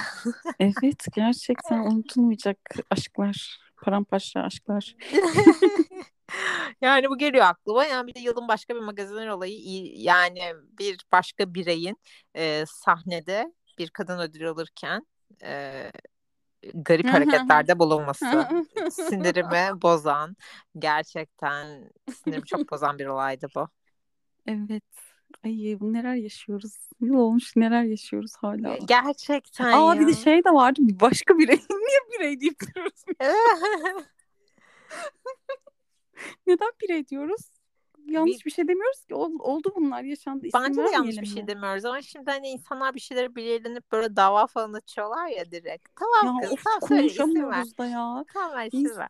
evet 0.61 1.05
gerçekten 1.14 1.79
unutulmayacak 1.79 2.59
aşklar 2.91 3.59
paramparça 3.83 4.41
aşklar. 4.41 4.97
Yani 6.80 7.09
bu 7.09 7.18
geliyor 7.18 7.45
aklıma. 7.45 7.85
Yani 7.85 8.07
bir 8.07 8.14
de 8.14 8.20
yılın 8.20 8.49
başka 8.49 8.74
bir 8.74 8.80
magazinler 8.80 9.28
olayı 9.28 9.59
yani 10.03 10.41
bir 10.78 10.99
başka 11.12 11.55
bireyin 11.55 11.97
e, 12.37 12.64
sahnede 12.66 13.53
bir 13.78 13.91
kadın 13.91 14.18
ödül 14.18 14.49
alırken 14.49 15.07
e, 15.45 15.91
garip 16.74 17.07
hareketlerde 17.07 17.78
bulunması 17.78 18.49
sinirimi 18.91 19.83
bozan 19.83 20.37
gerçekten 20.78 21.91
sinirimi 22.14 22.47
çok 22.47 22.70
bozan 22.70 22.99
bir 22.99 23.07
olaydı 23.07 23.47
bu. 23.57 23.68
Evet. 24.47 25.12
Ay 25.45 25.76
bu 25.80 25.93
neler 25.93 26.14
yaşıyoruz. 26.14 26.89
Yıl 27.01 27.14
olmuş 27.14 27.57
neler 27.57 27.83
yaşıyoruz 27.83 28.33
hala. 28.37 28.76
Gerçekten 28.76 29.64
Aa 29.64 29.95
ya. 29.95 30.01
bir 30.01 30.07
de 30.07 30.14
şey 30.14 30.45
de 30.45 30.51
vardı. 30.51 30.80
Başka 31.01 31.39
birey. 31.39 31.57
Niye 31.70 32.01
birey 32.18 32.41
deyip 32.41 32.61
duruyoruz? 32.61 33.05
Neden 36.47 36.72
birey 36.83 37.09
diyoruz? 37.09 37.51
Yanlış 38.07 38.41
bir, 38.41 38.45
bir 38.45 38.51
şey 38.51 38.68
demiyoruz 38.68 39.05
ki. 39.05 39.14
Ol, 39.14 39.33
oldu 39.39 39.72
bunlar 39.76 40.03
yaşandı. 40.03 40.47
İsim 40.47 40.61
Bence 40.61 40.85
de 40.85 40.91
yanlış 40.91 41.20
bir 41.20 41.26
şey 41.26 41.47
demiyoruz 41.47 41.85
ama 41.85 42.03
şimdi 42.03 42.30
hani 42.30 42.49
insanlar 42.49 42.95
bir 42.95 43.01
şeyleri 43.01 43.37
bilirlenip 43.37 43.93
böyle 43.93 44.16
dava 44.16 44.47
falan 44.47 44.72
açıyorlar 44.72 45.26
ya 45.26 45.51
direkt. 45.51 45.89
Tamam 45.97 46.35
ya 46.35 46.41
kız 46.43 46.53
of, 46.53 46.64
tamam 46.64 46.89
söyle 46.89 47.07
isim 47.07 47.51
ver. 47.51 47.64
da 47.78 47.87
ya. 47.87 48.24
Tamam 48.33 48.53
ver 48.53 48.66
isim 48.66 48.97
ver 48.99 49.09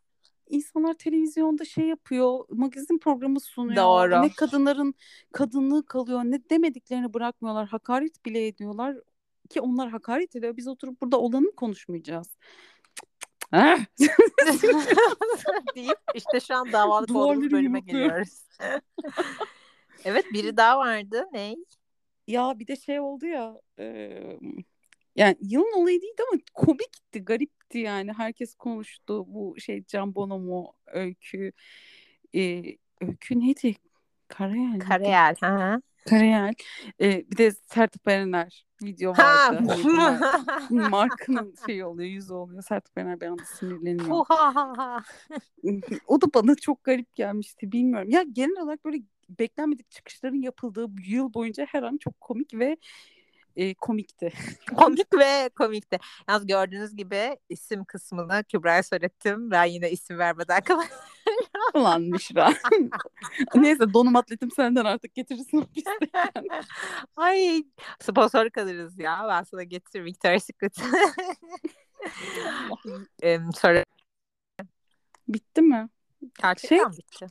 insanlar 0.53 0.95
televizyonda 0.95 1.65
şey 1.65 1.87
yapıyor, 1.87 2.45
magazin 2.51 2.99
programı 2.99 3.41
sunuyor. 3.41 3.77
Doğru. 3.77 4.23
Ne 4.23 4.33
kadınların 4.33 4.95
kadınlığı 5.33 5.87
kalıyor, 5.87 6.21
ne 6.25 6.51
demediklerini 6.51 7.15
bırakmıyorlar. 7.15 7.69
Hakaret 7.69 8.25
bile 8.25 8.47
ediyorlar 8.47 8.97
ki 9.51 9.61
onlar 9.61 9.91
hakaret 9.91 10.37
ediyor. 10.37 10.57
Biz 10.57 10.69
oturup 10.69 11.03
burada 11.03 11.21
olanı 11.21 11.53
konuşmayacağız. 11.53 12.37
deyip 15.75 15.99
işte 16.15 16.41
şu 16.41 16.55
an 16.55 16.73
davalık 16.73 17.17
olduğumuz 17.17 17.53
bölüme 17.53 17.81
geliyoruz. 17.81 18.47
evet 20.05 20.25
biri 20.33 20.57
daha 20.57 20.79
vardı. 20.79 21.25
Ne? 21.33 21.57
Ya 22.27 22.59
bir 22.59 22.67
de 22.67 22.77
şey 22.77 23.01
oldu 23.01 23.27
ya 23.27 23.61
e, 23.79 24.39
yani 25.17 25.37
yılın 25.41 25.83
olayı 25.83 26.03
değildi 26.03 26.23
ama 26.33 26.41
komikti, 26.55 27.25
garipti 27.25 27.79
yani. 27.79 28.13
Herkes 28.13 28.55
konuştu 28.55 29.25
bu 29.27 29.61
şey 29.61 29.85
Can 29.85 30.15
Bonomo 30.15 30.73
öykü. 30.87 31.53
E, 32.35 32.63
öykü 33.01 33.41
neydi? 33.41 33.75
Karayel. 34.29 34.81
Karayel. 34.81 35.37
Ha. 35.41 35.81
Karayel. 36.09 36.55
E, 37.01 37.31
bir 37.31 37.37
de 37.37 37.51
Sertab 37.51 38.07
Erener 38.07 38.67
video 38.83 39.13
vardı. 39.13 39.75
Hani 40.47 40.89
markanın 40.89 41.55
şey 41.67 41.85
oluyor, 41.85 42.09
yüzü 42.11 42.35
oluyor. 42.35 42.63
Sertab 42.63 42.97
Erener 42.97 43.21
bir 43.21 43.27
anda 43.27 43.45
sinirleniyor. 43.45 44.09
o 46.07 46.21
da 46.21 46.27
bana 46.35 46.55
çok 46.55 46.85
garip 46.85 47.15
gelmişti. 47.15 47.73
Bilmiyorum. 47.73 48.11
Ya 48.11 48.23
genel 48.23 48.63
olarak 48.63 48.85
böyle 48.85 49.03
beklenmedik 49.29 49.91
çıkışların 49.91 50.43
yapıldığı 50.43 50.87
yıl 51.07 51.35
boyunca 51.35 51.67
her 51.69 51.83
an 51.83 51.97
çok 51.97 52.21
komik 52.21 52.55
ve 52.55 52.77
e, 53.57 53.75
komikti. 53.75 54.33
Komik 54.77 55.15
ve 55.19 55.51
komikti. 55.59 55.99
Yalnız 56.29 56.47
gördüğünüz 56.47 56.97
gibi 56.97 57.39
isim 57.49 57.85
kısmını 57.85 58.45
Kübra'ya 58.45 58.83
söylettim. 58.83 59.51
Ben 59.51 59.65
yine 59.65 59.91
isim 59.91 60.19
vermeden 60.19 60.61
kapatıyorum. 60.65 61.03
Ulan 61.75 62.03
Mişra. 62.03 62.53
Neyse 63.55 63.93
donum 63.93 64.17
atletim 64.17 64.51
senden 64.51 64.85
artık 64.85 65.15
getirirsin 65.15 65.69
Ay 67.17 67.65
sponsor 68.01 68.51
kalırız 68.51 68.99
ya. 68.99 69.27
Ben 69.29 69.43
sana 69.43 69.63
getiririm 69.63 70.07
Victoria's 70.07 70.45
Secret. 70.45 70.77
sonra 73.55 73.85
Bitti 75.29 75.63
mi? 75.63 75.89
Gerçekten 76.43 76.77
şey, 76.77 76.99
bitti. 76.99 77.27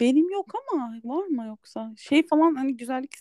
Benim 0.00 0.30
yok 0.30 0.52
ama 0.72 0.92
var 1.04 1.26
mı 1.26 1.46
yoksa? 1.46 1.94
Şey 1.98 2.26
falan 2.26 2.54
hani 2.54 2.76
güzellik 2.76 3.14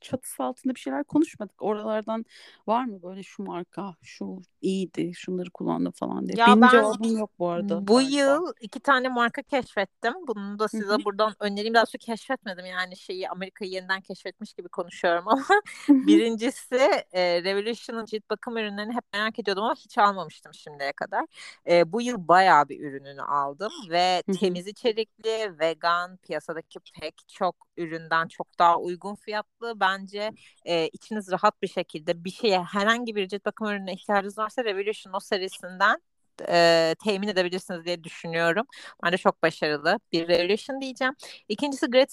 çatısı 0.00 0.42
altında 0.44 0.74
bir 0.74 0.80
şeyler 0.80 1.04
konuşmadık. 1.04 1.62
Oralardan 1.62 2.24
var 2.66 2.84
mı 2.84 3.02
böyle 3.02 3.22
şu 3.22 3.42
marka, 3.42 3.96
şu 4.02 4.42
iyiydi, 4.62 5.14
şunları 5.14 5.50
kullandım 5.50 5.92
falan 5.92 6.28
diye. 6.28 6.36
Ya 6.38 6.46
Benim 6.46 6.60
ben, 6.60 6.68
cevabım 6.68 7.18
yok 7.18 7.30
bu 7.38 7.48
arada. 7.48 7.86
Bu 7.88 7.94
galiba. 7.94 8.16
yıl 8.16 8.52
iki 8.60 8.80
tane 8.80 9.08
marka 9.08 9.42
keşfettim. 9.42 10.14
Bunu 10.26 10.58
da 10.58 10.68
size 10.68 10.84
Hı-hı. 10.84 11.04
buradan 11.04 11.34
önereyim. 11.40 11.74
Daha 11.74 11.86
sonra 11.86 11.98
keşfetmedim 12.00 12.66
yani 12.66 12.96
şeyi 12.96 13.28
Amerika'yı 13.28 13.70
yeniden 13.70 14.00
keşfetmiş 14.00 14.52
gibi 14.52 14.68
konuşuyorum 14.68 15.24
ama. 15.28 15.44
Birincisi 15.88 16.76
e, 17.12 17.42
Revolution'ın 17.44 18.04
cilt 18.04 18.30
bakım 18.30 18.56
ürünlerini 18.56 18.94
hep 18.94 19.04
merak 19.12 19.38
ediyordum 19.38 19.64
ama 19.64 19.74
hiç 19.74 19.98
almamıştım 19.98 20.54
şimdiye 20.54 20.92
kadar. 20.92 21.26
E, 21.66 21.92
bu 21.92 22.02
yıl 22.02 22.28
bayağı 22.28 22.68
bir 22.68 22.80
ürününü 22.80 23.22
aldım 23.22 23.72
ve 23.90 24.22
temiz 24.40 24.66
içerikli, 24.66 25.58
vegan, 25.60 26.16
piyasadaki 26.16 26.78
pek 27.00 27.14
çok 27.28 27.56
üründen 27.76 28.28
çok 28.28 28.58
daha 28.58 28.78
uygun 28.78 29.14
fiyatlı. 29.14 29.80
Bence 29.80 30.32
e, 30.64 30.88
içiniz 30.88 31.30
rahat 31.30 31.62
bir 31.62 31.68
şekilde 31.68 32.24
bir 32.24 32.30
şeye 32.30 32.62
herhangi 32.62 33.16
bir 33.16 33.28
cilt 33.28 33.44
bakım 33.44 33.66
ürününe 33.66 33.92
ihtiyacınız 33.92 34.38
varsa 34.50 34.64
Revolution 34.64 35.12
o 35.12 35.20
serisinden 35.20 36.02
e, 36.48 36.94
temin 37.04 37.28
edebilirsiniz 37.28 37.84
diye 37.84 38.04
düşünüyorum. 38.04 38.66
Bence 39.04 39.16
çok 39.16 39.42
başarılı. 39.42 39.98
Bir 40.12 40.28
Revolution 40.28 40.80
diyeceğim. 40.80 41.14
İkincisi 41.48 41.86
Great 41.86 42.10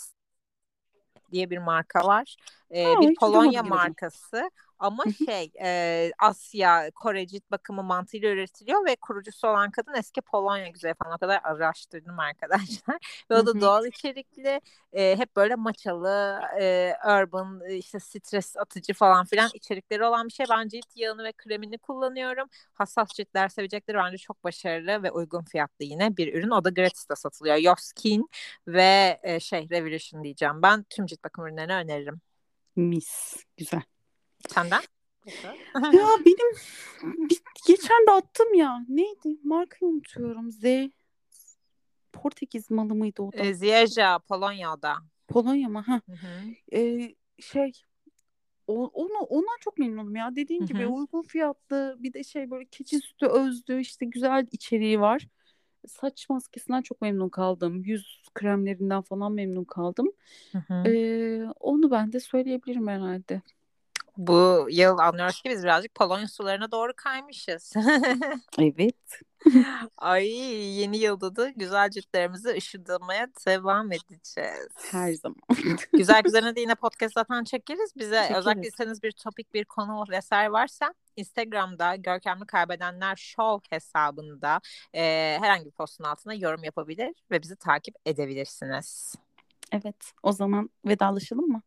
diye 1.31 1.49
bir 1.49 1.57
marka 1.57 2.07
var. 2.07 2.35
E, 2.71 2.83
ha, 2.83 3.01
bir 3.01 3.15
Polonya 3.15 3.63
markası. 3.63 4.49
Ama 4.79 5.03
şey 5.25 5.51
e, 5.61 6.11
Asya, 6.19 6.91
Kore 6.95 7.27
cilt 7.27 7.51
bakımı 7.51 7.83
mantığıyla 7.83 8.29
üretiliyor 8.29 8.85
ve 8.85 8.95
kurucusu 8.95 9.47
olan 9.47 9.71
kadın 9.71 9.93
eski 9.93 10.21
Polonya 10.21 10.67
güzeli 10.67 10.93
falan 11.03 11.15
o 11.15 11.17
kadar 11.17 11.41
araştırdım 11.43 12.19
arkadaşlar. 12.19 12.97
ve 13.31 13.35
o 13.35 13.45
da 13.45 13.61
doğal 13.61 13.85
içerikli 13.85 14.61
e, 14.93 15.17
hep 15.17 15.35
böyle 15.35 15.55
maçalı, 15.55 16.39
e, 16.61 16.93
urban, 17.05 17.69
işte 17.69 17.99
stres 17.99 18.57
atıcı 18.57 18.93
falan 18.93 19.25
filan 19.25 19.49
içerikleri 19.53 20.03
olan 20.05 20.27
bir 20.27 20.33
şey. 20.33 20.45
Ben 20.49 20.67
cilt 20.67 20.95
yağını 20.95 21.23
ve 21.23 21.31
kremini 21.31 21.77
kullanıyorum. 21.77 22.49
Hassas 22.73 23.09
ciltler 23.09 23.49
sevecekleri 23.49 23.97
bence 23.97 24.17
çok 24.17 24.43
başarılı 24.43 25.03
ve 25.03 25.11
uygun 25.11 25.43
fiyatlı 25.43 25.85
yine 25.85 26.17
bir 26.17 26.33
ürün. 26.33 26.49
O 26.49 26.63
da 26.63 26.69
gratis'te 26.69 27.15
satılıyor. 27.15 27.55
Your 27.55 27.77
Skin 27.77 28.29
ve 28.67 29.19
e, 29.23 29.39
şey 29.39 29.69
Revolution 29.69 30.23
diyeceğim. 30.23 30.61
Ben 30.61 30.83
tüm 30.89 31.05
cilt 31.05 31.23
bakım 31.23 31.45
ürünlerini 31.47 31.73
öneririm. 31.73 32.21
Mis. 32.75 33.43
Güzel. 33.57 33.81
Senden? 34.49 34.81
ya 35.93 36.07
benim 36.25 36.55
bir, 37.29 37.41
geçen 37.67 38.07
de 38.07 38.11
attım 38.11 38.53
ya. 38.53 38.85
Neydi? 38.89 39.39
Markayı 39.43 39.91
unutuyorum. 39.91 40.51
Z 40.51 40.63
Portekiz 42.13 42.71
malı 42.71 42.95
mıydı 42.95 43.21
o 43.21 43.31
da? 43.31 43.37
E, 43.37 43.53
Zieja 43.53 44.19
Polonya'da. 44.19 44.95
Polonya 45.27 45.69
mı? 45.69 45.81
Ha. 45.87 46.01
E, 46.73 47.09
şey 47.39 47.71
o, 48.67 48.85
onu 48.93 49.19
ondan 49.19 49.57
çok 49.59 49.77
memnunum 49.77 50.15
ya. 50.15 50.35
Dediğin 50.35 50.61
Hı-hı. 50.61 50.67
gibi 50.67 50.87
uygun 50.87 51.21
fiyatlı 51.21 51.95
bir 51.99 52.13
de 52.13 52.23
şey 52.23 52.51
böyle 52.51 52.65
keçi 52.65 52.99
sütü 52.99 53.25
özlü 53.25 53.79
işte 53.79 54.05
güzel 54.05 54.47
içeriği 54.51 54.99
var. 54.99 55.27
Saç 55.87 56.29
maskesinden 56.29 56.81
çok 56.81 57.01
memnun 57.01 57.29
kaldım. 57.29 57.83
Yüz 57.83 58.23
kremlerinden 58.33 59.01
falan 59.01 59.31
memnun 59.31 59.63
kaldım. 59.63 60.11
Ee, 60.85 61.43
onu 61.59 61.91
ben 61.91 62.13
de 62.13 62.19
söyleyebilirim 62.19 62.87
herhalde 62.87 63.41
bu 64.17 64.67
yıl 64.69 64.97
anlıyoruz 64.97 65.41
ki 65.41 65.49
biz 65.49 65.63
birazcık 65.63 65.95
Polonya 65.95 66.27
sularına 66.27 66.71
doğru 66.71 66.91
kaymışız. 66.95 67.73
evet. 68.59 68.95
Ay 69.97 70.27
yeni 70.79 70.97
yılda 70.97 71.35
da 71.35 71.49
güzel 71.49 71.89
ciltlerimizi 71.89 72.49
ışıldamaya 72.49 73.27
devam 73.47 73.91
edeceğiz. 73.91 74.67
Her 74.91 75.13
zaman. 75.13 75.41
güzel 75.93 76.21
güzel 76.23 76.55
de 76.55 76.61
yine 76.61 76.75
podcast 76.75 77.13
zaten 77.13 77.43
çekeriz. 77.43 77.93
Bize 77.95 78.21
çekeriz. 78.21 78.37
özellikle 78.37 78.67
iseniz 78.67 79.03
bir 79.03 79.11
topik, 79.11 79.53
bir 79.53 79.65
konu 79.65 80.03
vesaire 80.09 80.51
varsa 80.51 80.93
Instagram'da 81.15 81.95
Görkemli 81.95 82.45
Kaybedenler 82.45 83.15
Show 83.15 83.75
hesabında 83.75 84.61
e, 84.93 85.01
herhangi 85.41 85.65
bir 85.65 85.71
postun 85.71 86.03
altına 86.03 86.33
yorum 86.33 86.63
yapabilir 86.63 87.13
ve 87.31 87.41
bizi 87.41 87.55
takip 87.55 87.95
edebilirsiniz. 88.05 89.15
Evet, 89.71 90.13
o 90.23 90.31
zaman 90.31 90.69
vedalaşalım 90.85 91.47
mı? 91.47 91.61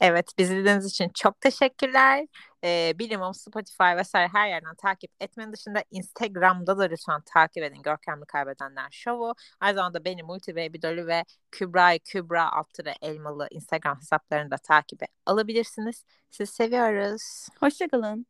Evet, 0.00 0.30
bizi 0.38 0.54
dinlediğiniz 0.54 0.86
için 0.86 1.08
çok 1.14 1.40
teşekkürler. 1.40 2.26
Ee, 2.64 2.92
Bilimum, 2.98 3.34
Spotify 3.34 3.96
vesaire 3.96 4.28
her 4.32 4.48
yerden 4.48 4.74
takip 4.74 5.10
etmenin 5.20 5.52
dışında 5.52 5.84
Instagram'da 5.90 6.78
da 6.78 6.82
lütfen 6.82 7.20
takip 7.20 7.62
edin 7.62 7.82
Görkemli 7.82 8.24
Kaybedenler 8.24 8.88
Show'u. 8.90 9.34
Aynı 9.60 9.74
zamanda 9.74 10.04
beni 10.04 10.22
Multi 10.22 10.56
Baby 10.56 10.82
Dolly 10.82 11.06
ve 11.06 11.24
Kübra'yı 11.50 11.98
Kübra 11.98 12.52
Altıra 12.52 12.94
Elmalı 13.02 13.48
Instagram 13.50 13.98
hesaplarını 13.98 14.50
da 14.50 14.56
takibe 14.56 15.06
alabilirsiniz. 15.26 16.04
Sizi 16.30 16.52
seviyoruz. 16.52 17.48
Hoşçakalın. 17.60 18.26